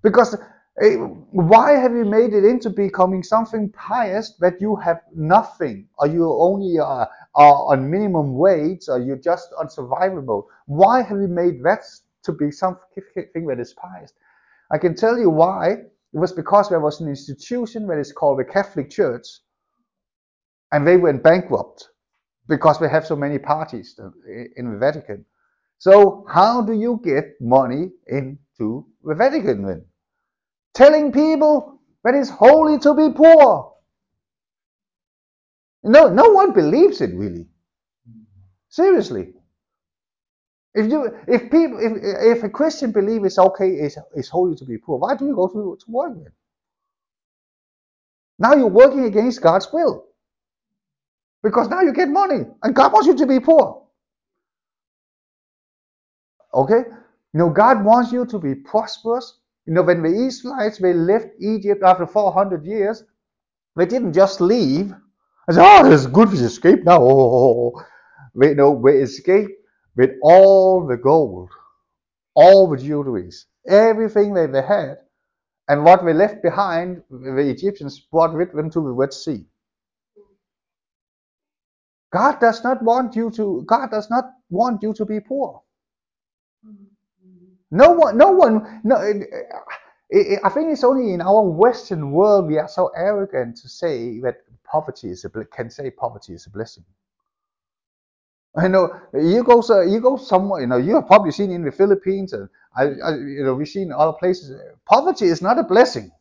Because 0.06 0.38
eh, 0.84 0.98
why 1.32 1.72
have 1.72 1.94
you 1.94 2.06
made 2.06 2.34
it 2.34 2.46
into 2.46 2.70
becoming 2.70 3.24
something 3.24 3.72
pious 3.72 4.36
that 4.40 4.62
you 4.62 4.76
have 4.76 5.02
nothing, 5.16 5.88
or 5.98 6.06
you 6.06 6.32
only 6.32 6.78
are, 6.78 7.10
are 7.34 7.74
on 7.74 7.90
minimum 7.90 8.38
wage, 8.38 8.84
or 8.88 9.00
you're 9.00 9.18
just 9.18 9.50
on 9.60 9.68
survival 9.68 10.22
mode? 10.22 10.44
Why 10.68 11.02
have 11.02 11.18
you 11.18 11.28
made 11.28 11.64
that 11.64 11.86
to 12.22 12.32
be 12.32 12.52
something 12.52 13.48
that 13.48 13.60
is 13.60 13.74
pious? 13.74 14.14
I 14.72 14.78
can 14.78 14.96
tell 14.96 15.18
you 15.18 15.32
why. 15.32 15.70
It 16.14 16.20
was 16.20 16.32
because 16.32 16.70
there 16.70 16.80
was 16.80 17.02
an 17.02 17.08
institution 17.10 17.88
that 17.88 17.98
is 17.98 18.14
called 18.14 18.38
the 18.38 18.46
Catholic 18.46 18.92
Church, 18.92 19.28
and 20.72 20.86
they 20.86 20.98
went 20.98 21.24
bankrupt 21.24 21.90
because 22.48 22.80
we 22.80 22.88
have 22.90 23.08
so 23.08 23.16
many 23.16 23.40
parties 23.40 24.00
in 24.56 24.72
the 24.72 24.78
Vatican. 24.78 25.26
So 25.80 26.26
how 26.30 26.62
do 26.62 26.74
you 26.74 27.02
get 27.04 27.42
money 27.42 27.90
into 28.06 28.86
the 29.04 29.16
Vatican 29.16 29.66
then? 29.66 29.86
Telling 30.76 31.12
people 31.12 31.80
that 32.04 32.16
it's 32.16 32.30
holy 32.30 32.78
to 32.80 32.94
be 32.94 33.10
poor. 33.16 33.74
No, 35.84 36.10
no 36.10 36.30
one 36.30 36.54
believes 36.54 37.02
it 37.02 37.12
really. 37.16 37.48
Seriously. 38.70 39.34
If 40.74 40.92
you, 40.92 41.18
if 41.28 41.44
people, 41.44 41.80
if 41.80 42.38
if 42.38 42.44
a 42.44 42.50
Christian 42.50 42.92
believe 42.92 43.24
it's 43.24 43.40
okay, 43.40 43.70
it's, 43.70 43.98
it's 44.14 44.28
holy 44.28 44.56
to 44.58 44.66
be 44.66 44.78
poor, 44.78 45.00
why 45.00 45.16
do 45.16 45.26
you 45.26 45.34
go 45.34 45.48
to, 45.48 45.78
to 45.80 45.92
work 45.92 46.14
then? 46.16 46.34
Now 48.38 48.54
you're 48.54 48.68
working 48.68 49.06
against 49.06 49.42
God's 49.42 49.72
will. 49.72 50.06
Because 51.44 51.70
now 51.70 51.82
you 51.82 51.94
get 51.94 52.10
money 52.10 52.44
and 52.64 52.76
God 52.76 52.92
wants 52.92 53.08
you 53.08 53.16
to 53.16 53.26
be 53.26 53.40
poor. 53.40 53.84
Okay? 56.54 56.84
You 57.34 57.40
know, 57.40 57.50
God 57.50 57.86
wants 57.86 58.12
you 58.12 58.26
to 58.26 58.40
be 58.40 58.56
prosperous. 58.56 59.38
You 59.66 59.74
know, 59.74 59.84
when 59.84 60.04
the 60.04 60.14
Israelites 60.28 60.78
they 60.80 60.94
left 60.94 61.28
Egypt 61.40 61.84
after 61.84 62.06
400 62.06 62.66
years, 62.66 63.04
they 63.76 63.86
didn't 63.86 64.14
just 64.14 64.42
leave 64.42 64.94
and 65.48 65.56
say, 65.56 65.62
"Oh, 65.64 65.92
it's 65.92 66.08
good 66.08 66.32
we 66.32 66.40
escaped 66.40 66.86
now." 66.86 67.72
They 68.38 68.54
no, 68.54 68.82
they 68.86 68.98
escaped 68.98 69.54
with 69.96 70.12
all 70.22 70.86
the 70.86 70.98
gold, 70.98 71.52
all 72.36 72.70
the 72.70 72.78
jewelries, 72.78 73.46
everything 73.66 74.34
that 74.34 74.52
they 74.52 74.62
had, 74.62 74.98
and 75.70 75.86
what 75.86 76.06
they 76.06 76.14
left 76.14 76.44
behind, 76.44 77.02
the 77.10 77.50
Egyptians 77.50 78.00
brought 78.12 78.36
with 78.36 78.54
them 78.54 78.70
to 78.72 78.82
the 78.82 78.92
Red 78.92 79.14
Sea. 79.14 79.46
God 82.12 82.40
does 82.42 82.64
not 82.64 82.84
want 82.84 83.16
you 83.16 83.32
to. 83.32 83.64
God 83.68 83.92
does 83.92 84.10
not 84.10 84.26
want 84.50 84.84
you 84.84 84.94
to 84.94 85.06
be 85.06 85.20
poor. 85.22 85.62
Mm-hmm. 86.66 86.95
No 87.76 87.92
one, 87.92 88.18
no 88.18 88.32
one, 88.32 88.82
no. 88.86 88.98
I 88.98 90.50
think 90.50 90.72
it's 90.74 90.86
only 90.86 91.14
in 91.14 91.22
our 91.22 91.44
Western 91.44 92.12
world 92.12 92.48
we 92.48 92.58
are 92.60 92.70
so 92.70 92.92
arrogant 92.96 93.58
to 93.58 93.70
say 93.70 94.20
that 94.22 94.38
poverty 94.66 95.10
is 95.10 95.26
a 95.26 95.30
can 95.46 95.70
say 95.70 95.92
poverty 95.92 96.34
is 96.34 96.48
a 96.48 96.52
blessing. 96.52 96.86
I 98.58 98.68
know 98.70 98.90
you 99.14 99.44
go 99.44 99.62
you 99.84 100.02
go 100.02 100.18
somewhere. 100.18 100.62
You 100.62 100.68
know 100.68 100.78
you 100.78 100.96
have 100.96 101.08
probably 101.08 101.32
seen 101.32 101.52
in 101.52 101.64
the 101.64 101.72
Philippines 101.72 102.34
and 102.34 102.50
I, 102.78 102.84
I 102.84 103.16
you 103.16 103.44
know 103.46 103.56
we've 103.56 103.70
seen 103.70 103.92
other 103.92 104.14
places. 104.18 104.60
Poverty 104.86 105.28
is 105.28 105.42
not 105.42 105.60
a 105.60 105.64
blessing. 105.64 106.12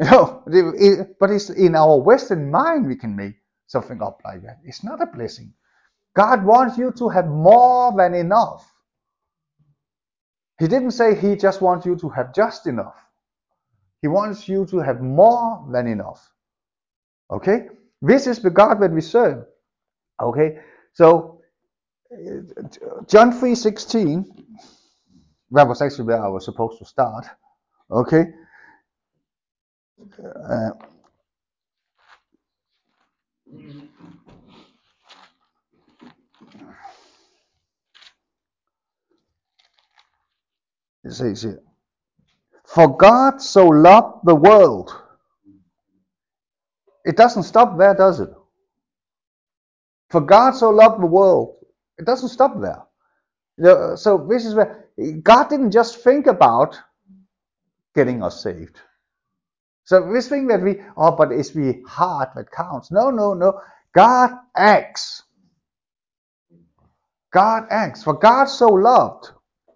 You 0.00 0.10
know, 0.10 0.42
it, 0.48 1.18
but 1.20 1.30
it's 1.30 1.50
in 1.50 1.76
our 1.76 1.98
Western 2.00 2.50
mind 2.50 2.86
we 2.86 2.96
can 2.96 3.16
make 3.16 3.36
something 3.68 4.02
up 4.02 4.22
like 4.24 4.42
that. 4.42 4.58
It's 4.64 4.84
not 4.84 5.02
a 5.02 5.06
blessing. 5.06 5.54
God 6.16 6.44
wants 6.44 6.78
you 6.78 6.92
to 6.98 7.08
have 7.10 7.28
more 7.28 7.94
than 7.96 8.14
enough. 8.14 8.71
He 10.62 10.68
didn't 10.68 10.92
say 10.92 11.16
he 11.16 11.34
just 11.34 11.60
wants 11.60 11.86
you 11.86 11.96
to 11.96 12.08
have 12.10 12.32
just 12.32 12.68
enough. 12.68 12.94
He 14.00 14.06
wants 14.06 14.48
you 14.48 14.64
to 14.66 14.78
have 14.78 15.00
more 15.00 15.66
than 15.72 15.88
enough. 15.88 16.30
Okay? 17.32 17.66
This 18.00 18.28
is 18.28 18.38
the 18.38 18.50
God 18.50 18.80
that 18.80 18.92
we 18.92 19.00
serve. 19.00 19.44
Okay? 20.22 20.60
So 20.92 21.40
John 23.08 23.32
3:16 23.32 24.24
that 25.50 25.66
was 25.66 25.82
actually 25.82 26.04
where 26.04 26.24
I 26.24 26.28
was 26.28 26.44
supposed 26.44 26.78
to 26.78 26.84
start. 26.84 27.26
Okay? 27.90 28.24
Uh, 30.48 30.70
it 41.04 41.12
says 41.12 41.42
here, 41.42 41.62
For 42.66 42.96
God 42.96 43.40
so 43.42 43.66
loved 43.66 44.20
the 44.24 44.34
world. 44.34 44.94
It 47.04 47.16
doesn't 47.16 47.44
stop 47.44 47.78
there, 47.78 47.94
does 47.94 48.20
it? 48.20 48.30
For 50.10 50.20
God 50.20 50.52
so 50.52 50.70
loved 50.70 51.02
the 51.02 51.06
world. 51.06 51.56
It 51.98 52.06
doesn't 52.06 52.28
stop 52.30 52.60
there. 52.60 52.82
So 53.96 54.26
this 54.28 54.44
is 54.46 54.54
where 54.54 54.88
God 55.22 55.48
didn't 55.48 55.72
just 55.72 55.98
think 56.02 56.26
about 56.26 56.78
getting 57.94 58.22
us 58.22 58.42
saved. 58.42 58.80
So 59.84 60.12
this 60.12 60.28
thing 60.28 60.46
that 60.48 60.62
we, 60.62 60.80
oh, 60.96 61.12
but 61.16 61.32
it's 61.32 61.50
the 61.50 61.82
heart 61.86 62.30
that 62.36 62.50
counts. 62.52 62.90
No, 62.90 63.10
no, 63.10 63.34
no. 63.34 63.60
God 63.94 64.30
acts. 64.56 65.24
God 67.32 67.64
acts. 67.70 68.02
For 68.04 68.14
God 68.14 68.46
so 68.46 68.68
loved. 68.68 69.30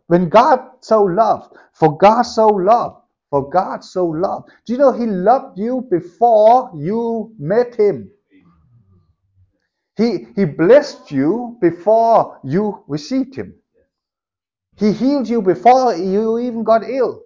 When 0.06 0.28
God 0.28 0.60
so 0.80 1.02
loved, 1.02 1.56
for 1.72 1.96
God 1.98 2.22
so 2.22 2.46
loved, 2.46 2.96
for 3.30 3.48
God 3.50 3.82
so 3.84 4.06
loved. 4.06 4.50
Do 4.64 4.72
you 4.72 4.78
know 4.78 4.92
He 4.92 5.06
loved 5.06 5.58
you 5.58 5.86
before 5.90 6.70
you 6.74 7.34
met 7.38 7.74
Him? 7.74 8.10
He, 9.96 10.26
he 10.36 10.44
blessed 10.44 11.10
you 11.10 11.56
before 11.60 12.38
you 12.44 12.84
received 12.86 13.34
Him. 13.34 13.54
He 14.76 14.92
healed 14.92 15.28
you 15.28 15.40
before 15.42 15.96
you 15.96 16.38
even 16.38 16.62
got 16.62 16.88
ill. 16.88 17.22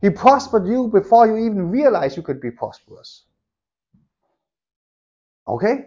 He 0.00 0.10
prospered 0.10 0.66
you 0.66 0.88
before 0.88 1.26
you 1.26 1.36
even 1.36 1.70
realized 1.70 2.16
you 2.16 2.22
could 2.22 2.40
be 2.40 2.50
prosperous. 2.50 3.24
Okay? 5.48 5.86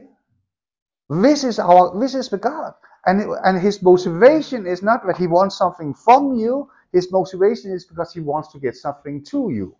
This 1.10 1.44
is 1.44 1.60
our 1.60 2.00
this 2.00 2.14
is 2.14 2.30
the 2.30 2.38
God. 2.38 2.74
And, 3.06 3.22
and 3.44 3.60
his 3.60 3.82
motivation 3.82 4.66
is 4.68 4.84
not 4.84 5.06
that 5.08 5.18
he 5.18 5.28
wants 5.28 5.58
something 5.58 5.94
from 5.94 6.36
you, 6.36 6.70
his 6.92 7.12
motivation 7.12 7.72
is 7.72 7.86
because 7.86 8.14
he 8.14 8.20
wants 8.20 8.52
to 8.52 8.60
get 8.60 8.76
something 8.76 9.24
to 9.26 9.50
you. 9.52 9.76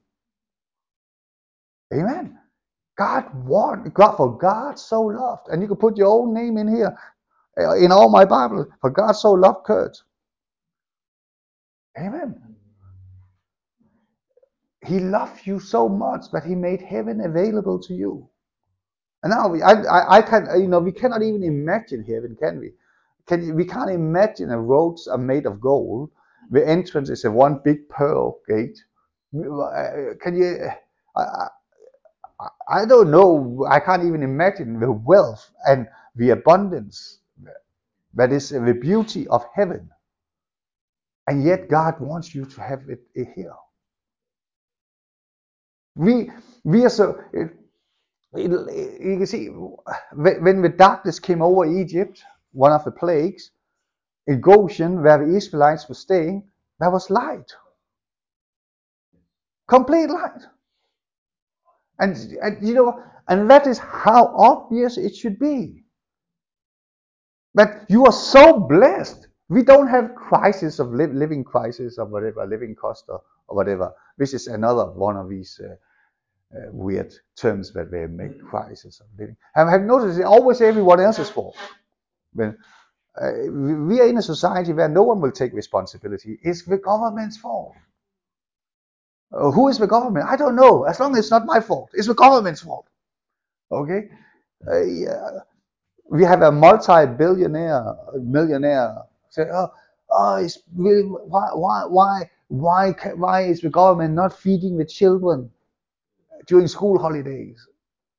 Amen. 1.94 2.38
God 2.98 3.26
want 3.46 3.94
God 3.94 4.18
for 4.18 4.38
God 4.38 4.78
so 4.78 5.02
loved. 5.02 5.48
And 5.50 5.62
you 5.62 5.68
can 5.68 5.78
put 5.78 5.98
your 5.98 6.08
own 6.10 6.34
name 6.34 6.58
in 6.58 6.68
here. 6.68 6.98
Uh, 7.60 7.76
in 7.76 7.92
all 7.92 8.10
my 8.10 8.26
Bible. 8.26 8.68
For 8.82 8.90
God 8.90 9.14
so 9.14 9.32
loved 9.32 9.66
Kurt. 9.66 9.98
Amen. 12.00 12.42
He 14.86 15.00
loved 15.00 15.46
you 15.46 15.60
so 15.60 15.90
much 15.90 16.26
that 16.32 16.46
he 16.46 16.56
made 16.56 16.82
heaven 16.82 17.22
available 17.22 17.80
to 17.82 17.94
you. 17.94 18.30
And 19.24 19.32
now 19.32 19.54
I, 19.56 19.74
I, 19.84 20.18
I 20.18 20.22
can, 20.22 20.48
you 20.62 20.68
know, 20.68 20.80
we 20.80 20.92
cannot 20.94 21.22
even 21.22 21.44
imagine 21.44 22.04
heaven, 22.06 22.38
can 22.40 22.60
we? 22.60 22.72
Can 23.30 23.56
we 23.56 23.66
can't 23.66 23.92
imagine 23.92 24.52
a 24.52 24.60
roads 24.62 25.08
are 25.08 25.20
made 25.20 25.48
of 25.48 25.62
gold. 25.62 26.12
The 26.52 26.68
entrance 26.68 27.12
is 27.12 27.26
a 27.26 27.32
one 27.32 27.62
big 27.66 27.90
pearl 27.90 28.42
gate. 28.50 28.80
Uh, 29.36 30.16
can 30.22 30.38
you? 30.38 30.70
I, 31.18 31.50
I 32.70 32.86
don't 32.86 33.12
know. 33.12 33.66
I 33.70 33.80
can't 33.82 34.06
even 34.06 34.24
imagine 34.24 34.80
the 34.80 34.92
wealth 34.92 35.52
and 35.68 35.88
the 36.16 36.32
abundance 36.32 37.20
that 38.16 38.32
is 38.34 38.50
the 38.50 38.78
beauty 38.82 39.28
of 39.30 39.46
heaven. 39.56 39.90
And 41.28 41.44
yet 41.44 41.70
God 41.70 42.00
wants 42.00 42.36
you 42.36 42.46
to 42.46 42.62
have 42.62 42.82
it 42.90 43.02
here. 43.36 43.54
We 45.96 46.32
we 46.64 46.86
are 46.86 46.90
so 46.90 47.22
it, 47.34 47.52
it, 48.34 48.52
you 48.52 49.18
can 49.18 49.28
see 49.28 49.48
when 49.48 50.62
the 50.62 50.70
darkness 50.70 51.20
came 51.20 51.42
over 51.42 51.66
Egypt, 51.66 52.24
one 52.52 52.72
of 52.72 52.84
the 52.84 52.92
plagues, 52.92 53.52
in 54.28 54.42
Goshen, 54.42 55.02
where 55.02 55.26
the 55.26 55.36
Israelites 55.36 55.90
were 55.90 55.96
staying, 55.96 56.44
there 56.80 56.92
was 56.92 57.10
light. 57.10 57.52
Complete 59.68 60.10
light. 60.10 60.42
And, 62.00 62.16
and 62.42 62.68
you 62.68 62.74
know, 62.74 63.04
and 63.28 63.50
that 63.50 63.68
is 63.68 63.80
how 63.80 64.34
obvious 64.36 64.98
it 64.98 65.16
should 65.16 65.40
be. 65.40 65.84
That 67.56 67.86
you 67.90 68.06
are 68.06 68.12
so 68.12 68.60
blessed. 68.60 69.28
We 69.50 69.64
don't 69.64 69.88
have 69.88 70.16
crisis 70.16 70.80
of 70.80 70.94
li- 70.94 71.08
living 71.08 71.44
crisis 71.44 71.98
or 71.98 72.06
whatever, 72.06 72.46
living 72.46 72.76
cost 72.76 73.06
or, 73.10 73.22
or 73.48 73.56
whatever. 73.56 73.92
This 74.18 74.34
is 74.34 74.48
another 74.48 74.86
one 74.92 75.18
of 75.18 75.30
these 75.30 75.60
uh, 75.64 75.74
uh, 76.56 76.70
weird 76.72 77.14
terms 77.36 77.74
that 77.74 77.92
they 77.92 78.06
make 78.08 78.44
crisis 78.44 79.00
of 79.02 79.08
living. 79.20 79.36
Have, 79.56 79.70
have 79.70 79.82
noticed 79.82 80.20
it's 80.20 80.26
always 80.28 80.62
everyone 80.62 81.00
else's 81.00 81.30
fault. 81.30 81.56
When 82.34 82.58
uh, 83.20 83.32
we 83.52 84.00
are 84.00 84.08
in 84.08 84.18
a 84.18 84.22
society 84.22 84.74
where 84.74 84.90
no 84.90 85.04
one 85.04 85.22
will 85.22 85.32
take 85.32 85.54
responsibility, 85.54 86.40
it's 86.44 86.64
the 86.64 86.78
government's 86.78 87.38
fault. 87.38 87.74
Uh, 89.32 89.52
who 89.52 89.68
is 89.68 89.78
the 89.78 89.88
government? 89.88 90.26
I 90.28 90.36
don't 90.36 90.56
know. 90.56 90.84
As 90.84 91.00
long 91.00 91.14
as 91.14 91.20
it's 91.20 91.32
not 91.32 91.46
my 91.46 91.60
fault, 91.60 91.90
it's 91.94 92.08
the 92.08 92.16
government's 92.16 92.62
fault. 92.62 92.88
Okay, 93.72 94.10
uh, 94.68 94.82
yeah. 94.82 95.30
we 96.10 96.24
have 96.24 96.42
a 96.42 96.52
multi-billionaire, 96.52 97.96
millionaire 98.20 98.96
say, 99.30 99.44
oh, 99.54 99.72
oh 100.10 100.48
why, 100.74 101.50
why, 101.54 101.86
why, 101.86 102.30
why, 102.48 102.92
why 103.16 103.42
is 103.44 103.62
the 103.62 103.70
government 103.70 104.16
not 104.16 104.36
feeding 104.36 104.78
the 104.78 104.86
children? 104.86 105.52
during 106.50 106.68
school 106.68 106.98
holidays. 107.00 107.66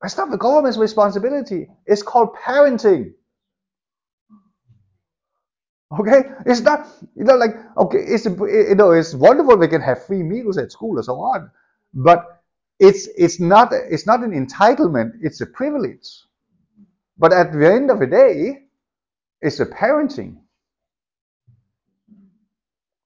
That's 0.01 0.17
not 0.17 0.31
the 0.31 0.39
government's 0.39 0.79
responsibility. 0.79 1.69
It's 1.85 2.03
called 2.03 2.35
parenting. 2.35 3.13
Okay, 5.99 6.23
it's 6.47 6.61
not 6.61 6.87
you 7.17 7.25
know 7.25 7.37
like 7.37 7.57
okay, 7.77 7.99
it's 7.99 8.25
you 8.25 8.75
know 8.77 8.93
it's 8.93 9.13
wonderful 9.15 9.57
we 9.57 9.67
can 9.67 9.81
have 9.81 10.07
free 10.07 10.23
meals 10.23 10.57
at 10.57 10.71
school 10.71 10.97
and 10.97 11.05
so 11.05 11.15
on, 11.17 11.51
but 11.93 12.43
it's 12.79 13.09
it's 13.17 13.41
not 13.41 13.73
it's 13.73 14.07
not 14.07 14.23
an 14.23 14.31
entitlement. 14.31 15.13
It's 15.21 15.41
a 15.41 15.47
privilege. 15.47 16.09
But 17.19 17.33
at 17.33 17.53
the 17.53 17.71
end 17.71 17.91
of 17.91 17.99
the 17.99 18.07
day, 18.07 18.67
it's 19.43 19.61
a 19.61 19.67
parenting. 19.67 20.39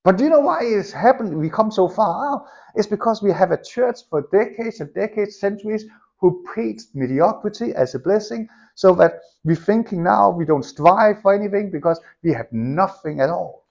But 0.04 0.18
do 0.18 0.24
you 0.24 0.30
know 0.30 0.40
why 0.40 0.60
it's 0.62 0.92
happened? 0.92 1.36
We 1.38 1.48
come 1.48 1.70
so 1.70 1.88
far. 1.88 2.46
It's 2.74 2.86
because 2.86 3.22
we 3.22 3.32
have 3.32 3.50
a 3.50 3.62
church 3.62 4.00
for 4.10 4.28
decades 4.30 4.80
and 4.80 4.92
decades, 4.94 5.40
centuries, 5.40 5.86
who 6.20 6.42
preached 6.44 6.94
mediocrity 6.94 7.74
as 7.74 7.94
a 7.94 7.98
blessing, 7.98 8.48
so 8.74 8.94
that 8.94 9.20
we're 9.44 9.56
thinking 9.56 10.02
now 10.02 10.30
we 10.30 10.44
don't 10.44 10.64
strive 10.64 11.20
for 11.22 11.34
anything 11.34 11.70
because 11.70 12.00
we 12.22 12.32
have 12.32 12.50
nothing 12.52 13.20
at 13.20 13.30
all. 13.30 13.66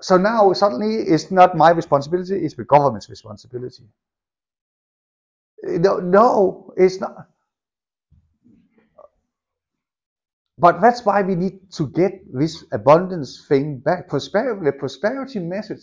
So 0.00 0.16
now 0.16 0.52
suddenly 0.52 0.96
it's 0.96 1.30
not 1.30 1.56
my 1.56 1.70
responsibility, 1.70 2.34
it's 2.36 2.54
the 2.54 2.64
government's 2.64 3.08
responsibility. 3.08 3.84
No, 5.62 5.98
no, 5.98 6.74
it's 6.76 7.00
not. 7.00 7.28
But 10.58 10.80
that's 10.80 11.04
why 11.04 11.22
we 11.22 11.34
need 11.34 11.70
to 11.72 11.88
get 11.88 12.12
this 12.32 12.64
abundance 12.72 13.44
thing 13.46 13.78
back. 13.78 14.08
Prosperity, 14.08 14.64
the 14.64 14.72
prosperity 14.72 15.38
message 15.38 15.80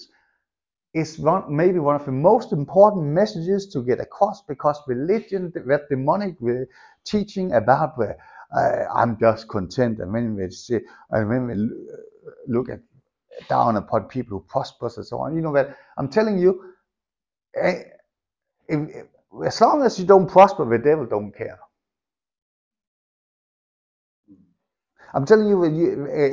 is 0.94 1.20
one, 1.20 1.44
maybe 1.56 1.80
one 1.80 1.96
of 1.96 2.06
the 2.06 2.12
most 2.12 2.54
important 2.54 3.06
messages 3.06 3.68
to 3.70 3.84
get 3.84 4.00
across 4.00 4.42
because 4.44 4.80
religion, 4.88 5.52
that 5.56 5.90
demonic 5.90 6.36
teaching 7.06 7.54
about 7.54 7.98
where 7.98 8.18
uh, 8.56 8.86
I'm 8.96 9.18
just 9.20 9.48
content, 9.50 10.00
and 10.00 10.14
when 10.14 10.36
we 10.36 10.50
see, 10.52 10.80
and 11.12 11.30
when 11.30 11.48
we 11.48 11.70
look 12.48 12.70
at 12.70 12.82
down 13.50 13.78
upon 13.78 14.06
people 14.06 14.40
who 14.40 14.46
prosper 14.48 14.90
and 14.96 15.06
so 15.06 15.20
on, 15.20 15.36
you 15.36 15.42
know 15.42 15.54
that 15.54 15.78
I'm 15.98 16.10
telling 16.10 16.38
you, 16.40 16.74
eh, 17.62 17.84
if, 18.68 18.90
if, 18.90 19.06
as 19.46 19.62
long 19.62 19.84
as 19.84 20.00
you 20.00 20.06
don't 20.06 20.30
prosper, 20.30 20.66
the 20.70 20.78
devil 20.84 21.06
don't 21.08 21.32
care. 21.36 21.60
I'm 25.14 25.26
telling 25.26 25.48
you, 25.48 25.64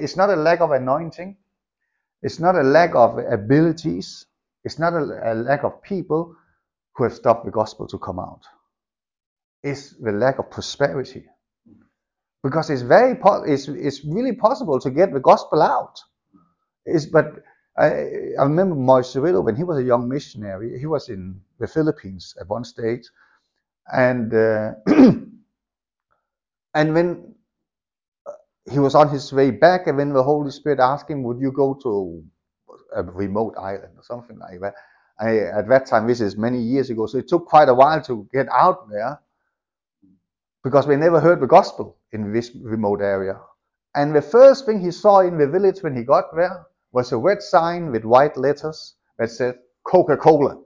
it's 0.00 0.16
not 0.16 0.30
a 0.30 0.36
lack 0.36 0.60
of 0.60 0.72
anointing. 0.72 1.36
It's 2.22 2.40
not 2.40 2.56
a 2.56 2.62
lack 2.62 2.94
of 2.94 3.18
abilities. 3.18 4.26
It's 4.64 4.78
not 4.78 4.92
a, 4.92 5.32
a 5.32 5.34
lack 5.34 5.64
of 5.64 5.82
people 5.82 6.36
who 6.94 7.04
have 7.04 7.14
stopped 7.14 7.44
the 7.44 7.50
gospel 7.50 7.86
to 7.88 7.98
come 7.98 8.18
out. 8.18 8.42
It's 9.62 9.94
the 10.00 10.12
lack 10.12 10.38
of 10.38 10.50
prosperity. 10.50 11.24
Because 12.42 12.70
it's 12.70 12.82
very, 12.82 13.18
it's, 13.46 13.68
it's 13.68 14.04
really 14.04 14.34
possible 14.34 14.80
to 14.80 14.90
get 14.90 15.12
the 15.12 15.20
gospel 15.20 15.62
out. 15.62 16.00
It's, 16.86 17.06
but 17.06 17.26
I, 17.76 17.88
I 18.38 18.42
remember 18.44 18.74
Moise 18.74 19.14
when 19.16 19.56
he 19.56 19.64
was 19.64 19.78
a 19.78 19.82
young 19.84 20.08
missionary, 20.08 20.78
he 20.78 20.86
was 20.86 21.08
in 21.08 21.40
the 21.58 21.66
Philippines 21.66 22.34
at 22.40 22.48
one 22.48 22.64
stage. 22.64 23.04
And, 23.92 24.32
uh, 24.34 24.72
and 26.74 26.94
when 26.94 27.34
he 28.70 28.78
was 28.78 28.94
on 28.94 29.10
his 29.10 29.32
way 29.32 29.50
back, 29.50 29.86
and 29.86 29.96
when 29.96 30.12
the 30.12 30.22
Holy 30.22 30.50
Spirit 30.50 30.80
asked 30.80 31.10
him, 31.10 31.22
Would 31.24 31.40
you 31.40 31.52
go 31.52 31.74
to 31.82 32.24
a 32.94 33.02
remote 33.02 33.54
island 33.58 33.92
or 33.96 34.02
something 34.02 34.38
like 34.38 34.60
that? 34.60 34.74
I, 35.18 35.38
at 35.38 35.68
that 35.68 35.86
time, 35.86 36.06
this 36.06 36.20
is 36.20 36.36
many 36.36 36.60
years 36.60 36.88
ago, 36.90 37.06
so 37.06 37.18
it 37.18 37.28
took 37.28 37.46
quite 37.46 37.68
a 37.68 37.74
while 37.74 38.00
to 38.02 38.26
get 38.32 38.48
out 38.50 38.88
there 38.90 39.20
because 40.64 40.86
we 40.86 40.96
never 40.96 41.20
heard 41.20 41.40
the 41.40 41.46
gospel 41.46 41.98
in 42.12 42.32
this 42.32 42.50
remote 42.54 43.00
area. 43.00 43.38
And 43.94 44.14
the 44.14 44.22
first 44.22 44.66
thing 44.66 44.80
he 44.80 44.90
saw 44.90 45.20
in 45.20 45.36
the 45.36 45.46
village 45.46 45.82
when 45.82 45.96
he 45.96 46.04
got 46.04 46.34
there 46.34 46.66
was 46.92 47.12
a 47.12 47.18
red 47.18 47.42
sign 47.42 47.90
with 47.90 48.04
white 48.04 48.36
letters 48.36 48.94
that 49.18 49.30
said 49.30 49.56
Coca 49.84 50.16
Cola. 50.16 50.60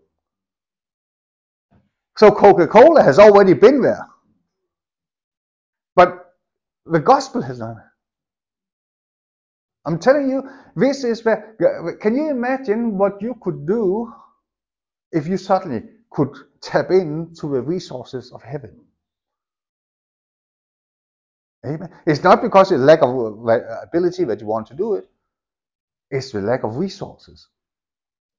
So 2.16 2.30
Coca 2.30 2.66
Cola 2.66 3.02
has 3.02 3.18
already 3.18 3.54
been 3.54 3.82
there. 3.82 4.06
But 5.96 6.34
the 6.86 7.00
gospel 7.00 7.42
has 7.42 7.58
not. 7.58 7.76
I'm 9.86 9.98
telling 9.98 10.30
you, 10.30 10.42
this 10.76 11.04
is 11.04 11.24
where. 11.24 11.56
Can 12.00 12.16
you 12.16 12.30
imagine 12.30 12.98
what 12.98 13.22
you 13.22 13.36
could 13.42 13.66
do 13.66 14.12
if 15.12 15.26
you 15.26 15.36
suddenly 15.36 15.82
could 16.10 16.30
tap 16.62 16.90
into 16.90 17.50
the 17.52 17.62
resources 17.62 18.32
of 18.32 18.42
heaven? 18.42 18.80
Amen. 21.66 21.90
It's 22.06 22.22
not 22.22 22.42
because 22.42 22.72
it's 22.72 22.80
lack 22.80 23.02
of 23.02 23.48
uh, 23.48 23.58
ability 23.82 24.24
that 24.24 24.40
you 24.40 24.46
want 24.46 24.68
to 24.68 24.74
do 24.74 24.94
it. 24.94 25.08
It's 26.10 26.32
the 26.32 26.40
lack 26.40 26.64
of 26.64 26.76
resources. 26.76 27.48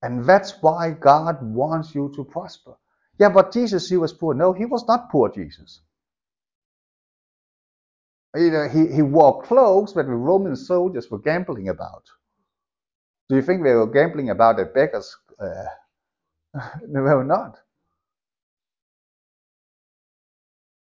And 0.03 0.25
that's 0.25 0.61
why 0.61 0.91
God 0.91 1.37
wants 1.41 1.95
you 1.95 2.11
to 2.15 2.23
prosper. 2.25 2.75
Yeah, 3.19 3.29
but 3.29 3.53
Jesus, 3.53 3.89
he 3.89 3.97
was 3.97 4.13
poor. 4.13 4.33
No, 4.33 4.53
he 4.53 4.65
was 4.65 4.87
not 4.87 5.11
poor, 5.11 5.29
Jesus. 5.29 5.81
You 8.35 8.51
know, 8.51 8.67
he, 8.67 8.87
he 8.93 9.01
wore 9.01 9.41
clothes 9.43 9.93
that 9.93 10.07
the 10.07 10.13
Roman 10.13 10.55
soldiers 10.55 11.09
were 11.09 11.19
gambling 11.19 11.69
about. 11.69 12.03
Do 13.29 13.35
you 13.35 13.41
think 13.41 13.63
they 13.63 13.73
were 13.73 13.87
gambling 13.87 14.29
about 14.29 14.59
a 14.59 14.65
beggar's? 14.65 15.15
Uh, 15.39 15.65
no, 16.53 16.61
they 17.05 17.15
were 17.15 17.23
not. 17.23 17.57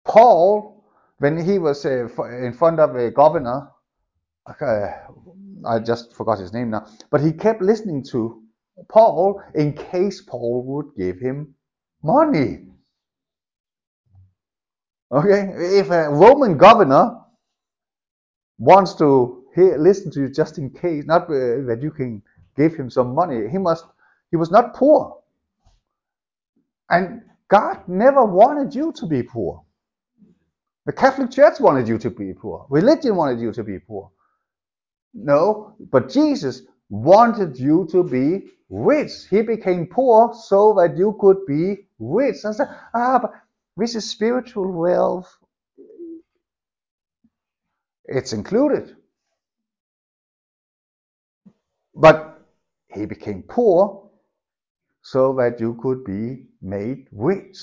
Paul, 0.06 0.84
when 1.20 1.44
he 1.44 1.60
was 1.60 1.86
uh, 1.86 2.08
in 2.26 2.54
front 2.54 2.80
of 2.80 2.96
a 2.96 3.12
governor, 3.12 3.70
uh, 4.48 4.88
I 5.66 5.80
just 5.80 6.16
forgot 6.16 6.40
his 6.40 6.54
name 6.54 6.72
now, 6.72 6.88
but 7.12 7.22
he 7.22 7.32
kept 7.32 7.62
listening 7.62 8.04
to 8.12 8.42
Paul 8.90 9.42
in 9.54 9.74
case 9.74 10.22
Paul 10.22 10.64
would 10.66 10.96
give 10.98 11.20
him 11.20 11.54
money. 12.04 12.66
Okay, 15.12 15.52
if 15.80 15.90
a 15.92 16.10
Roman 16.10 16.58
governor 16.58 17.22
wants 18.62 18.94
to 18.94 19.44
listen 19.58 20.12
to 20.12 20.22
you 20.22 20.30
just 20.30 20.60
in 20.60 20.70
case, 20.70 21.06
not 21.06 21.24
uh, 21.24 21.66
that 21.68 21.80
you 21.82 21.92
can 21.92 22.22
give 22.56 22.76
him 22.76 22.90
some 22.90 23.16
money. 23.16 23.50
He 23.50 23.58
must. 23.58 23.86
He 24.30 24.38
was 24.38 24.52
not 24.52 24.76
poor, 24.76 25.18
and 26.90 27.22
God 27.50 27.80
never 27.88 28.24
wanted 28.24 28.74
you 28.74 28.94
to 28.94 29.06
be 29.08 29.24
poor. 29.24 29.64
The 30.86 30.94
Catholic 30.94 31.32
Church 31.32 31.60
wanted 31.60 31.88
you 31.88 31.98
to 31.98 32.10
be 32.10 32.34
poor. 32.34 32.66
Religion 32.70 33.16
wanted 33.16 33.40
you 33.40 33.52
to 33.52 33.64
be 33.64 33.80
poor. 33.80 34.12
No, 35.14 35.76
but 35.92 36.10
Jesus 36.10 36.62
wanted 36.90 37.60
you 37.60 37.88
to 37.92 38.04
be 38.04 38.48
rich. 38.70 39.12
He 39.30 39.42
became 39.42 39.88
poor 39.88 40.34
so 40.34 40.74
that 40.76 40.98
you 40.98 41.18
could 41.20 41.46
be 41.46 41.88
rich. 42.00 42.46
I 42.46 42.52
said, 42.52 42.68
ah, 42.94 43.20
but 43.22 43.34
this 43.76 43.96
is 43.96 44.10
spiritual 44.10 44.72
wealth 44.72 45.36
it's 48.06 48.34
included. 48.34 48.96
But 51.96 52.42
he 52.94 53.06
became 53.06 53.44
poor 53.44 54.10
so 55.02 55.34
that 55.38 55.60
you 55.60 55.78
could 55.82 56.04
be 56.04 56.46
made 56.62 57.08
rich. 57.12 57.58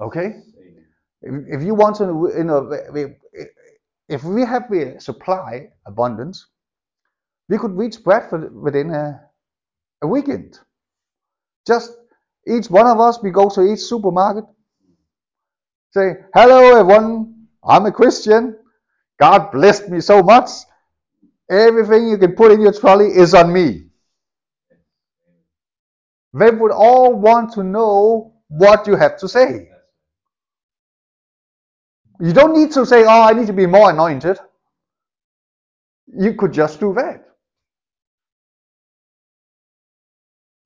Okay? 0.00 0.42
If 1.22 1.62
you 1.62 1.74
want 1.74 1.96
to, 1.96 2.32
you 2.36 2.44
know, 2.44 2.70
if 4.08 4.24
we 4.24 4.44
have 4.44 4.70
the 4.70 4.96
supply 5.00 5.70
abundance, 5.86 6.46
we 7.48 7.58
could 7.58 7.76
reach 7.76 8.02
Bradford 8.04 8.54
within 8.54 8.90
a, 8.90 9.20
a 10.02 10.06
weekend. 10.06 10.58
Just 11.66 11.92
each 12.46 12.70
one 12.70 12.86
of 12.86 13.00
us, 13.00 13.22
we 13.22 13.30
go 13.30 13.48
to 13.50 13.62
each 13.62 13.80
supermarket, 13.80 14.44
say, 15.92 16.16
hello 16.34 16.78
everyone, 16.78 17.37
I'm 17.68 17.86
a 17.86 17.92
Christian. 17.92 18.56
God 19.20 19.52
blessed 19.52 19.90
me 19.90 20.00
so 20.00 20.22
much. 20.22 20.50
Everything 21.50 22.08
you 22.08 22.18
can 22.18 22.34
put 22.34 22.52
in 22.52 22.60
your 22.62 22.72
trolley 22.72 23.08
is 23.08 23.34
on 23.34 23.52
me. 23.52 23.86
They 26.34 26.50
would 26.50 26.72
all 26.72 27.14
want 27.14 27.52
to 27.54 27.64
know 27.64 28.34
what 28.48 28.86
you 28.86 28.96
have 28.96 29.18
to 29.18 29.28
say. 29.28 29.68
You 32.20 32.32
don't 32.32 32.54
need 32.54 32.72
to 32.72 32.86
say, 32.86 33.04
Oh, 33.04 33.22
I 33.22 33.32
need 33.32 33.46
to 33.48 33.52
be 33.52 33.66
more 33.66 33.90
anointed. 33.90 34.38
You 36.08 36.34
could 36.34 36.52
just 36.52 36.80
do 36.80 36.94
that. 36.94 37.27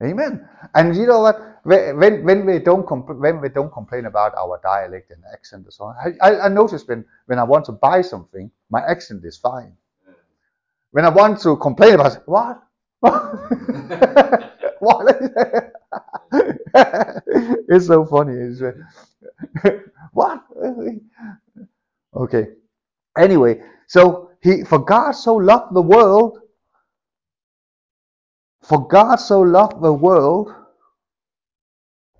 Amen. 0.03 0.47
And 0.75 0.95
you 0.95 1.05
know 1.07 1.21
what? 1.21 1.39
When 1.63 2.23
when 2.25 2.45
we 2.45 2.59
don't 2.59 2.83
when 3.19 3.41
we 3.41 3.49
don't 3.49 3.71
complain 3.71 4.05
about 4.05 4.35
our 4.35 4.59
dialect 4.63 5.11
and 5.11 5.23
accent 5.33 5.63
and 5.65 5.73
so 5.73 5.85
on, 5.85 5.95
I, 6.21 6.41
I 6.41 6.49
notice 6.49 6.85
when 6.87 7.05
when 7.27 7.39
I 7.39 7.43
want 7.43 7.65
to 7.65 7.71
buy 7.71 8.01
something, 8.01 8.51
my 8.69 8.81
accent 8.81 9.23
is 9.25 9.37
fine. 9.37 9.73
When 10.91 11.05
I 11.05 11.09
want 11.09 11.41
to 11.41 11.55
complain 11.57 11.95
about 11.95 12.27
what, 12.27 12.63
what? 14.79 15.31
it's 17.69 17.87
so 17.87 18.05
funny. 18.05 18.33
It's, 18.35 18.61
what? 20.13 20.43
Okay. 22.15 22.47
Anyway, 23.17 23.61
so 23.87 24.31
he 24.41 24.63
for 24.63 24.79
God 24.79 25.11
so 25.13 25.35
loved 25.35 25.73
the 25.75 25.81
world 25.81 26.39
for 28.63 28.87
God 28.87 29.17
so 29.17 29.41
loved 29.41 29.81
the 29.81 29.93
world 29.93 30.51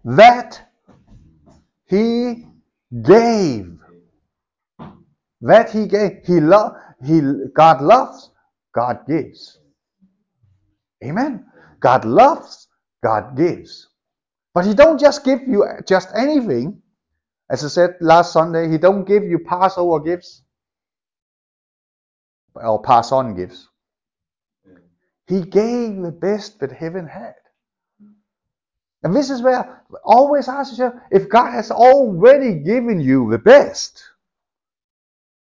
that 0.04 0.62
he 1.86 2.46
gave. 3.04 3.78
That 5.42 5.72
he 5.72 5.88
gave. 5.88 6.20
He 6.26 6.40
loved. 6.40 6.76
He 7.06 7.22
God 7.54 7.82
loves 7.82 8.32
God 8.74 9.06
gives. 9.08 9.60
Amen. 11.04 11.46
God 11.80 12.06
loves, 12.06 12.68
God 13.04 13.38
gives. 13.38 13.90
But 14.54 14.66
he 14.66 14.74
don't 14.74 15.00
just 15.00 15.24
give 15.24 15.42
you 15.48 15.66
just 15.88 16.10
anything. 16.16 16.82
As 17.50 17.64
I 17.64 17.68
said 17.68 17.96
last 18.02 18.34
Sunday, 18.34 18.70
he 18.70 18.78
don't 18.78 19.06
give 19.06 19.24
you 19.24 19.40
Passover 19.40 20.00
gifts 20.00 20.42
or 22.56 22.82
pass 22.82 23.12
on 23.12 23.36
gifts. 23.36 23.68
He 25.28 25.42
gave 25.42 26.02
the 26.02 26.12
best 26.12 26.60
that 26.60 26.72
heaven 26.72 27.08
had. 27.08 27.36
And 29.04 29.16
this 29.16 29.30
is 29.30 29.42
where 29.42 29.84
always 30.04 30.48
ask 30.48 30.72
yourself 30.72 30.96
if 31.12 31.30
God 31.30 31.52
has 31.52 31.72
already 31.72 32.56
given 32.56 33.00
you 33.00 33.30
the 33.30 33.38
best, 33.38 34.04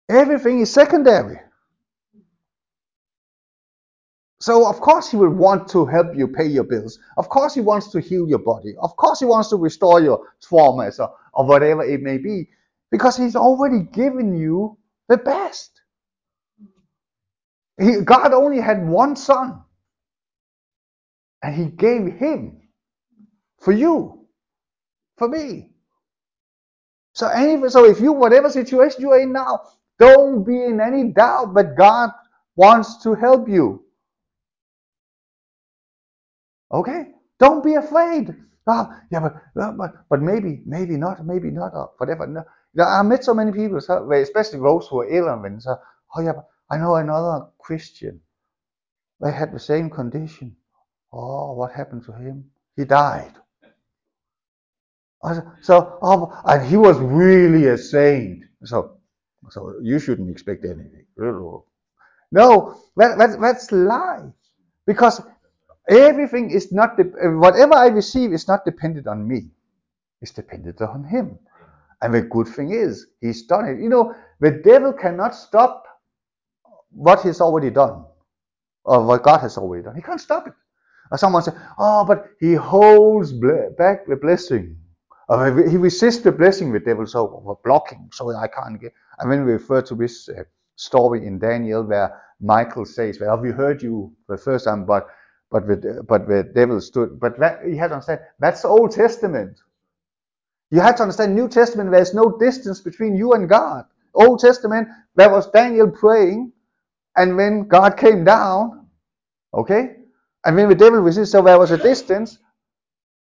everything 0.10 0.62
is 0.62 0.72
secondary. 0.72 1.40
So 4.40 4.68
of 4.68 4.82
course 4.82 5.12
he 5.12 5.18
will 5.18 5.30
want 5.30 5.68
to 5.70 5.86
help 5.86 6.16
you 6.16 6.28
pay 6.28 6.48
your 6.48 6.64
bills. 6.64 6.98
Of 7.18 7.30
course 7.30 7.54
he 7.54 7.62
wants 7.62 7.90
to 7.92 8.02
heal 8.02 8.28
your 8.28 8.40
body. 8.40 8.74
Of 8.82 8.96
course 8.98 9.20
he 9.20 9.26
wants 9.26 9.50
to 9.50 9.56
restore 9.56 10.02
your 10.02 10.28
traumas 10.44 11.00
or, 11.00 11.14
or 11.34 11.46
whatever 11.46 11.84
it 11.84 12.02
may 12.02 12.18
be. 12.18 12.50
Because 12.90 13.16
he's 13.16 13.36
already 13.36 13.82
given 13.84 14.36
you 14.36 14.78
the 15.08 15.18
best. 15.18 15.82
He, 17.80 18.02
God 18.02 18.34
only 18.34 18.60
had 18.60 18.88
one 18.88 19.16
son. 19.16 19.62
And 21.44 21.56
he 21.56 21.66
gave 21.66 22.14
him 22.14 22.62
for 23.60 23.72
you, 23.72 24.28
for 25.18 25.28
me. 25.28 25.72
So 27.14 27.28
anyway, 27.28 27.70
so 27.70 27.86
if 27.86 28.00
you 28.00 28.14
whatever 28.14 28.50
situation 28.50 29.02
you 29.02 29.12
are 29.12 29.20
in 29.20 29.34
now, 29.34 29.62
don't 30.00 30.44
be 30.44 30.64
in 30.64 30.80
any 30.80 31.12
doubt 31.12 31.54
that 31.56 31.76
God 31.78 32.12
wants 32.56 33.04
to 33.04 33.14
help 33.14 33.50
you. 33.50 33.84
Okay? 36.72 37.12
Don't 37.40 37.64
be 37.64 37.76
afraid. 37.76 38.36
Ah, 38.68 39.02
yeah, 39.12 39.20
but, 39.20 39.62
uh, 39.62 39.72
but 39.72 39.92
but 40.10 40.22
maybe, 40.22 40.62
maybe 40.66 40.96
not, 40.96 41.26
maybe 41.26 41.50
not, 41.50 41.74
or 41.74 41.92
whatever. 41.98 42.28
No. 42.28 42.44
I 42.84 43.02
met 43.02 43.24
so 43.24 43.34
many 43.34 43.52
people, 43.52 43.82
so, 43.82 44.10
especially 44.12 44.60
those 44.60 44.88
who 44.88 45.02
are 45.02 45.10
ill 45.10 45.28
and 45.28 45.62
say, 45.62 45.72
oh 46.16 46.22
yeah, 46.22 46.34
but 46.34 46.48
I 46.70 46.78
know 46.78 46.96
another 46.96 47.48
Christian. 47.60 48.22
They 49.20 49.32
had 49.32 49.54
the 49.54 49.60
same 49.60 49.90
condition. 49.90 50.56
Oh, 51.14 51.54
what 51.54 51.74
happened 51.74 52.04
to 52.06 52.14
him? 52.14 52.46
He 52.76 52.86
died. 52.86 53.34
So, 55.62 56.00
oh, 56.02 56.42
and 56.46 56.68
he 56.68 56.78
was 56.78 56.98
really 57.00 57.68
a 57.68 57.78
saint. 57.78 58.44
So, 58.64 58.98
so 59.50 59.76
you 59.82 60.00
shouldn't 60.00 60.30
expect 60.30 60.66
anything. 60.66 61.06
No, 62.32 62.78
that, 62.98 63.18
that, 63.18 63.40
that's 63.42 63.72
lie. 63.72 64.30
Because 64.88 65.22
Everything 65.90 66.52
is 66.52 66.72
not, 66.72 66.98
whatever 67.24 67.76
I 67.76 67.88
receive 67.88 68.32
is 68.34 68.48
not 68.48 68.64
dependent 68.66 69.08
on 69.08 69.28
me. 69.28 69.50
It's 70.22 70.32
dependent 70.32 70.82
on 70.82 71.04
Him. 71.04 71.38
And 72.02 72.14
the 72.14 72.22
good 72.22 72.48
thing 72.48 72.72
is, 72.72 73.08
He's 73.20 73.44
done 73.44 73.68
it. 73.68 73.82
You 73.82 73.90
know, 73.90 74.16
the 74.40 74.52
devil 74.52 74.94
cannot 74.94 75.36
stop 75.36 75.86
what 76.92 77.22
He's 77.24 77.42
already 77.42 77.72
done, 77.72 78.06
or 78.86 79.06
what 79.06 79.24
God 79.24 79.40
has 79.40 79.58
already 79.58 79.84
done. 79.84 79.96
He 79.96 80.02
can't 80.02 80.22
stop 80.22 80.48
it. 80.48 80.54
Someone 81.18 81.44
say, 81.44 81.52
oh, 81.80 82.06
but 82.06 82.28
He 82.40 82.54
holds 82.54 83.34
back 83.34 84.08
the 84.08 84.18
blessing. 84.22 84.78
Or 85.30 85.46
he 85.70 85.78
resists 85.78 86.24
the 86.24 86.32
blessing, 86.32 86.74
the 86.74 86.80
devil, 86.82 87.06
so 87.08 87.58
blocking, 87.64 88.10
so 88.12 88.36
I 88.36 88.48
can't 88.50 88.82
get. 88.82 88.94
I 89.20 89.26
mean, 89.26 89.46
we 89.46 89.54
refer 89.54 89.82
to 89.84 89.96
this 89.96 90.28
uh, 90.28 90.44
story 90.76 91.26
in 91.26 91.40
Daniel 91.40 91.84
where 91.84 92.22
Michael 92.42 92.86
says, 92.86 93.18
well, 93.22 93.38
we 93.38 93.52
heard 93.52 93.82
you 93.82 94.14
the 94.28 94.38
first 94.38 94.66
time, 94.66 94.86
but 94.86 95.08
but 95.50 95.68
the, 95.68 96.04
but 96.08 96.28
the 96.28 96.44
devil 96.54 96.82
stood. 96.82 97.20
But 97.20 97.40
that, 97.40 97.66
you 97.66 97.78
have 97.78 97.92
to 97.92 97.96
understand, 97.96 98.22
that's 98.40 98.64
the 98.64 98.68
Old 98.70 98.92
Testament. 98.92 99.60
You 100.72 100.82
have 100.82 100.96
to 100.98 101.04
understand, 101.04 101.36
New 101.36 101.48
Testament, 101.50 101.92
there's 101.92 102.14
no 102.14 102.38
distance 102.38 102.82
between 102.82 103.16
you 103.16 103.34
and 103.34 103.48
God. 103.50 103.86
Old 104.14 104.40
Testament, 104.40 104.90
there 105.16 105.30
was 105.30 105.50
Daniel 105.52 105.90
praying, 105.90 106.52
and 107.16 107.38
when 107.38 107.68
God 107.68 107.98
came 107.98 108.26
down, 108.26 108.88
okay, 109.54 109.98
and 110.46 110.56
when 110.56 110.70
the 110.70 110.76
devil 110.76 111.00
resisted, 111.00 111.32
so 111.32 111.42
there 111.42 111.60
was 111.60 111.72
a 111.72 111.78
distance. 111.78 112.40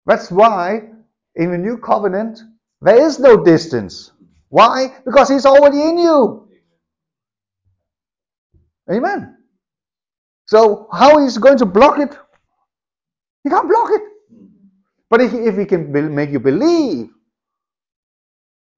That's 0.06 0.30
why 0.30 0.82
in 1.34 1.52
the 1.52 1.58
New 1.58 1.78
Covenant, 1.78 2.40
there 2.80 3.00
is 3.00 3.18
no 3.18 3.42
distance. 3.42 4.12
Why? 4.48 4.94
Because 5.04 5.28
he's 5.28 5.46
already 5.46 5.82
in 5.82 5.98
you. 5.98 6.48
Amen. 8.90 9.36
So 10.46 10.88
how 10.92 11.18
is 11.18 11.38
going 11.38 11.58
to 11.58 11.66
block 11.66 11.98
it? 11.98 12.16
He 13.42 13.50
can't 13.50 13.68
block 13.68 13.90
it. 13.92 14.02
But 15.10 15.20
if, 15.20 15.34
if 15.34 15.56
he 15.56 15.64
can 15.64 16.14
make 16.14 16.30
you 16.30 16.40
believe 16.40 17.08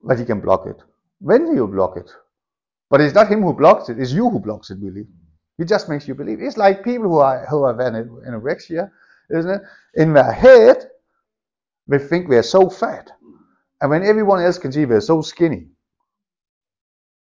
that 0.04 0.18
he 0.18 0.24
can 0.24 0.40
block 0.40 0.66
it, 0.66 0.76
when 1.20 1.46
do 1.46 1.54
you 1.54 1.66
block 1.66 1.96
it? 1.96 2.10
But 2.90 3.00
it's 3.00 3.14
not 3.14 3.30
him 3.30 3.42
who 3.42 3.52
blocks 3.52 3.88
it, 3.88 3.98
it's 3.98 4.12
you 4.12 4.28
who 4.28 4.40
blocks 4.40 4.70
it, 4.70 4.78
really. 4.80 5.06
He 5.58 5.64
just 5.64 5.88
makes 5.88 6.08
you 6.08 6.14
believe. 6.14 6.40
It's 6.40 6.56
like 6.56 6.84
people 6.84 7.08
who 7.08 7.18
are 7.18 7.44
who 7.46 7.64
are 7.64 7.74
anorexia, 7.74 8.90
isn't 9.30 9.50
it? 9.50 9.62
In 9.94 10.14
their 10.14 10.32
head, 10.32 10.88
they 11.88 11.98
think 11.98 12.30
they're 12.30 12.44
so 12.44 12.70
fat. 12.70 13.10
And 13.80 13.90
when 13.90 14.04
everyone 14.04 14.42
else 14.42 14.58
can 14.58 14.72
see 14.72 14.84
they're 14.84 15.00
so 15.00 15.20
skinny. 15.22 15.68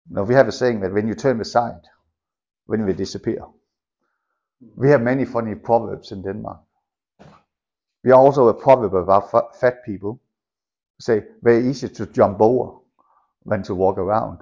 Now 0.09 0.23
we 0.23 0.35
have 0.35 0.47
a 0.47 0.51
saying 0.51 0.81
that 0.81 0.93
when 0.93 1.07
you 1.07 1.15
turn 1.15 1.41
aside, 1.41 1.81
when 2.65 2.85
they 2.85 2.93
disappear. 2.93 3.45
We 4.75 4.89
have 4.89 5.01
many 5.01 5.25
funny 5.25 5.55
proverbs 5.55 6.11
in 6.11 6.21
Denmark. 6.23 6.59
We 8.03 8.11
are 8.11 8.19
also 8.19 8.47
a 8.47 8.53
proverb 8.53 8.95
about 8.95 9.31
fat 9.59 9.83
people. 9.85 10.21
Say 10.99 11.23
very 11.41 11.69
easy 11.69 11.89
to 11.89 12.05
jump 12.07 12.41
over 12.41 12.79
than 13.45 13.63
to 13.63 13.75
walk 13.75 13.97
around. 13.97 14.39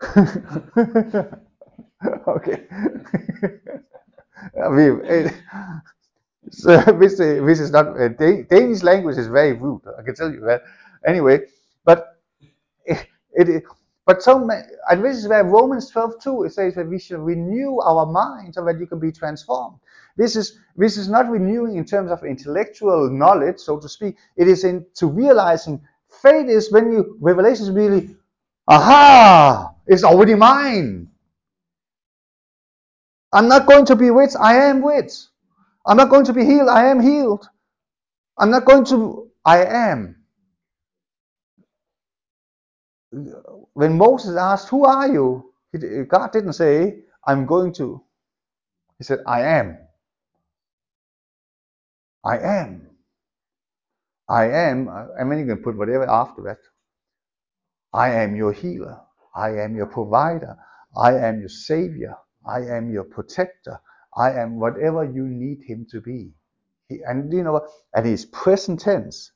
okay. 2.28 2.66
it, 4.54 5.34
so 6.50 6.76
this, 7.00 7.18
this 7.18 7.60
is 7.60 7.70
not 7.70 7.88
uh, 8.00 8.08
Danish 8.08 8.82
language 8.82 9.16
is 9.16 9.28
very 9.28 9.52
rude. 9.52 9.82
I 9.98 10.02
can 10.02 10.14
tell 10.14 10.30
you 10.30 10.40
that. 10.40 10.62
Anyway, 11.06 11.40
but 11.84 12.18
it, 12.86 13.06
it 13.32 13.64
but 14.06 14.22
some, 14.22 14.50
and 14.90 15.04
this 15.04 15.16
is 15.16 15.28
where 15.28 15.44
Romans 15.44 15.88
12 15.90 16.22
2 16.22 16.44
it 16.44 16.52
says 16.52 16.74
that 16.74 16.86
we 16.86 16.98
should 16.98 17.20
renew 17.20 17.78
our 17.80 18.04
minds 18.04 18.56
so 18.56 18.64
that 18.64 18.78
you 18.78 18.86
can 18.86 18.98
be 19.00 19.10
transformed. 19.10 19.78
This 20.16 20.36
is 20.36 20.58
this 20.76 20.96
is 20.96 21.08
not 21.08 21.30
renewing 21.30 21.76
in 21.76 21.84
terms 21.84 22.10
of 22.10 22.22
intellectual 22.24 23.10
knowledge, 23.10 23.58
so 23.58 23.78
to 23.80 23.88
speak. 23.88 24.16
It 24.36 24.46
is 24.46 24.64
into 24.64 25.06
realizing 25.06 25.80
faith 26.22 26.48
is 26.48 26.70
when 26.70 26.92
you 26.92 27.16
revelation 27.20 27.64
is 27.64 27.70
really, 27.70 28.14
aha, 28.68 29.74
it's 29.86 30.04
already 30.04 30.34
mine. 30.34 31.08
I'm 33.34 33.48
not 33.48 33.66
going 33.66 33.86
to 33.86 33.96
be 33.96 34.10
rich, 34.10 34.32
I 34.40 34.56
am 34.56 34.84
rich. 34.86 35.12
I'm 35.86 35.98
not 35.98 36.10
going 36.10 36.26
to 36.26 36.34
be 36.34 36.44
healed, 36.46 36.70
I 36.70 36.86
am 36.86 37.00
healed. 37.00 37.48
I'm 38.38 38.50
not 38.50 38.66
going 38.66 38.84
to, 38.86 39.30
I 39.44 39.64
am. 39.64 40.16
when 43.74 43.96
Moses 43.98 44.36
asked, 44.36 44.68
Who 44.70 44.84
are 44.84 45.08
you? 45.08 45.52
God 46.08 46.32
didn't 46.32 46.54
say, 46.54 47.00
I'm 47.26 47.46
going 47.46 47.72
to. 47.74 48.02
He 48.98 49.04
said, 49.04 49.20
I 49.26 49.42
am. 49.42 49.78
I 52.24 52.38
am. 52.38 52.88
I 54.28 54.46
am. 54.50 54.88
And 55.18 55.30
then 55.30 55.40
you 55.40 55.46
can 55.46 55.62
put 55.62 55.76
whatever 55.76 56.08
after 56.08 56.42
that. 56.44 56.58
I 57.92 58.10
am 58.10 58.36
your 58.36 58.52
healer. 58.52 59.00
I 59.34 59.50
am 59.58 59.76
your 59.76 59.86
provider. 59.86 60.56
I 60.96 61.14
am 61.16 61.40
your 61.40 61.48
savior. 61.48 62.16
I 62.46 62.60
am 62.60 62.90
your 62.90 63.04
protector. 63.04 63.80
I 64.16 64.32
am 64.32 64.60
whatever 64.60 65.04
you 65.04 65.26
need 65.26 65.62
him 65.62 65.86
to 65.90 66.00
be. 66.00 66.32
He, 66.88 67.00
and 67.06 67.32
you 67.32 67.42
know, 67.42 67.66
and 67.94 68.06
he's 68.06 68.26
present 68.26 68.80
tense. 68.80 69.32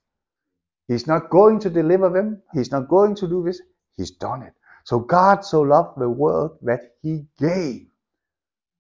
He's 0.89 1.07
not 1.07 1.31
going 1.31 1.61
to 1.61 1.71
deliver 1.71 2.09
them. 2.11 2.43
He's 2.55 2.71
not 2.71 2.89
going 2.89 3.15
to 3.17 3.29
do 3.29 3.43
this. 3.45 3.61
He's 3.97 4.11
done 4.11 4.43
it. 4.43 4.55
So 4.85 4.99
God 4.99 5.45
so 5.45 5.61
loved 5.63 5.99
the 5.99 6.09
world 6.09 6.59
that 6.63 6.81
he 7.03 7.27
gave. 7.39 7.87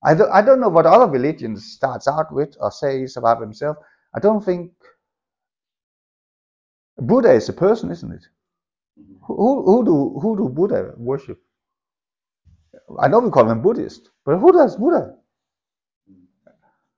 I 0.03 0.15
don't, 0.15 0.31
I 0.31 0.43
don't 0.43 0.61
know 0.61 0.69
what 0.69 0.87
other 0.87 1.11
religions 1.11 1.65
starts 1.73 2.09
out 2.09 2.33
with 2.33 2.57
or 2.61 2.71
says 2.71 3.17
about 3.17 3.41
themselves. 3.41 3.79
I 4.15 4.21
don't 4.21 4.45
think 4.45 4.73
Buddha 6.97 7.33
is 7.33 7.49
a 7.49 7.53
person, 7.53 7.91
isn't 7.91 8.13
it? 8.13 8.27
Mm-hmm. 8.99 9.25
Who, 9.27 9.65
who 9.65 9.85
do 9.85 10.21
who 10.21 10.37
do 10.37 10.49
Buddha 10.49 10.95
worship? 10.97 11.41
I 13.01 13.09
know 13.09 13.21
we 13.21 13.31
call 13.31 13.47
them 13.47 13.63
Buddhist, 13.63 14.11
but 14.25 14.39
who 14.39 14.53
does 14.53 14.77
Buddha? 14.77 15.17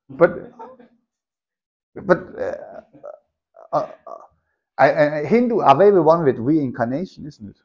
But 0.08 0.52
but 1.94 2.18
uh, 2.38 2.82
uh, 3.72 3.86
uh, 4.78 5.24
Hindu 5.24 5.60
are 5.60 5.76
very 5.76 6.00
one 6.00 6.24
with 6.24 6.38
reincarnation, 6.38 7.26
isn't 7.26 7.48
it? 7.50 7.56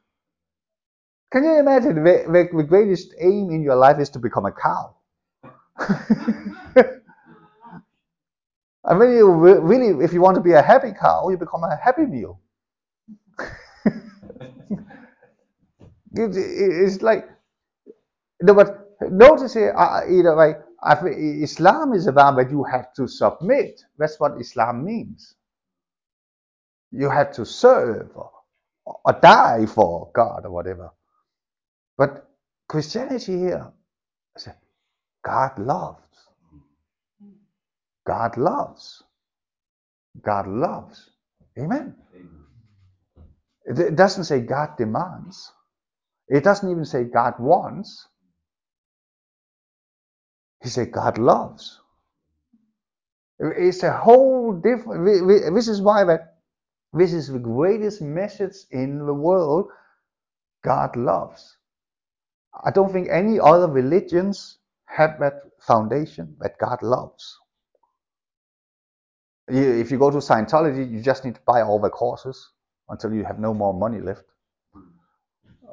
Can 1.32 1.44
you 1.44 1.58
imagine 1.58 1.96
the, 1.96 2.02
the, 2.02 2.48
the 2.56 2.62
greatest 2.62 3.14
aim 3.20 3.50
in 3.50 3.62
your 3.62 3.76
life 3.76 3.98
is 3.98 4.10
to 4.10 4.18
become 4.18 4.46
a 4.46 4.52
cow? 4.52 4.96
and 8.84 8.98
when 8.98 9.12
you 9.12 9.30
really, 9.30 10.04
if 10.04 10.12
you 10.12 10.20
want 10.20 10.36
to 10.36 10.40
be 10.40 10.52
a 10.52 10.62
happy 10.62 10.92
cow, 10.98 11.28
you 11.28 11.36
become 11.36 11.64
a 11.64 11.76
happy 11.76 12.06
meal. 12.06 12.40
it's 16.14 17.02
like, 17.02 17.28
no, 18.42 18.54
but 18.54 18.88
notice 19.10 19.54
here, 19.54 19.74
uh, 19.76 20.02
either 20.10 20.36
way, 20.36 20.54
Islam 21.42 21.94
is 21.94 22.06
about 22.08 22.36
that 22.36 22.50
you 22.50 22.64
have 22.64 22.92
to 22.94 23.08
submit. 23.08 23.82
That's 23.98 24.20
what 24.20 24.40
Islam 24.40 24.84
means. 24.84 25.34
You 26.92 27.10
have 27.10 27.32
to 27.34 27.46
serve 27.46 28.10
or, 28.16 28.30
or 28.86 29.18
die 29.22 29.66
for 29.66 30.10
God 30.14 30.42
or 30.46 30.52
whatever. 30.52 30.90
But 31.98 32.28
Christianity 32.68 33.38
here, 33.38 33.72
God 35.24 35.58
loves. 35.58 36.00
God 38.06 38.36
loves. 38.36 39.02
God 40.22 40.48
loves. 40.48 41.10
Amen. 41.58 41.96
It 43.66 43.96
doesn't 43.96 44.24
say 44.24 44.40
God 44.40 44.76
demands. 44.78 45.52
It 46.28 46.44
doesn't 46.44 46.70
even 46.70 46.84
say 46.86 47.04
God 47.04 47.34
wants. 47.40 48.08
He 50.66 50.70
said 50.70 50.90
God 50.90 51.16
loves. 51.16 51.80
It's 53.38 53.84
a 53.84 53.92
whole 53.92 54.52
different. 54.52 55.04
This 55.54 55.68
is 55.68 55.80
why 55.80 56.02
that 56.02 56.38
this 56.92 57.12
is 57.12 57.28
the 57.28 57.38
greatest 57.38 58.02
message 58.02 58.56
in 58.72 59.06
the 59.06 59.14
world. 59.14 59.68
God 60.64 60.96
loves. 60.96 61.56
I 62.64 62.72
don't 62.72 62.92
think 62.92 63.08
any 63.08 63.38
other 63.38 63.68
religions 63.68 64.58
have 64.86 65.20
that 65.20 65.34
foundation 65.60 66.34
that 66.40 66.58
God 66.58 66.82
loves. 66.82 67.38
If 69.46 69.92
you 69.92 69.98
go 70.00 70.10
to 70.10 70.16
Scientology, 70.16 70.90
you 70.90 71.00
just 71.00 71.24
need 71.24 71.36
to 71.36 71.40
buy 71.46 71.62
all 71.62 71.78
the 71.78 71.90
courses 71.90 72.50
until 72.88 73.12
you 73.12 73.22
have 73.22 73.38
no 73.38 73.54
more 73.54 73.72
money 73.72 74.00
left. 74.00 74.24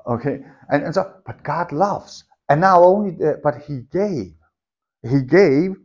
Okay, 0.06 0.46
and, 0.70 0.84
and 0.84 0.94
so, 0.94 1.16
but 1.26 1.42
God 1.44 1.72
loves, 1.72 2.26
and 2.48 2.62
now 2.62 2.84
only, 2.84 3.10
the, 3.10 3.40
but 3.44 3.56
He 3.64 3.88
gave, 3.92 4.36
He 5.04 5.22
gave, 5.22 5.76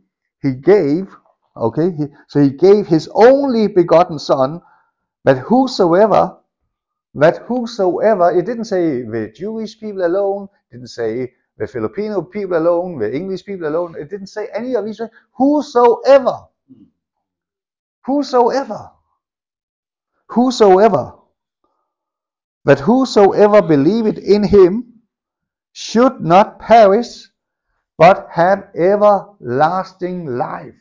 He 0.41 0.53
gave. 0.53 1.15
Okay, 1.55 1.91
he, 1.91 2.05
so 2.27 2.41
He 2.41 2.49
gave 2.49 2.87
His 2.87 3.09
only 3.13 3.67
begotten 3.67 4.19
Son, 4.19 4.61
that 5.25 5.37
whosoever, 5.39 6.37
that 7.15 7.39
whosoever, 7.39 8.31
it 8.31 8.45
didn't 8.45 8.65
say 8.65 9.01
the 9.01 9.31
Jewish 9.35 9.79
people 9.79 10.05
alone, 10.05 10.47
didn't 10.71 10.87
say 10.87 11.33
the 11.57 11.67
Filipino 11.67 12.21
people 12.21 12.57
alone, 12.57 12.97
the 12.99 13.13
English 13.13 13.43
people 13.45 13.67
alone, 13.67 13.95
it 13.99 14.09
didn't 14.09 14.27
say 14.27 14.47
any 14.55 14.75
of 14.75 14.85
these. 14.85 15.01
Whosoever, 15.33 16.47
whosoever, 18.05 18.91
whosoever 20.27 21.19
that 22.65 22.79
whosoever 22.79 23.61
believeth 23.61 24.17
in 24.17 24.43
him 24.43 25.01
should 25.71 26.21
not 26.21 26.59
perish, 26.59 27.28
but 27.99 28.29
have 28.31 28.69
everlasting 28.75 30.25
life. 30.25 30.73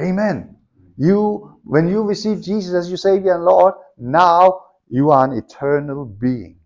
Amen. 0.00 0.56
You, 0.96 1.60
when 1.64 1.88
you 1.88 2.02
receive 2.02 2.40
Jesus 2.40 2.74
as 2.74 2.88
your 2.88 2.96
Savior 2.96 3.34
and 3.34 3.44
Lord, 3.44 3.74
now 3.98 4.62
you 4.88 5.10
are 5.10 5.24
an 5.26 5.32
eternal 5.32 6.06
being. 6.06 6.60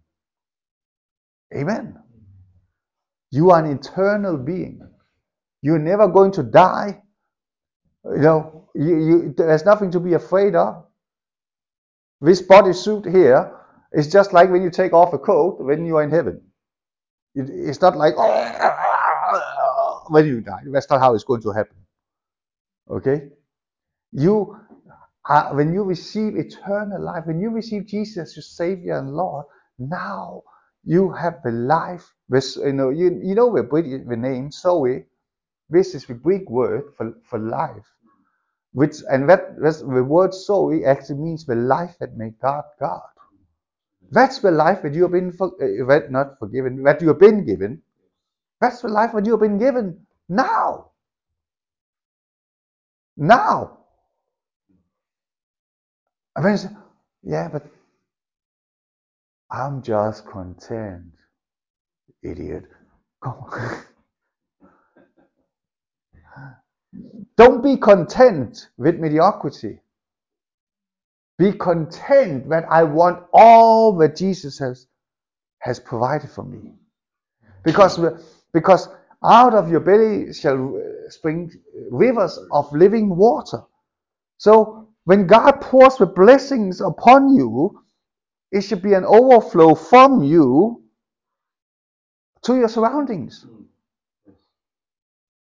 Amen. 1.56 1.98
You 3.30 3.50
are 3.50 3.64
an 3.64 3.72
eternal 3.72 4.36
being. 4.36 4.80
You're 5.62 5.78
never 5.78 6.06
going 6.06 6.32
to 6.32 6.42
die. 6.42 7.02
You 8.04 8.18
know, 8.18 8.68
you, 8.74 8.98
you, 8.98 9.34
there's 9.36 9.64
nothing 9.64 9.90
to 9.92 10.00
be 10.00 10.12
afraid 10.12 10.54
of. 10.54 10.84
This 12.20 12.42
bodysuit 12.42 13.10
here 13.10 13.52
it's 13.92 14.08
just 14.08 14.32
like 14.32 14.50
when 14.50 14.62
you 14.62 14.70
take 14.70 14.92
off 14.92 15.12
a 15.12 15.18
coat 15.18 15.58
when 15.60 15.84
you 15.84 15.96
are 15.96 16.02
in 16.02 16.10
heaven. 16.10 16.40
It, 17.34 17.48
it's 17.50 17.80
not 17.80 17.96
like 17.96 18.16
when 18.16 18.30
you 20.24 20.40
die. 20.40 20.62
That's 20.66 20.90
not 20.90 21.00
how 21.00 21.14
it's 21.14 21.24
going 21.24 21.42
to 21.42 21.50
happen. 21.52 21.76
Okay? 22.90 23.28
You 24.12 24.56
are, 25.26 25.54
when 25.54 25.72
you 25.72 25.84
receive 25.84 26.36
eternal 26.36 27.02
life, 27.02 27.26
when 27.26 27.40
you 27.40 27.50
receive 27.50 27.86
Jesus 27.86 28.18
as 28.18 28.36
your 28.36 28.42
Savior 28.42 28.98
and 28.98 29.14
Lord, 29.14 29.46
now 29.78 30.42
you 30.84 31.12
have 31.12 31.42
the 31.44 31.52
life. 31.52 32.12
This, 32.28 32.56
you 32.56 32.72
know, 32.72 32.90
you, 32.90 33.20
you 33.22 33.34
know 33.34 33.54
the, 33.54 34.04
the 34.08 34.16
name 34.16 34.50
Zoe. 34.50 35.06
This 35.70 35.94
is 35.94 36.06
the 36.06 36.14
Greek 36.14 36.50
word 36.50 36.92
for, 36.96 37.14
for 37.24 37.38
life. 37.38 37.86
Which 38.72 38.96
and 39.10 39.28
that 39.28 39.56
the 39.60 40.04
word 40.04 40.32
Zoe 40.34 40.84
actually 40.84 41.18
means 41.20 41.44
the 41.44 41.54
life 41.54 41.96
that 42.00 42.16
made 42.16 42.38
God 42.40 42.64
God. 42.80 43.02
That's 44.10 44.38
the 44.40 44.50
life 44.50 44.82
that 44.82 44.94
you 44.94 45.02
have 45.02 45.12
been 45.12 45.32
for, 45.32 45.52
uh, 45.62 46.00
not 46.10 46.38
forgiven, 46.38 46.82
that 46.84 47.02
you 47.02 47.08
have 47.08 47.18
been 47.20 47.44
given. 47.46 47.82
That's 48.62 48.80
the 48.80 48.88
life 48.88 49.10
that 49.14 49.26
you 49.26 49.32
have 49.32 49.40
been 49.40 49.58
given 49.58 50.06
now. 50.28 50.92
Now. 53.16 53.78
Then 56.40 56.56
say, 56.56 56.68
yeah, 57.24 57.48
but 57.52 57.66
I'm 59.50 59.82
just 59.82 60.26
content. 60.26 61.12
Idiot. 62.22 62.64
Come 63.22 63.34
on. 63.34 63.82
Don't 67.36 67.64
be 67.64 67.76
content 67.76 68.68
with 68.78 69.00
mediocrity. 69.00 69.80
Be 71.36 71.52
content 71.52 72.48
that 72.50 72.64
I 72.70 72.84
want 72.84 73.24
all 73.32 73.96
that 73.98 74.14
Jesus 74.16 74.60
has, 74.60 74.86
has 75.58 75.80
provided 75.80 76.30
for 76.30 76.44
me. 76.44 76.74
Because, 77.64 77.98
because 78.52 78.88
out 79.24 79.54
of 79.54 79.70
your 79.70 79.80
belly 79.80 80.32
shall 80.32 80.76
uh, 80.76 81.10
spring 81.10 81.50
rivers 81.90 82.38
of 82.50 82.72
living 82.72 83.14
water. 83.14 83.62
So 84.38 84.88
when 85.04 85.26
God 85.26 85.60
pours 85.60 85.96
the 85.96 86.06
blessings 86.06 86.80
upon 86.80 87.34
you, 87.34 87.82
it 88.50 88.62
should 88.62 88.82
be 88.82 88.94
an 88.94 89.04
overflow 89.04 89.74
from 89.74 90.22
you 90.22 90.82
to 92.42 92.56
your 92.56 92.68
surroundings. 92.68 93.46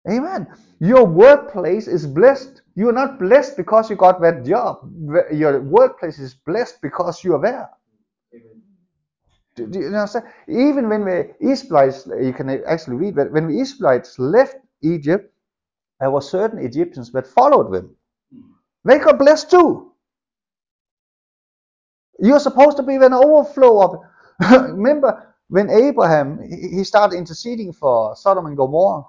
Amen. 0.09 0.47
Your 0.79 1.05
workplace 1.05 1.87
is 1.87 2.07
blessed. 2.07 2.61
You 2.75 2.89
are 2.89 2.93
not 2.93 3.19
blessed 3.19 3.57
because 3.57 3.89
you 3.89 3.95
got 3.95 4.21
that 4.21 4.45
job. 4.45 4.91
Your 5.31 5.61
workplace 5.61 6.19
is 6.19 6.33
blessed 6.33 6.81
because 6.81 7.23
you 7.23 7.35
are 7.35 7.41
there. 7.41 7.69
Do, 9.55 9.67
do 9.67 9.79
you 9.79 9.87
understand? 9.87 10.25
Even 10.49 10.89
when 10.89 11.05
the 11.05 11.35
Israelites, 11.41 12.07
you 12.21 12.33
can 12.33 12.49
actually 12.67 12.97
read 12.97 13.15
that 13.15 13.31
when 13.31 13.47
the 13.49 13.59
Israelites 13.61 14.19
left 14.19 14.57
Egypt, 14.83 15.33
there 15.99 16.11
were 16.11 16.21
certain 16.21 16.59
Egyptians 16.59 17.11
that 17.13 17.27
followed 17.27 17.73
them. 17.73 17.95
They 18.85 18.99
got 18.99 19.19
blessed 19.19 19.51
too. 19.51 19.93
You're 22.19 22.39
supposed 22.41 22.77
to 22.77 22.83
be 22.83 22.95
an 22.95 23.13
overflow 23.13 23.83
of. 23.83 23.99
Remember 24.71 25.35
when 25.49 25.69
Abraham 25.69 26.39
he 26.43 26.83
started 26.83 27.17
interceding 27.17 27.73
for 27.73 28.15
Sodom 28.15 28.47
and 28.47 28.57
Gomorrah. 28.57 29.03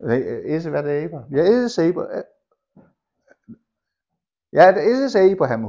Is 0.00 0.66
it 0.66 0.72
that 0.72 0.86
Abraham? 0.86 1.28
Yeah, 1.30 1.42
it 1.42 1.48
is 1.66 1.78
Abraham. 1.78 2.24
Yeah, 4.52 4.70
it 4.70 4.78
is 4.78 5.16
Abraham 5.16 5.64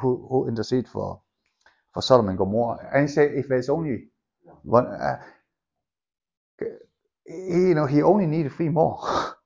who, 0.00 0.26
who 0.30 0.48
interceded 0.48 0.88
for 0.88 1.20
for 1.94 2.02
Sodom 2.02 2.28
and 2.28 2.38
Gomorrah. 2.38 2.90
And 2.92 3.08
he 3.08 3.08
said, 3.14 3.32
if 3.34 3.48
there's 3.48 3.68
only 3.68 4.08
one, 4.62 4.86
uh, 4.86 5.18
you 7.26 7.74
know, 7.74 7.86
he 7.86 8.02
only 8.02 8.26
needed 8.26 8.52
three 8.52 8.68
more. 8.70 9.36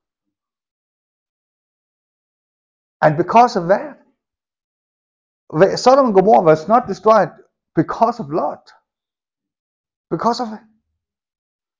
and 3.01 3.17
because 3.17 3.55
of 3.55 3.69
that, 3.69 3.99
Sodom 5.77 6.07
and 6.07 6.15
Gomorrah 6.15 6.43
was 6.43 6.67
not 6.67 6.87
destroyed 6.87 7.29
because 7.75 8.19
of 8.19 8.31
Lot. 8.31 8.71
Because 10.11 10.41
of. 10.41 10.49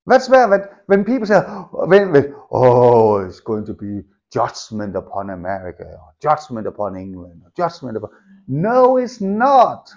That's 0.07 0.30
where 0.30 0.47
when, 0.49 0.61
when 0.88 1.05
people 1.05 1.28
say, 1.28 1.39
when, 1.39 2.36
oh, 2.51 3.19
it's 3.26 3.39
going 3.41 3.65
to 3.67 3.74
be 3.74 4.01
judgment 4.34 4.95
upon 4.95 5.29
America, 5.29 5.84
or 5.86 6.13
judgment 6.21 6.65
upon 6.65 6.95
England, 6.95 7.41
or 7.45 7.51
judgment 7.55 7.97
upon. 7.97 8.09
No, 8.47 8.97
it's 8.97 9.21
not. 9.21 9.91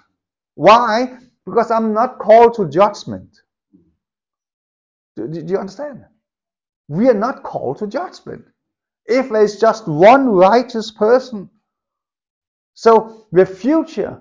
Why? 0.55 1.18
Because 1.45 1.70
I'm 1.70 1.93
not 1.95 2.18
called 2.18 2.55
to 2.55 2.68
judgment. 2.68 3.41
Do, 5.16 5.26
do 5.28 5.45
you 5.47 5.59
understand? 5.59 6.05
We 6.89 7.09
are 7.09 7.14
not 7.14 7.43
called 7.43 7.78
to 7.78 7.87
judgment. 7.87 8.45
If 9.07 9.30
there's 9.30 9.57
just 9.57 9.89
one 9.89 10.28
righteous 10.28 10.91
person, 10.91 11.49
so 12.74 13.26
the 13.32 13.47
future 13.47 14.20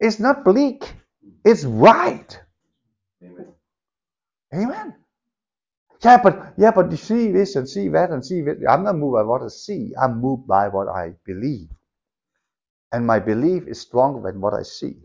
is 0.00 0.18
not 0.18 0.44
bleak, 0.44 0.94
it's 1.44 1.64
bright. 1.64 2.40
Amen. 3.22 3.46
Amen. 4.54 4.94
Yeah, 6.06 6.18
but 6.22 6.54
yeah, 6.56 6.70
but 6.72 6.90
you 6.92 6.98
see 6.98 7.32
this 7.32 7.56
and 7.56 7.68
see 7.68 7.88
that 7.90 8.10
and 8.10 8.24
see 8.24 8.42
that. 8.42 8.58
I'm 8.70 8.84
not 8.84 8.96
moved 8.96 9.14
by 9.14 9.24
what 9.24 9.42
I 9.42 9.48
see. 9.48 9.92
I'm 10.00 10.20
moved 10.20 10.46
by 10.46 10.68
what 10.68 10.88
I 10.88 11.14
believe. 11.26 11.68
And 12.92 13.06
my 13.06 13.18
belief 13.18 13.64
is 13.66 13.80
stronger 13.80 14.30
than 14.30 14.40
what 14.40 14.54
I 14.54 14.62
see. 14.62 14.96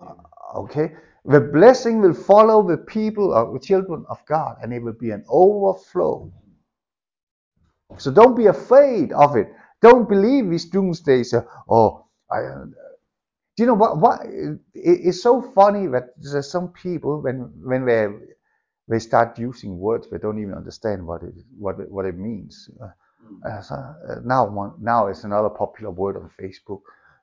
Uh, 0.00 0.14
okay? 0.56 0.94
The 1.24 1.40
blessing 1.40 2.02
will 2.02 2.14
follow 2.14 2.68
the 2.68 2.78
people 2.78 3.34
or 3.34 3.52
the 3.54 3.60
children 3.64 4.04
of 4.10 4.18
God, 4.26 4.58
and 4.62 4.72
it 4.74 4.82
will 4.82 4.98
be 5.00 5.12
an 5.12 5.24
overflow. 5.28 6.32
So 7.98 8.12
don't 8.12 8.36
be 8.36 8.46
afraid 8.46 9.12
of 9.12 9.36
it. 9.36 9.48
Don't 9.82 10.08
believe 10.08 10.50
these 10.50 10.66
doomsdays. 10.70 11.34
Uh, 11.34 11.44
oh, 11.70 12.06
I, 12.30 12.40
uh, 12.40 12.64
do 13.56 13.62
you 13.64 13.66
know 13.66 13.74
what? 13.74 13.98
What 13.98 14.20
it, 14.26 14.60
it's 14.74 15.22
so 15.22 15.42
funny 15.54 15.86
that 15.88 16.10
there's 16.18 16.50
some 16.50 16.68
people 16.68 17.22
when 17.22 17.52
when 17.64 17.86
they 17.86 18.08
they 18.88 18.98
start 18.98 19.38
using 19.38 19.78
words 19.78 20.08
they 20.10 20.18
don't 20.18 20.40
even 20.40 20.54
understand 20.54 21.06
what 21.06 21.22
it 21.22 21.34
what 21.58 21.80
it, 21.80 21.90
what 21.90 22.06
it 22.06 22.16
means. 22.16 22.70
Uh, 22.82 23.48
uh, 23.48 24.16
now 24.24 24.46
one, 24.46 24.72
now 24.80 25.08
it's 25.08 25.24
another 25.24 25.50
popular 25.50 25.90
word 25.90 26.16
on 26.16 26.30
Facebook. 26.40 26.80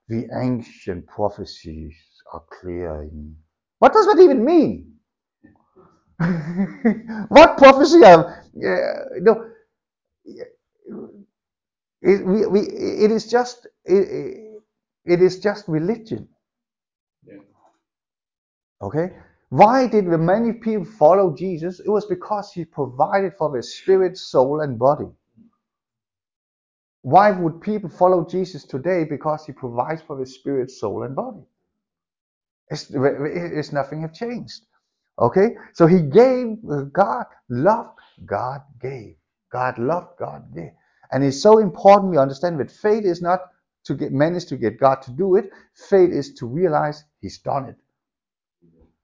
The 0.09 0.27
ancient 0.41 1.07
prophecies 1.07 1.95
are 2.33 2.43
clear. 2.61 3.03
In, 3.03 3.35
what 3.79 3.93
does 3.93 4.05
that 4.07 4.19
even 4.21 4.43
mean? 4.45 4.93
what 7.29 7.57
prophecy 7.57 8.03
are 8.03 8.43
uh, 8.55 9.19
no? 9.21 9.49
It, 12.01 12.25
we, 12.25 12.45
we, 12.47 12.59
it 12.61 13.11
is 13.11 13.27
just 13.27 13.67
it, 13.85 14.61
it 15.05 15.21
is 15.21 15.39
just 15.39 15.67
religion. 15.67 16.27
Yeah. 17.25 17.39
Okay. 18.81 19.11
Why 19.53 19.85
did 19.85 20.09
the 20.09 20.17
many 20.17 20.51
people 20.53 20.83
follow 20.83 21.35
Jesus? 21.35 21.79
It 21.79 21.87
was 21.87 22.07
because 22.07 22.51
he 22.51 22.65
provided 22.65 23.35
for 23.37 23.51
their 23.51 23.61
spirit, 23.61 24.17
soul, 24.17 24.61
and 24.61 24.79
body. 24.79 25.11
Why 27.03 27.29
would 27.29 27.61
people 27.61 27.87
follow 27.87 28.25
Jesus 28.25 28.65
today? 28.65 29.03
Because 29.03 29.45
he 29.45 29.53
provides 29.53 30.01
for 30.01 30.15
their 30.17 30.25
spirit, 30.25 30.71
soul, 30.71 31.03
and 31.03 31.15
body. 31.15 31.43
It's, 32.71 32.89
it's 32.89 33.71
nothing 33.71 34.01
have 34.01 34.15
changed. 34.15 34.61
Okay? 35.19 35.49
So 35.73 35.85
he 35.85 36.01
gave, 36.01 36.57
God 36.91 37.25
loved, 37.47 37.99
God 38.25 38.61
gave. 38.81 39.17
God 39.51 39.77
loved, 39.77 40.17
God 40.17 40.51
gave. 40.55 40.71
And 41.11 41.23
it's 41.23 41.43
so 41.43 41.59
important 41.59 42.09
we 42.09 42.17
understand 42.17 42.59
that 42.59 42.71
faith 42.71 43.05
is 43.05 43.21
not 43.21 43.41
to 43.83 43.93
get 43.93 44.11
manage 44.11 44.45
to 44.47 44.57
get 44.57 44.79
God 44.79 45.03
to 45.03 45.11
do 45.11 45.35
it. 45.35 45.51
Faith 45.75 46.09
is 46.09 46.33
to 46.39 46.47
realize 46.47 47.03
He's 47.21 47.37
done 47.37 47.65
it. 47.65 47.75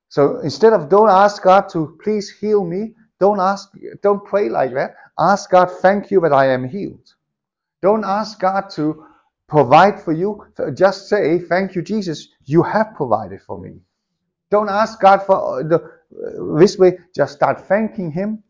So 0.09 0.39
instead 0.39 0.73
of 0.73 0.89
don't 0.89 1.09
ask 1.09 1.41
God 1.43 1.69
to 1.69 1.97
please 2.03 2.29
heal 2.29 2.65
me, 2.65 2.95
don't 3.19 3.39
ask, 3.39 3.71
don't 4.01 4.25
pray 4.25 4.49
like 4.49 4.73
that. 4.73 4.95
Ask 5.17 5.51
God, 5.51 5.69
thank 5.81 6.11
you 6.11 6.19
that 6.21 6.33
I 6.33 6.47
am 6.47 6.67
healed. 6.67 7.13
Don't 7.81 8.03
ask 8.03 8.39
God 8.39 8.69
to 8.71 9.05
provide 9.47 10.01
for 10.01 10.11
you. 10.11 10.45
Just 10.73 11.09
say, 11.09 11.39
thank 11.39 11.75
you, 11.75 11.81
Jesus, 11.81 12.29
you 12.45 12.63
have 12.63 12.93
provided 12.95 13.41
for 13.41 13.59
me. 13.59 13.81
Don't 14.49 14.69
ask 14.69 14.99
God 14.99 15.23
for 15.23 15.59
uh, 15.59 15.63
the 15.63 15.75
uh, 15.77 16.57
this 16.57 16.77
way. 16.77 16.97
Just 17.15 17.33
start 17.33 17.67
thanking 17.67 18.11
Him. 18.11 18.43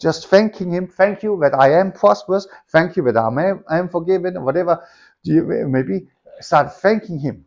Just 0.00 0.28
thanking 0.28 0.70
Him. 0.70 0.86
Thank 0.86 1.22
you 1.22 1.38
that 1.42 1.54
I 1.54 1.78
am 1.78 1.92
prosperous. 1.92 2.46
Thank 2.70 2.96
you 2.96 3.02
that 3.04 3.16
I 3.16 3.26
am, 3.26 3.64
I 3.68 3.78
am 3.78 3.88
forgiven. 3.88 4.42
Whatever 4.42 4.82
you 5.22 5.44
maybe 5.68 6.08
start 6.40 6.74
thanking 6.76 7.18
Him. 7.18 7.44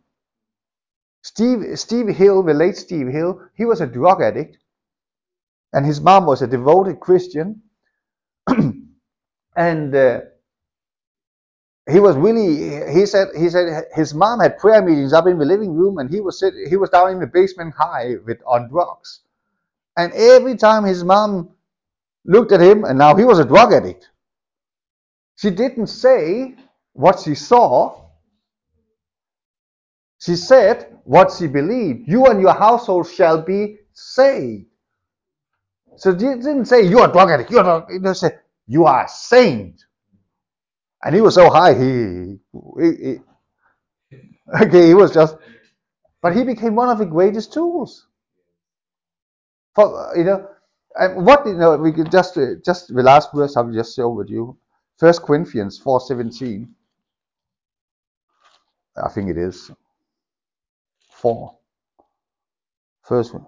Steve, 1.26 1.76
Steve 1.76 2.06
Hill, 2.06 2.44
the 2.44 2.54
late 2.54 2.76
Steve 2.76 3.08
Hill, 3.08 3.40
he 3.56 3.64
was 3.64 3.80
a 3.80 3.86
drug 3.86 4.22
addict, 4.22 4.58
and 5.72 5.84
his 5.84 6.00
mom 6.00 6.24
was 6.24 6.40
a 6.40 6.46
devoted 6.46 7.00
Christian, 7.00 7.62
and 9.56 9.94
uh, 9.96 10.20
he 11.90 11.98
was 11.98 12.14
really. 12.16 12.92
He 12.92 13.06
said 13.06 13.28
he 13.36 13.50
said 13.50 13.86
his 13.92 14.14
mom 14.14 14.38
had 14.38 14.56
prayer 14.58 14.82
meetings 14.82 15.12
up 15.12 15.26
in 15.26 15.36
the 15.38 15.44
living 15.44 15.74
room, 15.74 15.98
and 15.98 16.08
he 16.08 16.20
was 16.20 16.44
he 16.68 16.76
was 16.76 16.90
down 16.90 17.10
in 17.10 17.18
the 17.18 17.26
basement 17.26 17.74
high 17.76 18.14
with 18.24 18.38
on 18.46 18.68
drugs, 18.68 19.22
and 19.96 20.12
every 20.12 20.56
time 20.56 20.84
his 20.84 21.02
mom 21.02 21.50
looked 22.24 22.52
at 22.52 22.60
him, 22.60 22.84
and 22.84 22.98
now 22.98 23.16
he 23.16 23.24
was 23.24 23.40
a 23.40 23.44
drug 23.44 23.72
addict. 23.72 24.10
She 25.36 25.50
didn't 25.50 25.88
say 25.88 26.54
what 26.92 27.18
she 27.18 27.34
saw. 27.34 28.05
She 30.20 30.36
said 30.36 30.98
what 31.04 31.32
she 31.32 31.46
believed. 31.46 32.08
You 32.08 32.26
and 32.26 32.40
your 32.40 32.54
household 32.54 33.08
shall 33.08 33.42
be 33.42 33.78
saved. 33.92 34.66
So 35.96 36.12
she 36.12 36.18
didn't 36.18 36.66
say 36.66 36.82
you're 36.86 37.08
a 37.08 37.12
drug 37.12 37.30
addict. 37.30 37.50
You're 37.50 37.64
not. 37.64 37.90
He 37.90 38.14
said 38.14 38.40
you 38.66 38.84
are 38.86 39.04
a 39.04 39.08
saint. 39.08 39.84
And 41.04 41.14
he 41.14 41.20
was 41.20 41.34
so 41.34 41.50
high. 41.50 41.74
He, 41.74 42.38
he, 42.80 42.90
he 42.96 43.18
okay. 44.62 44.88
He 44.88 44.94
was 44.94 45.12
just. 45.12 45.36
But 46.22 46.36
he 46.36 46.44
became 46.44 46.74
one 46.74 46.88
of 46.88 46.98
the 46.98 47.06
greatest 47.06 47.52
tools. 47.52 48.06
For 49.74 50.12
you 50.16 50.24
know, 50.24 50.48
what 51.16 51.46
you 51.46 51.54
know, 51.54 51.76
we 51.76 51.92
could 51.92 52.10
just 52.10 52.38
just 52.64 52.94
the 52.94 53.02
last 53.02 53.30
verse 53.34 53.56
I'll 53.56 53.70
just 53.72 53.96
share 53.96 54.08
with 54.08 54.30
you. 54.30 54.58
First 54.98 55.22
Corinthians 55.22 55.78
four 55.78 56.00
seventeen. 56.00 56.74
I 58.96 59.08
think 59.10 59.30
it 59.30 59.38
is. 59.38 59.70
4. 61.20 61.56
First 63.02 63.34
one. 63.34 63.46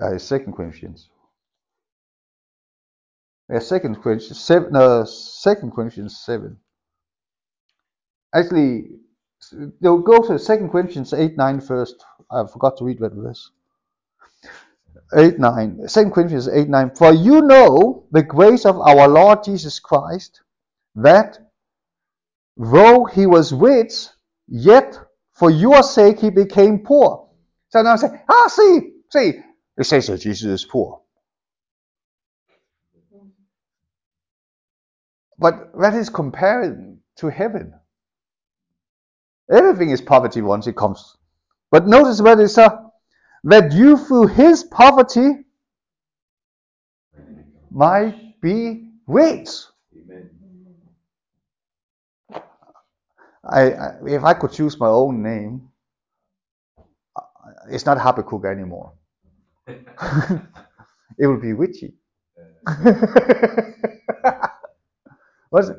Uh, 0.00 0.18
Second 0.18 0.54
Corinthians. 0.54 1.08
Yeah, 3.50 3.58
Second 3.58 4.02
Corinthians 4.02 4.40
seven. 4.40 4.72
No, 4.72 5.04
Second 5.04 5.72
Corinthians 5.72 6.18
seven. 6.18 6.58
Actually, 8.34 8.86
they'll 9.80 9.98
go 9.98 10.20
to 10.26 10.38
Second 10.38 10.70
Corinthians 10.70 11.12
8 11.12 11.36
9 11.36 11.60
first. 11.60 12.04
I 12.30 12.44
forgot 12.46 12.76
to 12.78 12.84
read 12.84 12.98
that 12.98 13.12
verse. 13.12 13.50
8 15.16 15.38
9. 15.38 15.86
2 15.88 16.10
Corinthians 16.10 16.48
8 16.48 16.68
9. 16.68 16.90
For 16.96 17.12
you 17.12 17.42
know 17.42 18.06
the 18.10 18.22
grace 18.22 18.64
of 18.64 18.78
our 18.80 19.06
Lord 19.08 19.44
Jesus 19.44 19.78
Christ, 19.78 20.40
that 20.96 21.38
though 22.56 23.04
he 23.04 23.26
was 23.26 23.52
rich, 23.52 24.08
yet 24.48 24.98
for 25.44 25.50
your 25.50 25.82
sake 25.82 26.20
he 26.20 26.30
became 26.30 26.78
poor. 26.78 27.28
So 27.68 27.82
now 27.82 27.92
I 27.92 27.96
say, 27.96 28.08
ah, 28.30 28.48
see, 28.48 28.92
see, 29.10 29.32
it 29.76 29.84
says 29.84 30.06
that 30.06 30.22
Jesus 30.22 30.62
is 30.62 30.64
poor. 30.64 31.02
But 35.38 35.78
that 35.78 35.92
is 35.92 36.08
compared 36.08 36.96
to 37.16 37.28
heaven. 37.28 37.74
Everything 39.50 39.90
is 39.90 40.00
poverty 40.00 40.40
once 40.40 40.66
it 40.66 40.76
comes. 40.76 41.14
But 41.70 41.86
notice 41.86 42.22
what 42.22 42.40
it 42.40 42.48
says 42.48 42.70
that 43.42 43.70
you 43.72 43.98
through 43.98 44.28
his 44.28 44.64
poverty 44.64 45.44
might 47.70 48.40
be 48.40 48.92
rich. 49.06 49.50
I, 53.48 53.72
I, 53.72 53.94
if 54.06 54.24
I 54.24 54.34
could 54.34 54.52
choose 54.52 54.78
my 54.78 54.88
own 54.88 55.22
name, 55.22 55.70
it's 57.70 57.86
not 57.86 57.98
Habakkuk 57.98 58.44
anymore. 58.44 58.92
it 61.18 61.26
would 61.26 61.40
be 61.40 61.52
Witchy. 61.52 61.94
What's 65.50 65.68
it? 65.68 65.76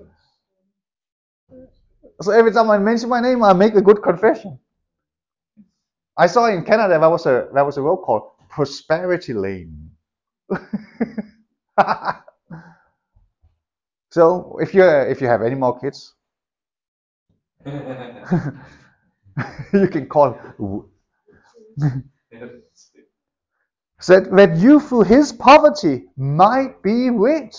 So 2.21 2.31
every 2.31 2.51
time 2.51 2.69
I 2.69 2.77
mention 2.77 3.07
my 3.09 3.21
name, 3.21 3.41
I 3.43 3.53
make 3.53 3.73
a 3.75 3.81
good 3.81 4.01
confession. 4.03 4.59
I 6.17 6.27
saw 6.27 6.47
in 6.47 6.63
Canada 6.65 6.99
there 6.99 7.09
was 7.09 7.25
a 7.25 7.49
there 7.53 7.63
was 7.65 7.77
a 7.77 7.81
road 7.81 7.97
called 7.97 8.23
Prosperity 8.49 9.33
Lane. 9.33 9.91
so 14.11 14.57
if 14.61 14.73
you 14.73 14.83
if 14.83 15.21
you 15.21 15.27
have 15.27 15.41
any 15.41 15.55
more 15.55 15.79
kids, 15.79 16.13
you 19.73 19.87
can 19.87 20.07
call 20.07 20.37
said 23.99 24.29
that 24.31 24.55
you 24.57 24.79
through 24.79 25.03
his 25.03 25.33
poverty 25.33 26.05
might 26.15 26.81
be 26.83 27.09
rich. 27.09 27.55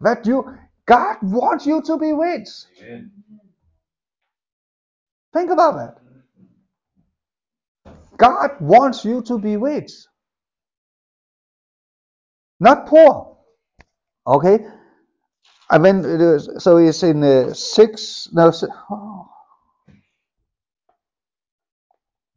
That 0.00 0.26
you, 0.26 0.56
God 0.86 1.16
wants 1.22 1.66
you 1.66 1.82
to 1.82 1.98
be 1.98 2.12
rich. 2.12 2.48
Amen. 2.82 3.10
Think 5.32 5.50
about 5.50 5.76
that. 5.76 5.98
God 8.16 8.50
wants 8.60 9.04
you 9.04 9.22
to 9.22 9.38
be 9.38 9.56
rich, 9.56 9.90
not 12.60 12.86
poor. 12.86 13.36
Okay? 14.26 14.58
I 15.70 15.78
mean, 15.78 16.02
so 16.60 16.76
it's 16.78 17.02
in 17.02 17.24
uh, 17.24 17.52
six, 17.54 18.28
no, 18.32 18.50
six, 18.52 18.72
oh. 18.90 19.28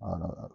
oh, 0.02 0.16
no, 0.16 0.18
no. 0.38 0.50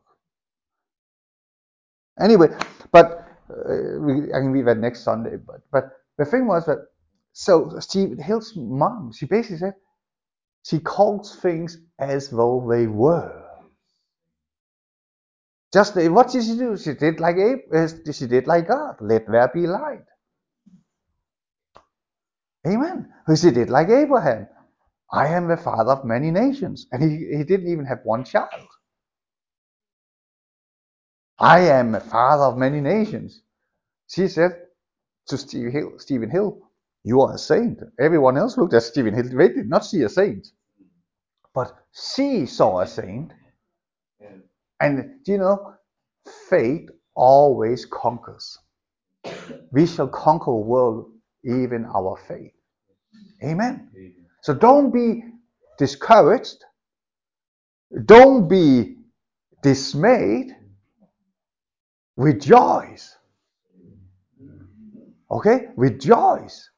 Anyway, 2.20 2.48
but 2.92 3.26
uh, 3.50 3.98
we, 4.00 4.32
I 4.32 4.40
can 4.40 4.52
read 4.52 4.66
that 4.66 4.78
next 4.78 5.02
Sunday. 5.02 5.36
But 5.36 5.62
but 5.72 5.90
the 6.18 6.24
thing 6.24 6.46
was 6.46 6.66
that 6.66 6.78
so 7.32 7.76
Steve 7.80 8.18
Hill's 8.18 8.54
mom, 8.56 9.12
she 9.16 9.26
basically 9.26 9.58
said 9.58 9.74
she 10.64 10.78
calls 10.80 11.36
things 11.36 11.78
as 11.98 12.30
though 12.30 12.66
they 12.70 12.86
were. 12.86 13.42
Just 15.72 15.96
what 15.96 16.30
did 16.30 16.44
she 16.44 16.56
do? 16.56 16.76
She 16.76 16.94
did 16.94 17.20
like 17.20 17.36
Abe. 17.36 17.60
Uh, 17.74 17.88
she 18.12 18.26
did 18.26 18.46
like 18.46 18.68
God. 18.68 18.96
Let 19.00 19.26
there 19.28 19.50
be 19.52 19.66
light. 19.66 20.04
Amen. 22.66 23.12
She 23.36 23.50
did 23.50 23.70
like 23.70 23.88
Abraham. 23.90 24.48
I 25.12 25.28
am 25.28 25.48
the 25.48 25.56
father 25.56 25.92
of 25.92 26.04
many 26.04 26.30
nations. 26.30 26.86
And 26.92 27.02
he, 27.02 27.36
he 27.36 27.44
didn't 27.44 27.68
even 27.68 27.86
have 27.86 28.00
one 28.04 28.24
child. 28.24 28.68
I 31.38 31.60
am 31.60 31.94
a 31.94 32.00
father 32.00 32.44
of 32.44 32.58
many 32.58 32.80
nations. 32.80 33.42
She 34.08 34.28
said 34.28 34.52
to 35.28 35.38
Stephen 35.38 35.72
Hill, 35.72 35.92
Stephen 35.98 36.30
Hill, 36.30 36.58
You 37.04 37.22
are 37.22 37.34
a 37.34 37.38
saint. 37.38 37.80
Everyone 38.00 38.38
else 38.38 38.58
looked 38.58 38.74
at 38.74 38.84
Stephen 38.84 39.14
Hill. 39.14 39.24
They 39.24 39.48
did 39.48 39.68
not 39.68 39.84
see 39.86 40.02
a 40.02 40.08
saint. 40.08 40.48
But 41.54 41.74
she 41.92 42.46
saw 42.46 42.80
a 42.80 42.86
saint. 42.86 43.32
And 44.80 45.24
do 45.24 45.32
you 45.32 45.38
know, 45.38 45.74
faith 46.50 46.90
always 47.14 47.86
conquers. 47.86 48.58
We 49.72 49.86
shall 49.86 50.08
conquer 50.08 50.52
the 50.52 50.56
world, 50.56 51.12
even 51.44 51.86
our 51.94 52.16
faith. 52.28 52.52
Amen. 53.42 53.88
So 54.42 54.54
don't 54.54 54.92
be 54.92 55.24
discouraged. 55.78 56.64
Don't 58.06 58.48
be 58.48 58.96
dismayed. 59.62 60.54
Rejoice. 62.16 63.16
Okay? 65.30 65.68
Rejoice. 65.76 66.70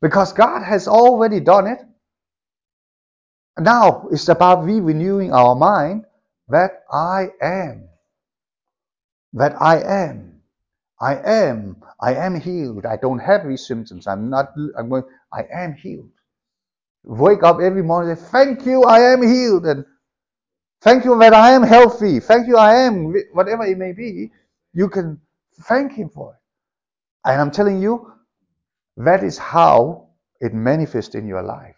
Because 0.00 0.32
God 0.32 0.62
has 0.62 0.86
already 0.86 1.40
done 1.40 1.66
it. 1.66 1.80
Now 3.58 4.08
it's 4.10 4.28
about 4.28 4.64
re 4.64 4.80
renewing 4.80 5.32
our 5.32 5.54
mind 5.54 6.04
that 6.48 6.82
I 6.92 7.28
am. 7.40 7.88
That 9.32 9.60
I 9.60 9.80
am. 9.80 10.33
I 11.04 11.16
am. 11.16 11.76
I 12.00 12.14
am 12.14 12.40
healed. 12.40 12.86
I 12.86 12.96
don't 12.96 13.18
have 13.18 13.46
these 13.46 13.66
symptoms. 13.66 14.06
I'm 14.06 14.30
not. 14.30 14.52
I'm 14.78 14.88
going. 14.88 15.04
I 15.32 15.42
am 15.52 15.74
healed. 15.74 16.10
Wake 17.04 17.42
up 17.42 17.60
every 17.60 17.82
morning 17.82 18.16
say, 18.16 18.22
"Thank 18.22 18.64
you, 18.66 18.84
I 18.84 19.00
am 19.12 19.22
healed," 19.22 19.66
and 19.66 19.84
thank 20.80 21.04
you 21.04 21.18
that 21.18 21.34
I 21.34 21.50
am 21.50 21.62
healthy. 21.62 22.20
Thank 22.20 22.48
you, 22.48 22.56
I 22.56 22.74
am 22.86 23.12
whatever 23.32 23.64
it 23.64 23.76
may 23.76 23.92
be. 23.92 24.32
You 24.72 24.88
can 24.88 25.20
thank 25.64 25.92
Him 25.92 26.08
for 26.08 26.32
it. 26.34 26.40
And 27.30 27.40
I'm 27.40 27.50
telling 27.50 27.82
you, 27.82 28.12
that 28.96 29.22
is 29.24 29.38
how 29.38 30.08
it 30.40 30.54
manifests 30.54 31.14
in 31.14 31.26
your 31.26 31.42
life. 31.42 31.76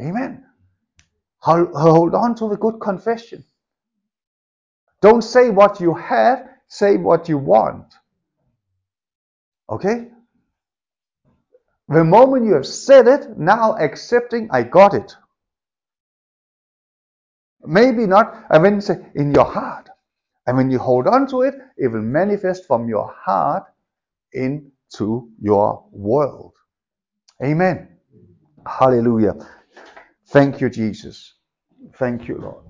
Amen. 0.00 0.44
Hold 1.38 2.14
on 2.14 2.34
to 2.36 2.48
the 2.48 2.56
good 2.56 2.80
confession. 2.80 3.44
Don't 5.02 5.22
say 5.22 5.50
what 5.50 5.80
you 5.80 5.94
have, 5.94 6.48
say 6.68 6.96
what 6.96 7.28
you 7.28 7.38
want. 7.38 7.94
Okay? 9.70 10.08
The 11.88 12.04
moment 12.04 12.46
you 12.46 12.54
have 12.54 12.66
said 12.66 13.08
it, 13.08 13.38
now 13.38 13.76
accepting, 13.76 14.48
I 14.52 14.64
got 14.64 14.94
it. 14.94 15.14
Maybe 17.64 18.06
not, 18.06 18.44
I 18.50 18.58
mean, 18.58 18.80
say 18.80 18.96
in 19.14 19.32
your 19.34 19.44
heart. 19.44 19.88
And 20.46 20.56
when 20.56 20.70
you 20.70 20.78
hold 20.78 21.06
on 21.08 21.26
to 21.28 21.42
it, 21.42 21.54
it 21.76 21.88
will 21.88 22.02
manifest 22.02 22.66
from 22.66 22.88
your 22.88 23.12
heart 23.16 23.64
into 24.32 25.30
your 25.40 25.84
world. 25.92 26.54
Amen. 27.42 27.88
Hallelujah. 28.66 29.34
Thank 30.28 30.60
you, 30.60 30.70
Jesus. 30.70 31.34
Thank 31.98 32.28
you, 32.28 32.38
Lord. 32.38 32.64